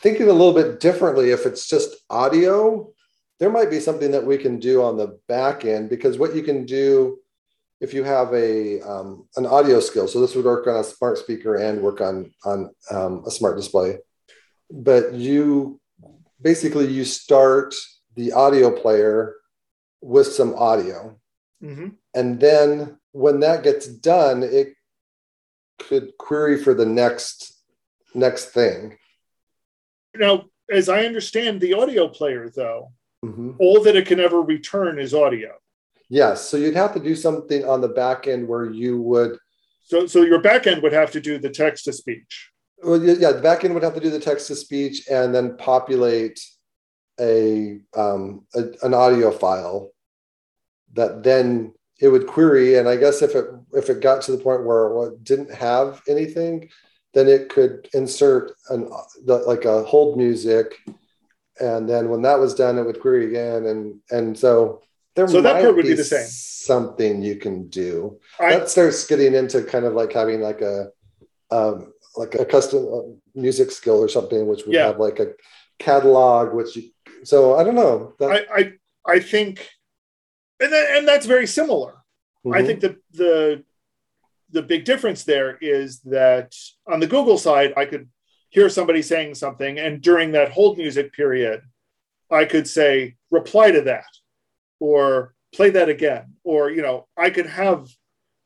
Thinking 0.01 0.29
a 0.29 0.33
little 0.33 0.53
bit 0.53 0.81
differently, 0.81 1.31
if 1.31 1.47
it's 1.47 1.69
just 1.69 1.97
audio, 2.11 2.93
there 3.39 3.51
might 3.51 3.71
be 3.71 3.81
something 3.81 4.13
that 4.13 4.25
we 4.25 4.39
can 4.39 4.59
do 4.59 4.83
on 4.83 4.97
the 4.97 5.19
back 5.27 5.65
end 5.65 5.91
because 5.91 6.19
what 6.19 6.35
you 6.35 6.43
can 6.43 6.65
do 6.65 7.19
if 7.81 7.93
you 7.93 8.05
have 8.05 8.33
a 8.33 8.81
um, 8.81 9.29
an 9.37 9.47
audio 9.47 9.81
skill, 9.81 10.09
so 10.09 10.21
this 10.21 10.35
would 10.35 10.45
work 10.45 10.67
on 10.67 10.77
a 10.77 10.85
smart 10.85 11.19
speaker 11.19 11.57
and 11.57 11.83
work 11.83 12.01
on 12.01 12.33
on 12.45 12.71
um, 12.91 13.23
a 13.27 13.31
smart 13.31 13.57
display, 13.57 13.99
but 14.71 15.13
you 15.13 15.81
basically 16.41 16.87
you 16.87 17.05
start 17.05 17.75
the 18.17 18.33
audio 18.33 18.71
player 18.71 19.37
with 20.01 20.27
some 20.27 20.55
audio. 20.55 21.17
Mm-hmm. 21.63 21.89
And 22.15 22.41
then 22.41 22.99
when 23.13 23.41
that 23.41 23.63
gets 23.63 23.87
done, 23.87 24.43
it 24.43 24.75
could 25.79 26.17
query 26.19 26.63
for 26.63 26.75
the 26.75 26.87
next 26.87 27.53
next 28.15 28.47
thing. 28.47 28.97
Now, 30.15 30.47
as 30.71 30.89
I 30.89 31.05
understand 31.05 31.61
the 31.61 31.75
audio 31.75 32.09
player, 32.09 32.51
though, 32.55 32.93
mm-hmm. 33.25 33.53
all 33.59 33.83
that 33.83 33.97
it 33.97 34.07
can 34.07 34.21
ever 34.21 34.41
return 34.41 34.99
is 34.99 35.15
audio. 35.15 35.53
Yes. 36.09 36.49
So 36.49 36.57
you'd 36.57 36.77
have 36.77 36.95
to 36.95 37.01
do 37.01 37.15
something 37.15 37.65
on 37.65 37.81
the 37.81 37.89
back 37.89 38.27
end 38.27 38.49
where 38.49 38.65
you 38.65 39.01
would. 39.03 39.39
So, 39.85 40.07
so 40.07 40.23
your 40.23 40.41
back 40.41 40.67
end 40.67 40.83
would 40.83 40.93
have 40.93 41.13
to 41.13 41.21
do 41.21 41.39
the 41.39 41.51
text 41.51 41.85
to 41.85 41.93
speech. 41.93 42.51
Well, 42.83 43.03
yeah, 43.03 43.33
the 43.33 43.41
back 43.41 43.65
end 43.65 43.75
would 43.75 43.83
have 43.83 43.95
to 43.95 44.01
do 44.01 44.11
the 44.11 44.21
text 44.21 44.49
to 44.49 44.57
speech 44.57 45.09
and 45.11 45.35
then 45.35 45.57
populate 45.57 46.41
a, 47.21 47.81
um, 47.97 48.47
a, 48.55 48.65
an 48.83 48.95
audio 48.95 49.31
file 49.31 49.91
that 50.95 51.23
then 51.23 51.73
it 51.99 52.09
would 52.09 52.27
query 52.27 52.77
and 52.77 52.89
i 52.89 52.97
guess 52.97 53.23
if 53.23 53.35
it 53.35 53.47
if 53.73 53.89
it 53.89 54.01
got 54.01 54.23
to 54.23 54.33
the 54.33 54.43
point 54.43 54.65
where 54.65 55.09
it 55.09 55.25
didn't 55.25 55.53
have 55.53 56.03
anything 56.09 56.69
then 57.15 57.29
it 57.29 57.49
could 57.49 57.89
insert 57.95 58.53
an 58.71 58.91
like 59.25 59.65
a 59.65 59.83
hold 59.85 60.19
music 60.19 60.75
and 61.61 61.89
then 61.89 62.09
when 62.09 62.23
that 62.23 62.39
was 62.39 62.55
done 62.55 62.79
it 62.79 62.85
would 62.85 63.01
query 63.01 63.27
again 63.27 63.67
and 63.67 63.99
and 64.11 64.39
so 64.39 64.83
there 65.15 65.27
so 65.27 65.41
that 65.41 65.63
part 65.63 65.75
would 65.75 65.83
be, 65.83 65.91
be 65.91 65.95
the 65.95 66.05
same 66.05 66.27
something 66.27 67.23
you 67.23 67.37
can 67.37 67.69
do 67.69 68.19
I, 68.41 68.59
that 68.59 68.69
starts 68.69 69.07
getting 69.07 69.35
into 69.35 69.63
kind 69.63 69.85
of 69.85 69.95
like 69.95 70.13
having 70.13 70.41
like 70.41 70.61
a 70.61 70.89
um, 71.51 71.93
like 72.17 72.35
a 72.35 72.45
custom 72.45 72.89
uh, 72.93 73.41
music 73.41 73.71
skill 73.71 74.03
or 74.03 74.09
something 74.09 74.49
which 74.49 74.67
would 74.67 74.75
yeah. 74.75 74.87
have 74.87 74.99
like 74.99 75.21
a 75.21 75.33
catalog 75.79 76.53
which 76.53 76.75
you 76.75 76.91
so 77.25 77.57
I 77.57 77.65
don't 77.65 77.75
know. 77.75 78.15
That... 78.19 78.31
I, 78.31 78.61
I 78.61 78.73
I 79.07 79.21
think, 79.21 79.69
and 80.61 80.73
that, 80.73 80.97
and 80.97 81.09
that's 81.09 81.27
very 81.27 81.47
similar. 81.47 81.93
Mm-hmm. 82.45 82.55
I 82.55 82.63
think 82.65 82.81
the 82.81 82.97
the 83.13 83.65
the 84.51 84.63
big 84.63 84.85
difference 84.85 85.25
there 85.25 85.59
is 85.61 86.01
that 86.01 86.55
on 86.87 87.01
the 87.01 87.07
Google 87.07 87.39
side, 87.39 87.75
I 87.77 87.85
could 87.85 88.09
hear 88.51 88.69
somebody 88.69 89.03
saying 89.03 89.35
something, 89.35 89.79
and 89.79 90.01
during 90.01 90.33
that 90.33 90.53
hold 90.53 90.79
music 90.79 91.13
period, 91.13 91.63
I 92.31 92.45
could 92.45 92.69
say 92.69 93.17
reply 93.31 93.71
to 93.71 93.83
that, 93.83 94.07
or 94.81 95.35
play 95.53 95.71
that 95.71 95.89
again, 95.89 96.35
or 96.45 96.71
you 96.71 96.83
know, 96.83 97.07
I 97.17 97.31
could 97.31 97.47
have, 97.47 97.89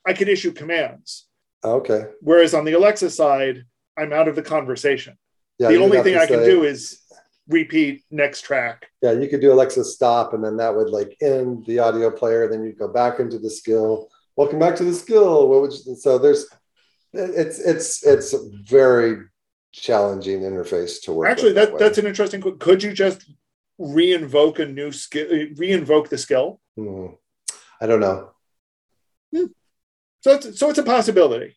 I 0.06 0.12
could 0.12 0.28
issue 0.28 0.52
commands. 0.52 1.26
Okay. 1.62 2.06
Whereas 2.20 2.54
on 2.54 2.64
the 2.64 2.72
Alexa 2.72 3.10
side, 3.10 3.64
I'm 3.98 4.12
out 4.12 4.28
of 4.28 4.36
the 4.36 4.42
conversation. 4.42 5.18
Yeah, 5.58 5.68
the 5.68 5.76
only 5.76 6.02
thing 6.02 6.16
I 6.16 6.26
say, 6.26 6.36
can 6.36 6.44
do 6.44 6.64
is 6.64 7.00
repeat 7.50 8.04
next 8.10 8.42
track. 8.42 8.86
Yeah, 9.02 9.12
you 9.12 9.28
could 9.28 9.40
do 9.40 9.52
Alexa 9.52 9.84
stop, 9.84 10.32
and 10.32 10.42
then 10.42 10.56
that 10.56 10.74
would 10.74 10.88
like 10.88 11.16
end 11.20 11.66
the 11.66 11.80
audio 11.80 12.10
player. 12.10 12.48
Then 12.48 12.64
you'd 12.64 12.78
go 12.78 12.88
back 12.88 13.20
into 13.20 13.38
the 13.38 13.50
skill. 13.50 14.08
Welcome 14.36 14.58
back 14.58 14.76
to 14.76 14.84
the 14.84 14.94
skill. 14.94 15.48
What 15.48 15.62
would 15.62 15.72
you, 15.72 15.96
so 15.96 16.18
there's 16.18 16.46
it's 17.12 17.58
it's 17.58 18.06
it's 18.06 18.34
very 18.68 19.26
challenging 19.72 20.40
interface 20.40 21.02
to 21.02 21.12
work. 21.12 21.28
Actually, 21.28 21.52
that, 21.54 21.72
that 21.72 21.78
that's 21.78 21.98
an 21.98 22.06
interesting. 22.06 22.40
Could 22.40 22.82
you 22.82 22.92
just 22.92 23.30
re-invoke 23.78 24.58
a 24.60 24.66
new 24.66 24.92
skill? 24.92 25.28
Re-invoke 25.56 26.08
the 26.08 26.18
skill? 26.18 26.60
Hmm. 26.76 27.08
I 27.80 27.86
don't 27.86 28.00
know. 28.00 28.30
Hmm. 29.34 29.46
So 30.22 30.32
it's, 30.32 30.58
so 30.58 30.70
it's 30.70 30.78
a 30.78 30.82
possibility. 30.82 31.56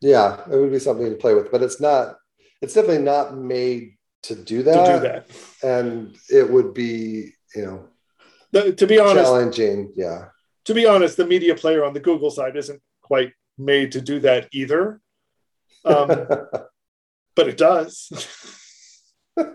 Yeah, 0.00 0.40
it 0.50 0.56
would 0.56 0.72
be 0.72 0.80
something 0.80 1.08
to 1.08 1.16
play 1.16 1.34
with, 1.34 1.50
but 1.50 1.62
it's 1.62 1.80
not. 1.80 2.16
It's 2.60 2.74
definitely 2.74 3.02
not 3.02 3.36
made 3.36 3.96
to 4.24 4.34
do 4.34 4.62
that. 4.62 4.86
To 4.86 4.92
do 4.92 5.00
that, 5.00 5.26
and 5.62 6.16
it 6.28 6.48
would 6.50 6.74
be 6.74 7.32
you 7.54 7.64
know, 7.64 7.88
the, 8.52 8.72
to 8.72 8.86
be 8.86 8.98
honest, 8.98 9.24
challenging. 9.24 9.92
Yeah. 9.94 10.26
To 10.66 10.74
be 10.74 10.86
honest, 10.86 11.16
the 11.16 11.26
media 11.26 11.54
player 11.54 11.84
on 11.84 11.92
the 11.92 12.00
Google 12.00 12.30
side 12.30 12.56
isn't 12.56 12.80
quite 13.02 13.32
made 13.58 13.92
to 13.92 14.00
do 14.00 14.20
that 14.20 14.48
either, 14.52 15.00
um, 15.84 16.08
but 17.36 17.48
it 17.48 17.56
does. 17.56 18.08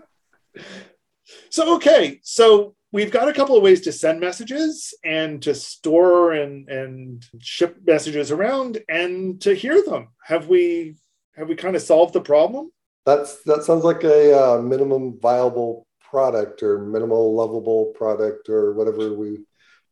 so 1.50 1.76
okay, 1.76 2.20
so 2.22 2.74
we've 2.92 3.10
got 3.10 3.28
a 3.28 3.32
couple 3.32 3.56
of 3.56 3.62
ways 3.62 3.80
to 3.82 3.92
send 3.92 4.20
messages 4.20 4.94
and 5.04 5.42
to 5.42 5.54
store 5.54 6.32
and 6.32 6.68
and 6.68 7.24
ship 7.40 7.78
messages 7.86 8.30
around 8.30 8.78
and 8.88 9.40
to 9.40 9.54
hear 9.54 9.82
them. 9.82 10.08
Have 10.24 10.48
we 10.48 10.96
have 11.36 11.48
we 11.48 11.54
kind 11.54 11.76
of 11.76 11.82
solved 11.82 12.12
the 12.12 12.20
problem? 12.20 12.70
That's 13.08 13.42
that 13.44 13.64
sounds 13.64 13.84
like 13.84 14.04
a 14.04 14.38
uh, 14.38 14.62
minimum 14.62 15.18
viable 15.20 15.86
product 16.00 16.62
or 16.62 16.78
minimal 16.78 17.34
lovable 17.34 17.86
product 17.94 18.48
or 18.48 18.72
whatever 18.74 19.14
we 19.14 19.38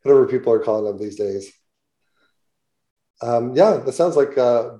whatever 0.02 0.26
people 0.26 0.52
are 0.52 0.58
calling 0.58 0.84
them 0.84 0.98
these 0.98 1.16
days. 1.16 1.52
Um, 3.22 3.54
yeah, 3.54 3.78
that 3.78 3.92
sounds 3.92 4.16
like 4.16 4.36
a, 4.36 4.44
uh, 4.44 4.78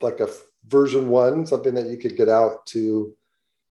like 0.00 0.20
a 0.20 0.28
version 0.66 1.08
one, 1.08 1.46
something 1.46 1.74
that 1.74 1.86
you 1.86 1.96
could 1.96 2.16
get 2.16 2.28
out 2.28 2.66
to 2.66 3.14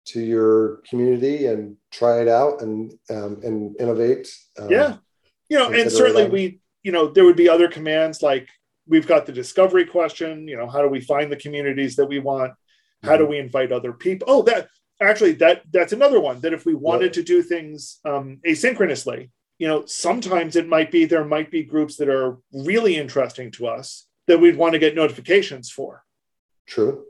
to 0.06 0.20
your 0.20 0.80
community 0.88 1.46
and 1.46 1.76
try 1.90 2.20
it 2.20 2.28
out 2.28 2.62
and 2.62 2.92
um, 3.10 3.40
and 3.42 3.80
innovate. 3.80 4.32
Um, 4.58 4.70
yeah, 4.70 4.96
you 5.48 5.58
know, 5.58 5.70
and 5.70 5.90
certainly 5.90 6.28
we, 6.28 6.60
you 6.82 6.92
know, 6.92 7.08
there 7.08 7.24
would 7.24 7.36
be 7.36 7.48
other 7.48 7.68
commands 7.68 8.22
like 8.22 8.48
we've 8.86 9.06
got 9.06 9.26
the 9.26 9.32
discovery 9.32 9.84
question. 9.84 10.46
You 10.46 10.56
know, 10.56 10.68
how 10.68 10.80
do 10.80 10.88
we 10.88 11.00
find 11.00 11.30
the 11.30 11.36
communities 11.36 11.96
that 11.96 12.06
we 12.06 12.20
want? 12.20 12.52
How 13.02 13.16
do 13.16 13.24
mm-hmm. 13.24 13.30
we 13.30 13.38
invite 13.38 13.72
other 13.72 13.92
people? 13.92 14.26
Oh, 14.30 14.42
that 14.42 14.68
actually 15.00 15.32
that 15.32 15.62
that's 15.72 15.92
another 15.92 16.20
one 16.20 16.40
that 16.40 16.52
if 16.52 16.66
we 16.66 16.74
wanted 16.74 17.12
to 17.14 17.22
do 17.22 17.42
things 17.42 17.98
um, 18.04 18.40
asynchronously, 18.46 19.30
you 19.58 19.68
know, 19.68 19.84
sometimes 19.86 20.56
it 20.56 20.68
might 20.68 20.90
be 20.90 21.04
there 21.04 21.24
might 21.24 21.50
be 21.50 21.62
groups 21.62 21.96
that 21.96 22.08
are 22.08 22.38
really 22.52 22.96
interesting 22.96 23.50
to 23.52 23.66
us 23.66 24.06
that 24.26 24.38
we'd 24.38 24.56
want 24.56 24.72
to 24.74 24.78
get 24.78 24.94
notifications 24.94 25.70
for. 25.70 26.04
True. 26.66 27.04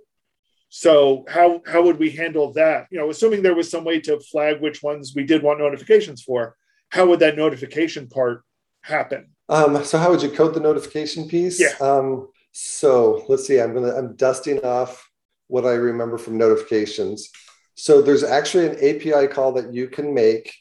So 0.68 1.24
how 1.28 1.62
how 1.66 1.82
would 1.82 1.98
we 1.98 2.10
handle 2.10 2.52
that? 2.52 2.86
You 2.90 2.98
know, 2.98 3.10
assuming 3.10 3.42
there 3.42 3.54
was 3.54 3.70
some 3.70 3.84
way 3.84 4.00
to 4.00 4.20
flag 4.20 4.60
which 4.60 4.82
ones 4.82 5.12
we 5.14 5.24
did 5.24 5.42
want 5.42 5.58
notifications 5.58 6.22
for, 6.22 6.56
how 6.90 7.06
would 7.06 7.20
that 7.20 7.36
notification 7.36 8.08
part 8.08 8.42
happen? 8.82 9.30
Um, 9.48 9.82
so 9.84 9.98
how 9.98 10.10
would 10.10 10.22
you 10.22 10.30
code 10.30 10.54
the 10.54 10.60
notification 10.60 11.28
piece? 11.28 11.60
Yeah. 11.60 11.74
Um, 11.80 12.28
so 12.52 13.24
let's 13.28 13.46
see. 13.46 13.60
I'm 13.60 13.74
gonna 13.74 13.94
I'm 13.94 14.14
dusting 14.14 14.60
off 14.60 15.09
what 15.50 15.66
I 15.66 15.72
remember 15.72 16.16
from 16.16 16.38
notifications. 16.38 17.30
So 17.74 18.00
there's 18.00 18.24
actually 18.24 18.66
an 18.66 18.76
API 18.76 19.26
call 19.26 19.52
that 19.52 19.72
you 19.74 19.88
can 19.88 20.14
make 20.14 20.54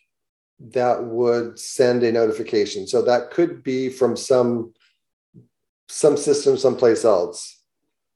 that 0.60 1.04
would 1.04 1.58
send 1.58 2.04
a 2.04 2.12
notification. 2.12 2.88
So 2.88 3.02
that 3.04 3.32
could 3.32 3.64
be 3.64 3.90
from 3.90 4.18
some 4.18 4.74
some 5.88 6.18
system 6.18 6.58
someplace 6.58 7.04
else. 7.06 7.64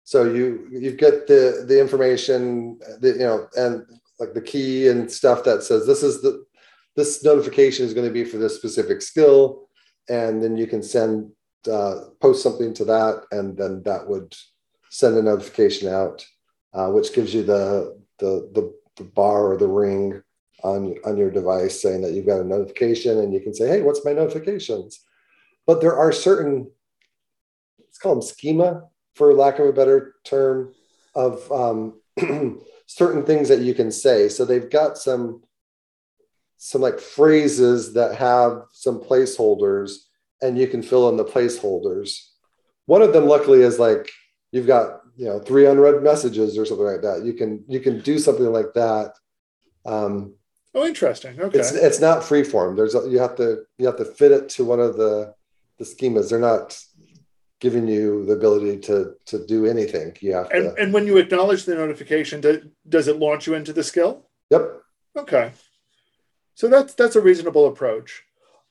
So 0.03 0.25
you 0.25 0.67
you 0.71 0.91
get 0.91 1.27
the 1.27 1.65
the 1.67 1.79
information, 1.79 2.79
the, 2.99 3.09
you 3.09 3.19
know, 3.19 3.47
and 3.55 3.85
like 4.19 4.33
the 4.33 4.41
key 4.41 4.89
and 4.89 5.11
stuff 5.11 5.43
that 5.45 5.63
says 5.63 5.87
this 5.87 6.03
is 6.03 6.21
the 6.21 6.45
this 6.95 7.23
notification 7.23 7.85
is 7.85 7.93
going 7.93 8.07
to 8.07 8.13
be 8.13 8.25
for 8.25 8.37
this 8.37 8.55
specific 8.55 9.01
skill, 9.01 9.69
and 10.09 10.41
then 10.41 10.57
you 10.57 10.67
can 10.67 10.83
send 10.83 11.31
uh, 11.71 11.95
post 12.19 12.43
something 12.43 12.73
to 12.75 12.85
that, 12.85 13.23
and 13.31 13.57
then 13.57 13.81
that 13.83 14.07
would 14.07 14.35
send 14.89 15.17
a 15.17 15.21
notification 15.21 15.87
out, 15.89 16.25
uh, 16.73 16.89
which 16.89 17.13
gives 17.13 17.33
you 17.33 17.43
the, 17.43 17.99
the 18.19 18.49
the 18.53 18.73
the 18.97 19.03
bar 19.03 19.51
or 19.51 19.57
the 19.57 19.67
ring 19.67 20.21
on 20.63 20.95
on 21.05 21.17
your 21.17 21.31
device 21.31 21.81
saying 21.81 22.01
that 22.01 22.13
you've 22.13 22.25
got 22.25 22.41
a 22.41 22.43
notification, 22.43 23.19
and 23.19 23.33
you 23.33 23.39
can 23.39 23.53
say, 23.53 23.67
"Hey, 23.67 23.81
what's 23.81 24.05
my 24.05 24.13
notifications?" 24.13 24.99
But 25.65 25.81
there 25.81 25.95
are 25.95 26.11
certain 26.11 26.69
let's 27.79 27.99
call 27.99 28.15
them 28.15 28.21
schema 28.21 28.83
for 29.15 29.33
lack 29.33 29.59
of 29.59 29.67
a 29.67 29.73
better 29.73 30.15
term, 30.23 30.73
of 31.13 31.51
um, 31.51 32.01
certain 32.87 33.23
things 33.23 33.49
that 33.49 33.59
you 33.61 33.75
can 33.75 33.91
say. 33.91 34.29
So 34.29 34.45
they've 34.45 34.69
got 34.69 34.97
some 34.97 35.43
some 36.57 36.81
like 36.81 36.99
phrases 36.99 37.93
that 37.93 38.15
have 38.15 38.63
some 38.71 38.99
placeholders, 38.99 39.97
and 40.41 40.57
you 40.57 40.65
can 40.65 40.81
fill 40.81 41.09
in 41.09 41.17
the 41.17 41.25
placeholders. 41.25 42.29
One 42.85 43.01
of 43.01 43.13
them, 43.13 43.27
luckily, 43.27 43.61
is 43.61 43.79
like 43.79 44.09
you've 44.51 44.67
got 44.67 45.01
you 45.15 45.25
know 45.25 45.39
three 45.39 45.65
unread 45.65 46.01
messages 46.03 46.57
or 46.57 46.65
something 46.65 46.85
like 46.85 47.01
that. 47.01 47.23
You 47.23 47.33
can 47.33 47.63
you 47.67 47.79
can 47.79 48.01
do 48.01 48.19
something 48.19 48.51
like 48.51 48.73
that. 48.73 49.13
Um, 49.85 50.35
oh, 50.73 50.85
interesting. 50.85 51.39
Okay, 51.39 51.59
it's 51.59 51.71
it's 51.71 51.99
not 51.99 52.23
free 52.23 52.43
form. 52.43 52.75
There's 52.75 52.95
a, 52.95 53.09
you 53.09 53.19
have 53.19 53.35
to 53.37 53.63
you 53.77 53.85
have 53.85 53.97
to 53.97 54.05
fit 54.05 54.31
it 54.31 54.49
to 54.49 54.65
one 54.65 54.79
of 54.79 54.97
the 54.97 55.33
the 55.77 55.85
schemas. 55.85 56.29
They're 56.29 56.39
not 56.39 56.77
giving 57.59 57.87
you 57.87 58.25
the 58.25 58.33
ability 58.33 58.79
to 58.79 59.13
to 59.27 59.45
do 59.45 59.65
anything. 59.65 60.15
You 60.19 60.33
have 60.33 60.51
and, 60.51 60.75
to. 60.75 60.81
And 60.81 60.93
when 60.93 61.07
you 61.07 61.17
acknowledge 61.17 61.65
the 61.65 61.75
notification, 61.75 62.41
do, 62.41 62.71
does 62.87 63.07
it 63.07 63.17
launch 63.17 63.47
you 63.47 63.53
into 63.53 63.73
the 63.73 63.83
skill? 63.83 64.27
Yep. 64.49 64.81
Okay. 65.17 65.51
So 66.55 66.67
that's 66.67 66.93
that's 66.93 67.15
a 67.15 67.21
reasonable 67.21 67.67
approach. 67.67 68.23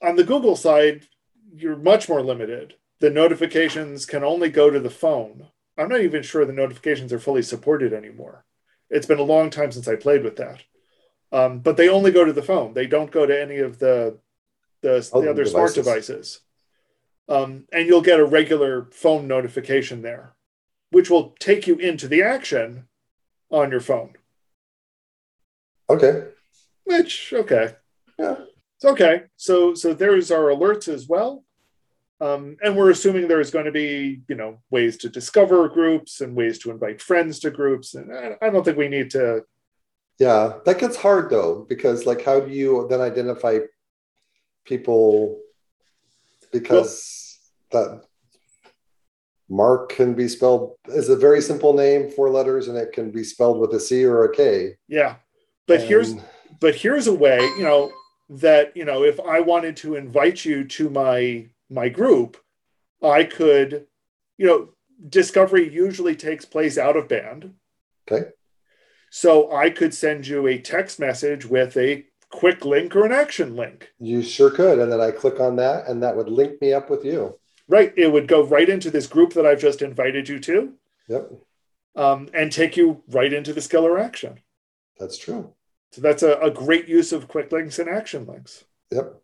On 0.02 0.16
the 0.16 0.24
Google 0.24 0.56
side, 0.56 1.06
you're 1.54 1.76
much 1.76 2.08
more 2.08 2.22
limited. 2.22 2.74
The 3.00 3.10
notifications 3.10 4.06
can 4.06 4.24
only 4.24 4.48
go 4.48 4.70
to 4.70 4.80
the 4.80 4.90
phone. 4.90 5.48
I'm 5.78 5.88
not 5.88 6.00
even 6.02 6.22
sure 6.22 6.44
the 6.44 6.52
notifications 6.52 7.12
are 7.12 7.18
fully 7.18 7.42
supported 7.42 7.92
anymore. 7.92 8.44
It's 8.90 9.06
been 9.06 9.18
a 9.18 9.22
long 9.22 9.50
time 9.50 9.72
since 9.72 9.88
I 9.88 9.96
played 9.96 10.22
with 10.22 10.36
that. 10.36 10.62
Um, 11.32 11.60
but 11.60 11.76
they 11.78 11.88
only 11.88 12.12
go 12.12 12.24
to 12.24 12.32
the 12.32 12.42
phone. 12.42 12.74
They 12.74 12.86
don't 12.86 13.10
go 13.10 13.24
to 13.24 13.40
any 13.40 13.58
of 13.58 13.78
the 13.78 14.18
the, 14.82 15.08
the 15.12 15.30
other 15.30 15.44
devices. 15.44 15.52
smart 15.52 15.74
devices 15.74 16.40
um, 17.28 17.66
and 17.72 17.86
you'll 17.86 18.02
get 18.02 18.20
a 18.20 18.24
regular 18.24 18.88
phone 18.92 19.26
notification 19.26 20.02
there, 20.02 20.34
which 20.90 21.08
will 21.08 21.34
take 21.38 21.66
you 21.66 21.76
into 21.76 22.08
the 22.08 22.22
action 22.22 22.88
on 23.50 23.70
your 23.70 23.80
phone. 23.80 24.14
Okay. 25.88 26.24
Which 26.84 27.32
okay. 27.32 27.74
Yeah. 28.18 28.36
It's 28.76 28.84
okay. 28.84 29.24
So 29.36 29.74
so 29.74 29.94
there's 29.94 30.30
our 30.30 30.44
alerts 30.44 30.88
as 30.88 31.08
well. 31.08 31.44
Um, 32.22 32.56
and 32.62 32.76
we're 32.76 32.90
assuming 32.90 33.26
there's 33.26 33.50
going 33.50 33.64
to 33.64 33.72
be, 33.72 34.20
you 34.28 34.36
know, 34.36 34.60
ways 34.70 34.96
to 34.98 35.08
discover 35.08 35.68
groups 35.68 36.20
and 36.20 36.36
ways 36.36 36.60
to 36.60 36.70
invite 36.70 37.02
friends 37.02 37.40
to 37.40 37.50
groups. 37.50 37.94
And 37.94 38.14
I, 38.14 38.36
I 38.40 38.50
don't 38.50 38.64
think 38.64 38.78
we 38.78 38.88
need 38.88 39.10
to. 39.10 39.42
Yeah, 40.20 40.58
that 40.64 40.78
gets 40.78 40.96
hard 40.96 41.30
though, 41.30 41.66
because 41.68 42.06
like, 42.06 42.24
how 42.24 42.38
do 42.38 42.52
you 42.52 42.86
then 42.88 43.00
identify 43.00 43.58
people 44.64 45.40
because 46.52 47.40
well, 47.72 47.88
that 47.88 48.04
Mark 49.48 49.88
can 49.88 50.14
be 50.14 50.28
spelled 50.28 50.76
is 50.86 51.08
a 51.08 51.16
very 51.16 51.40
simple 51.40 51.72
name, 51.72 52.08
four 52.08 52.30
letters, 52.30 52.68
and 52.68 52.78
it 52.78 52.92
can 52.92 53.10
be 53.10 53.24
spelled 53.24 53.58
with 53.58 53.74
a 53.74 53.80
C 53.80 54.04
or 54.04 54.24
a 54.24 54.32
K. 54.32 54.76
Yeah. 54.86 55.16
But 55.66 55.80
and, 55.80 55.88
here's 55.88 56.14
but 56.60 56.76
here's 56.76 57.08
a 57.08 57.14
way, 57.14 57.40
you 57.40 57.64
know, 57.64 57.90
that 58.28 58.76
you 58.76 58.84
know, 58.84 59.02
if 59.02 59.18
I 59.18 59.40
wanted 59.40 59.76
to 59.78 59.96
invite 59.96 60.44
you 60.44 60.64
to 60.68 60.88
my 60.88 61.48
my 61.72 61.88
group, 61.88 62.36
I 63.02 63.24
could, 63.24 63.86
you 64.38 64.46
know, 64.46 64.68
discovery 65.08 65.72
usually 65.72 66.14
takes 66.14 66.44
place 66.44 66.78
out 66.78 66.96
of 66.96 67.08
band. 67.08 67.54
Okay. 68.06 68.28
So 69.10 69.52
I 69.52 69.70
could 69.70 69.94
send 69.94 70.26
you 70.26 70.46
a 70.46 70.58
text 70.58 71.00
message 71.00 71.44
with 71.46 71.76
a 71.76 72.04
quick 72.30 72.64
link 72.64 72.96
or 72.96 73.04
an 73.04 73.12
action 73.12 73.56
link. 73.56 73.92
You 73.98 74.22
sure 74.22 74.50
could. 74.50 74.78
And 74.78 74.90
then 74.90 75.00
I 75.00 75.10
click 75.10 75.40
on 75.40 75.56
that, 75.56 75.86
and 75.86 76.02
that 76.02 76.16
would 76.16 76.28
link 76.28 76.60
me 76.62 76.72
up 76.72 76.88
with 76.88 77.04
you. 77.04 77.38
Right. 77.68 77.92
It 77.96 78.12
would 78.12 78.26
go 78.26 78.42
right 78.42 78.68
into 78.68 78.90
this 78.90 79.06
group 79.06 79.34
that 79.34 79.46
I've 79.46 79.60
just 79.60 79.82
invited 79.82 80.28
you 80.28 80.38
to. 80.40 80.74
Yep. 81.08 81.30
Um, 81.94 82.28
and 82.32 82.50
take 82.50 82.76
you 82.76 83.02
right 83.08 83.32
into 83.32 83.52
the 83.52 83.60
skill 83.60 83.86
or 83.86 83.98
action. 83.98 84.40
That's 84.98 85.18
true. 85.18 85.52
So 85.90 86.00
that's 86.00 86.22
a, 86.22 86.38
a 86.38 86.50
great 86.50 86.88
use 86.88 87.12
of 87.12 87.28
quick 87.28 87.52
links 87.52 87.78
and 87.78 87.88
action 87.88 88.26
links. 88.26 88.64
Yep. 88.90 89.21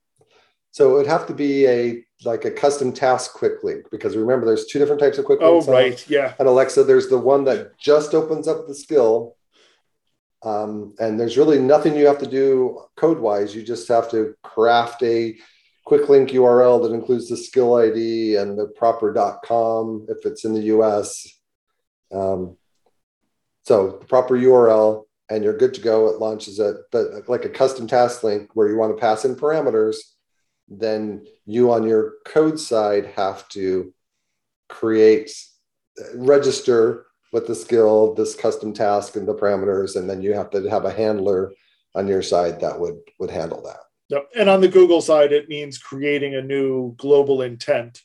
So 0.78 0.90
it 0.90 0.92
would 0.98 1.08
have 1.08 1.26
to 1.26 1.34
be 1.34 1.66
a 1.66 2.04
like 2.24 2.44
a 2.44 2.52
custom 2.52 2.92
task 2.92 3.32
quick 3.32 3.64
link 3.64 3.86
because 3.90 4.16
remember 4.16 4.46
there's 4.46 4.66
two 4.66 4.78
different 4.78 5.00
types 5.00 5.18
of 5.18 5.24
quick 5.24 5.40
oh, 5.42 5.54
links. 5.54 5.66
Oh, 5.66 5.72
right. 5.72 6.08
Yeah. 6.08 6.34
And 6.38 6.46
Alexa, 6.46 6.84
there's 6.84 7.08
the 7.08 7.18
one 7.18 7.42
that 7.46 7.76
just 7.80 8.14
opens 8.14 8.46
up 8.46 8.68
the 8.68 8.76
skill 8.76 9.34
um, 10.44 10.94
and 11.00 11.18
there's 11.18 11.36
really 11.36 11.58
nothing 11.58 11.96
you 11.96 12.06
have 12.06 12.20
to 12.20 12.30
do 12.30 12.80
code 12.94 13.18
wise. 13.18 13.56
You 13.56 13.64
just 13.64 13.88
have 13.88 14.08
to 14.12 14.36
craft 14.44 15.02
a 15.02 15.36
quick 15.84 16.08
link 16.08 16.30
URL 16.30 16.80
that 16.84 16.94
includes 16.94 17.28
the 17.28 17.36
skill 17.36 17.74
ID 17.74 18.36
and 18.36 18.56
the 18.56 18.68
proper 18.68 19.12
.com 19.44 20.06
if 20.08 20.24
it's 20.24 20.44
in 20.44 20.54
the 20.54 20.66
US. 20.76 21.26
Um, 22.14 22.56
so 23.64 23.98
the 23.98 24.06
proper 24.06 24.38
URL 24.38 25.06
and 25.28 25.42
you're 25.42 25.58
good 25.58 25.74
to 25.74 25.80
go. 25.80 26.06
It 26.06 26.20
launches 26.20 26.60
it, 26.60 26.76
but 26.92 27.28
like 27.28 27.44
a 27.44 27.48
custom 27.48 27.88
task 27.88 28.22
link 28.22 28.50
where 28.54 28.68
you 28.68 28.76
want 28.76 28.96
to 28.96 29.00
pass 29.00 29.24
in 29.24 29.34
parameters, 29.34 29.96
then 30.68 31.26
you 31.46 31.72
on 31.72 31.86
your 31.86 32.14
code 32.26 32.60
side 32.60 33.06
have 33.16 33.48
to 33.50 33.92
create, 34.68 35.30
register 36.14 37.06
with 37.32 37.46
the 37.46 37.54
skill, 37.54 38.14
this 38.14 38.34
custom 38.34 38.72
task 38.72 39.16
and 39.16 39.26
the 39.26 39.34
parameters, 39.34 39.96
and 39.96 40.08
then 40.08 40.22
you 40.22 40.34
have 40.34 40.50
to 40.50 40.68
have 40.68 40.84
a 40.84 40.92
handler 40.92 41.52
on 41.94 42.06
your 42.06 42.22
side 42.22 42.60
that 42.60 42.78
would 42.78 42.98
would 43.18 43.30
handle 43.30 43.62
that. 43.62 43.80
Yep. 44.08 44.28
And 44.36 44.48
on 44.48 44.60
the 44.60 44.68
Google 44.68 45.00
side, 45.00 45.32
it 45.32 45.48
means 45.48 45.78
creating 45.78 46.34
a 46.34 46.42
new 46.42 46.94
global 46.96 47.42
intent 47.42 48.02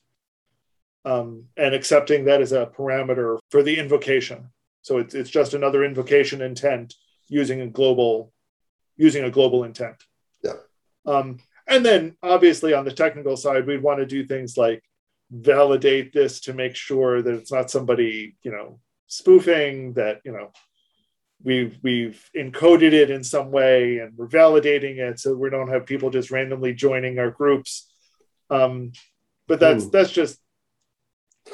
um, 1.06 1.46
and 1.56 1.74
accepting 1.74 2.26
that 2.26 2.42
as 2.42 2.52
a 2.52 2.66
parameter 2.66 3.40
for 3.50 3.64
the 3.64 3.78
invocation. 3.78 4.50
So 4.82 4.98
it's 4.98 5.16
it's 5.16 5.30
just 5.30 5.54
another 5.54 5.84
invocation 5.84 6.42
intent 6.42 6.94
using 7.28 7.62
a 7.62 7.68
global 7.68 8.34
using 8.98 9.24
a 9.24 9.32
global 9.32 9.64
intent. 9.64 10.04
Yeah. 10.44 10.54
Um, 11.06 11.40
and 11.68 11.86
then 11.86 12.16
obviously 12.22 12.74
on 12.74 12.86
the 12.86 12.92
technical 12.92 13.38
side, 13.38 13.66
we'd 13.66 13.84
want 13.84 14.00
to 14.00 14.06
do 14.06 14.26
things 14.26 14.58
like 14.58 14.84
validate 15.34 16.14
this 16.14 16.42
to 16.42 16.54
make 16.54 16.76
sure 16.76 17.22
that 17.22 17.34
it's 17.34 17.52
not 17.52 17.72
somebody 17.72 18.36
you 18.44 18.52
know 18.52 18.80
spoofing 19.08 19.94
that 19.94 20.22
you 20.24 20.32
know 20.32 20.52
we've 21.44 21.78
we've 21.82 22.30
encoded 22.38 22.94
it 22.94 23.10
in 23.10 23.24
some 23.24 23.50
way 23.52 23.98
and 23.98 24.16
we're 24.16 24.28
validating 24.28 24.98
it 24.98 25.20
so 25.20 25.34
we 25.34 25.50
don't 25.50 25.70
have 25.70 25.88
people 25.88 26.12
just 26.12 26.30
randomly 26.30 26.74
joining 26.74 27.18
our 27.18 27.32
groups 27.32 27.92
um, 28.52 28.92
but 29.48 29.60
that's 29.60 29.86
mm. 29.86 29.92
that's 29.92 30.12
just 30.12 30.40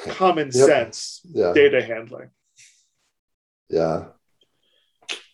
common 0.08 0.50
yep. 0.52 0.66
sense 0.66 1.20
yeah. 1.24 1.52
data 1.54 1.82
handling 1.82 2.28
yeah 3.70 4.04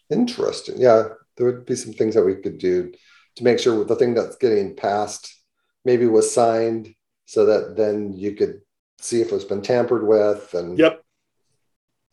interesting 0.09 0.77
yeah 0.79 1.09
there 1.37 1.47
would 1.47 1.67
be 1.67 1.75
some 1.75 1.93
things 1.93 2.15
that 2.15 2.25
we 2.25 2.37
could 2.37 2.59
do 2.59 2.93
to 3.37 3.45
make 3.45 3.59
sure 3.59 3.85
the 3.85 3.97
thing 3.97 4.15
that's 4.15 4.37
getting 4.37 4.75
passed 4.75 5.35
maybe 5.85 6.07
was 6.07 6.33
signed 6.33 6.95
so 7.27 7.47
that 7.47 7.77
then 7.77 8.13
you 8.13 8.33
could 8.33 8.61
see 8.99 9.21
if 9.21 9.33
it's 9.33 9.45
been 9.45 9.63
tampered 9.63 10.07
with 10.07 10.55
and 10.55 10.79
yep 10.79 11.03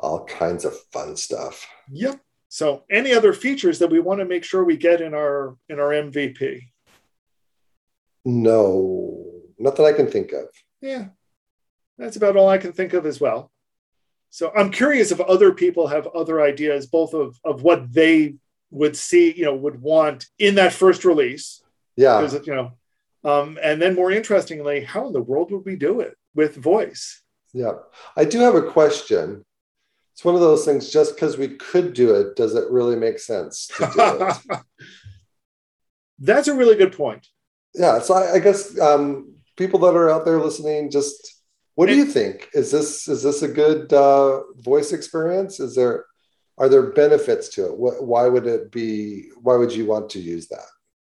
all 0.04 0.26
kinds 0.26 0.66
of 0.66 0.78
fun 0.92 1.16
stuff. 1.16 1.66
Yep. 1.92 2.20
So 2.50 2.84
any 2.92 3.14
other 3.14 3.34
features 3.34 3.80
that 3.80 3.90
we 3.90 4.00
want 4.00 4.20
to 4.20 4.26
make 4.26 4.44
sure 4.44 4.64
we 4.64 4.78
get 4.78 5.02
in 5.02 5.16
our 5.16 5.58
in 5.70 5.80
our 5.80 5.90
MVP? 5.90 6.62
No, 8.26 9.42
nothing 9.58 9.86
I 9.86 9.94
can 9.94 10.08
think 10.08 10.34
of. 10.34 10.46
Yeah, 10.82 11.08
that's 11.98 12.18
about 12.18 12.36
all 12.36 12.50
I 12.50 12.60
can 12.60 12.74
think 12.74 12.94
of 12.94 13.06
as 13.06 13.20
well. 13.20 13.52
So 14.30 14.52
I'm 14.56 14.72
curious 14.72 15.12
if 15.12 15.20
other 15.22 15.54
people 15.54 15.88
have 15.88 16.08
other 16.08 16.42
ideas, 16.42 16.88
both 16.88 17.14
of, 17.14 17.40
of 17.46 17.64
what 17.64 17.92
they 17.94 18.36
would 18.74 18.98
see, 18.98 19.32
you 19.32 19.46
know, 19.46 19.56
would 19.56 19.82
want 19.82 20.26
in 20.40 20.56
that 20.56 20.74
first 20.74 21.06
release. 21.06 21.62
Yeah. 21.96 22.20
Because, 22.20 22.46
you 22.46 22.56
know, 22.56 22.72
um, 23.24 23.58
and 23.62 23.82
then 23.82 23.96
more 23.96 24.12
interestingly, 24.12 24.84
how 24.84 25.08
in 25.08 25.14
the 25.14 25.22
world 25.22 25.52
would 25.52 25.64
we 25.64 25.76
do 25.76 26.02
it 26.02 26.18
with 26.34 26.56
voice? 26.56 27.22
Yeah. 27.54 27.74
I 28.18 28.26
do 28.26 28.40
have 28.40 28.56
a 28.56 28.64
question. 28.64 29.46
It's 30.14 30.26
one 30.26 30.36
of 30.36 30.42
those 30.42 30.66
things, 30.66 30.90
just 30.90 31.16
because 31.16 31.38
we 31.38 31.50
could 31.50 31.94
do 31.94 32.16
it, 32.16 32.36
does 32.36 32.56
it 32.56 32.70
really 32.70 32.96
make 32.96 33.20
sense 33.20 33.68
to 33.78 33.92
do 33.94 34.28
it? 34.50 34.62
That's 36.20 36.48
a 36.48 36.56
really 36.56 36.76
good 36.76 36.94
point. 36.94 37.28
Yeah. 37.76 38.00
So 38.00 38.16
I, 38.16 38.34
I 38.34 38.40
guess 38.40 38.80
um, 38.80 39.36
people 39.56 39.80
that 39.82 39.96
are 39.96 40.10
out 40.10 40.26
there 40.26 40.40
listening, 40.40 40.90
just 40.90 41.42
what 41.76 41.88
do 41.88 41.96
you 41.96 42.06
think? 42.06 42.50
Is 42.54 42.72
this 42.72 43.08
is 43.08 43.24
this 43.24 43.42
a 43.42 43.48
good 43.48 43.92
uh, 43.92 44.42
voice 44.58 44.94
experience? 44.94 45.60
Is 45.60 45.76
there 45.76 46.06
are 46.58 46.70
there 46.70 46.92
benefits 46.92 47.50
to 47.50 47.66
it? 47.66 47.78
What, 47.78 48.04
why 48.04 48.28
would 48.28 48.46
it 48.48 48.72
be? 48.72 49.30
Why 49.42 49.56
would 49.56 49.74
you 49.74 49.86
want 49.86 50.10
to 50.12 50.20
use 50.20 50.48
that? 50.50 50.66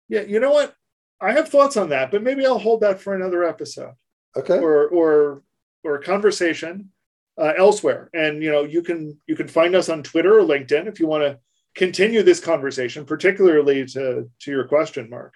Yeah, 0.09 0.23
you 0.23 0.41
know 0.41 0.51
what? 0.51 0.75
I 1.21 1.33
have 1.33 1.49
thoughts 1.49 1.77
on 1.77 1.91
that, 1.91 2.11
but 2.11 2.23
maybe 2.23 2.47
I'll 2.47 2.59
hold 2.59 2.81
that 2.81 3.01
for 3.01 3.15
another 3.15 3.45
episode. 3.45 3.95
Okay. 4.37 4.59
Or 4.59 4.89
or 4.89 5.43
or 5.83 5.97
a 5.97 6.03
conversation 6.03 6.91
uh, 7.39 7.53
elsewhere. 7.57 8.11
And 8.15 8.43
you 8.43 8.51
know, 8.51 8.65
you 8.65 8.83
can 8.83 9.19
you 9.27 9.37
can 9.37 9.49
find 9.49 9.75
us 9.75 9.89
on 9.89 10.03
Twitter 10.03 10.39
or 10.39 10.43
LinkedIn 10.43 10.87
if 10.87 10.99
you 11.01 11.07
want 11.07 11.25
to 11.25 11.39
continue 11.75 12.23
this 12.23 12.41
conversation, 12.41 13.05
particularly 13.05 13.85
to 13.87 14.31
to 14.41 14.51
your 14.51 14.65
question, 14.65 15.11
Mark, 15.11 15.35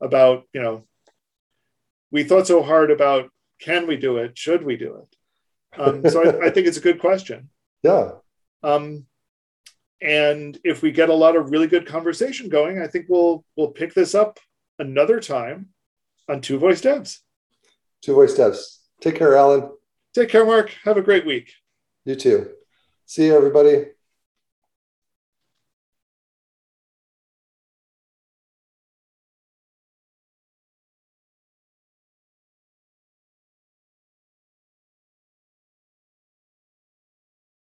about 0.00 0.44
you 0.52 0.62
know, 0.62 0.84
we 2.10 2.24
thought 2.24 2.46
so 2.46 2.62
hard 2.62 2.90
about 2.90 3.30
can 3.60 3.86
we 3.86 3.96
do 3.96 4.18
it? 4.18 4.38
Should 4.38 4.64
we 4.64 4.76
do 4.76 5.02
it? 5.02 5.80
Um, 5.80 6.08
so 6.08 6.22
I, 6.22 6.46
I, 6.46 6.50
think 6.50 6.66
it's 6.66 6.78
a 6.78 6.82
good 6.82 7.00
question. 7.00 7.50
Yeah. 7.84 8.10
Um, 8.64 9.06
and 10.00 10.58
if 10.64 10.82
we 10.82 10.92
get 10.92 11.08
a 11.08 11.14
lot 11.14 11.36
of 11.36 11.50
really 11.50 11.66
good 11.66 11.86
conversation 11.86 12.48
going, 12.48 12.80
I 12.80 12.86
think 12.86 13.06
we'll 13.08 13.44
we'll 13.56 13.68
pick 13.68 13.94
this 13.94 14.14
up 14.14 14.38
another 14.78 15.20
time 15.20 15.68
on 16.28 16.40
Two 16.40 16.58
Voice 16.58 16.80
Devs. 16.80 17.18
Two 18.02 18.14
Voice 18.14 18.34
Devs. 18.34 18.78
Take 19.00 19.16
care, 19.16 19.36
Allen. 19.36 19.70
Take 20.14 20.28
care, 20.28 20.44
Mark. 20.44 20.74
Have 20.84 20.96
a 20.96 21.02
great 21.02 21.26
week. 21.26 21.52
You 22.04 22.14
too. 22.14 22.50
See 23.06 23.26
you, 23.26 23.36
everybody. 23.36 23.86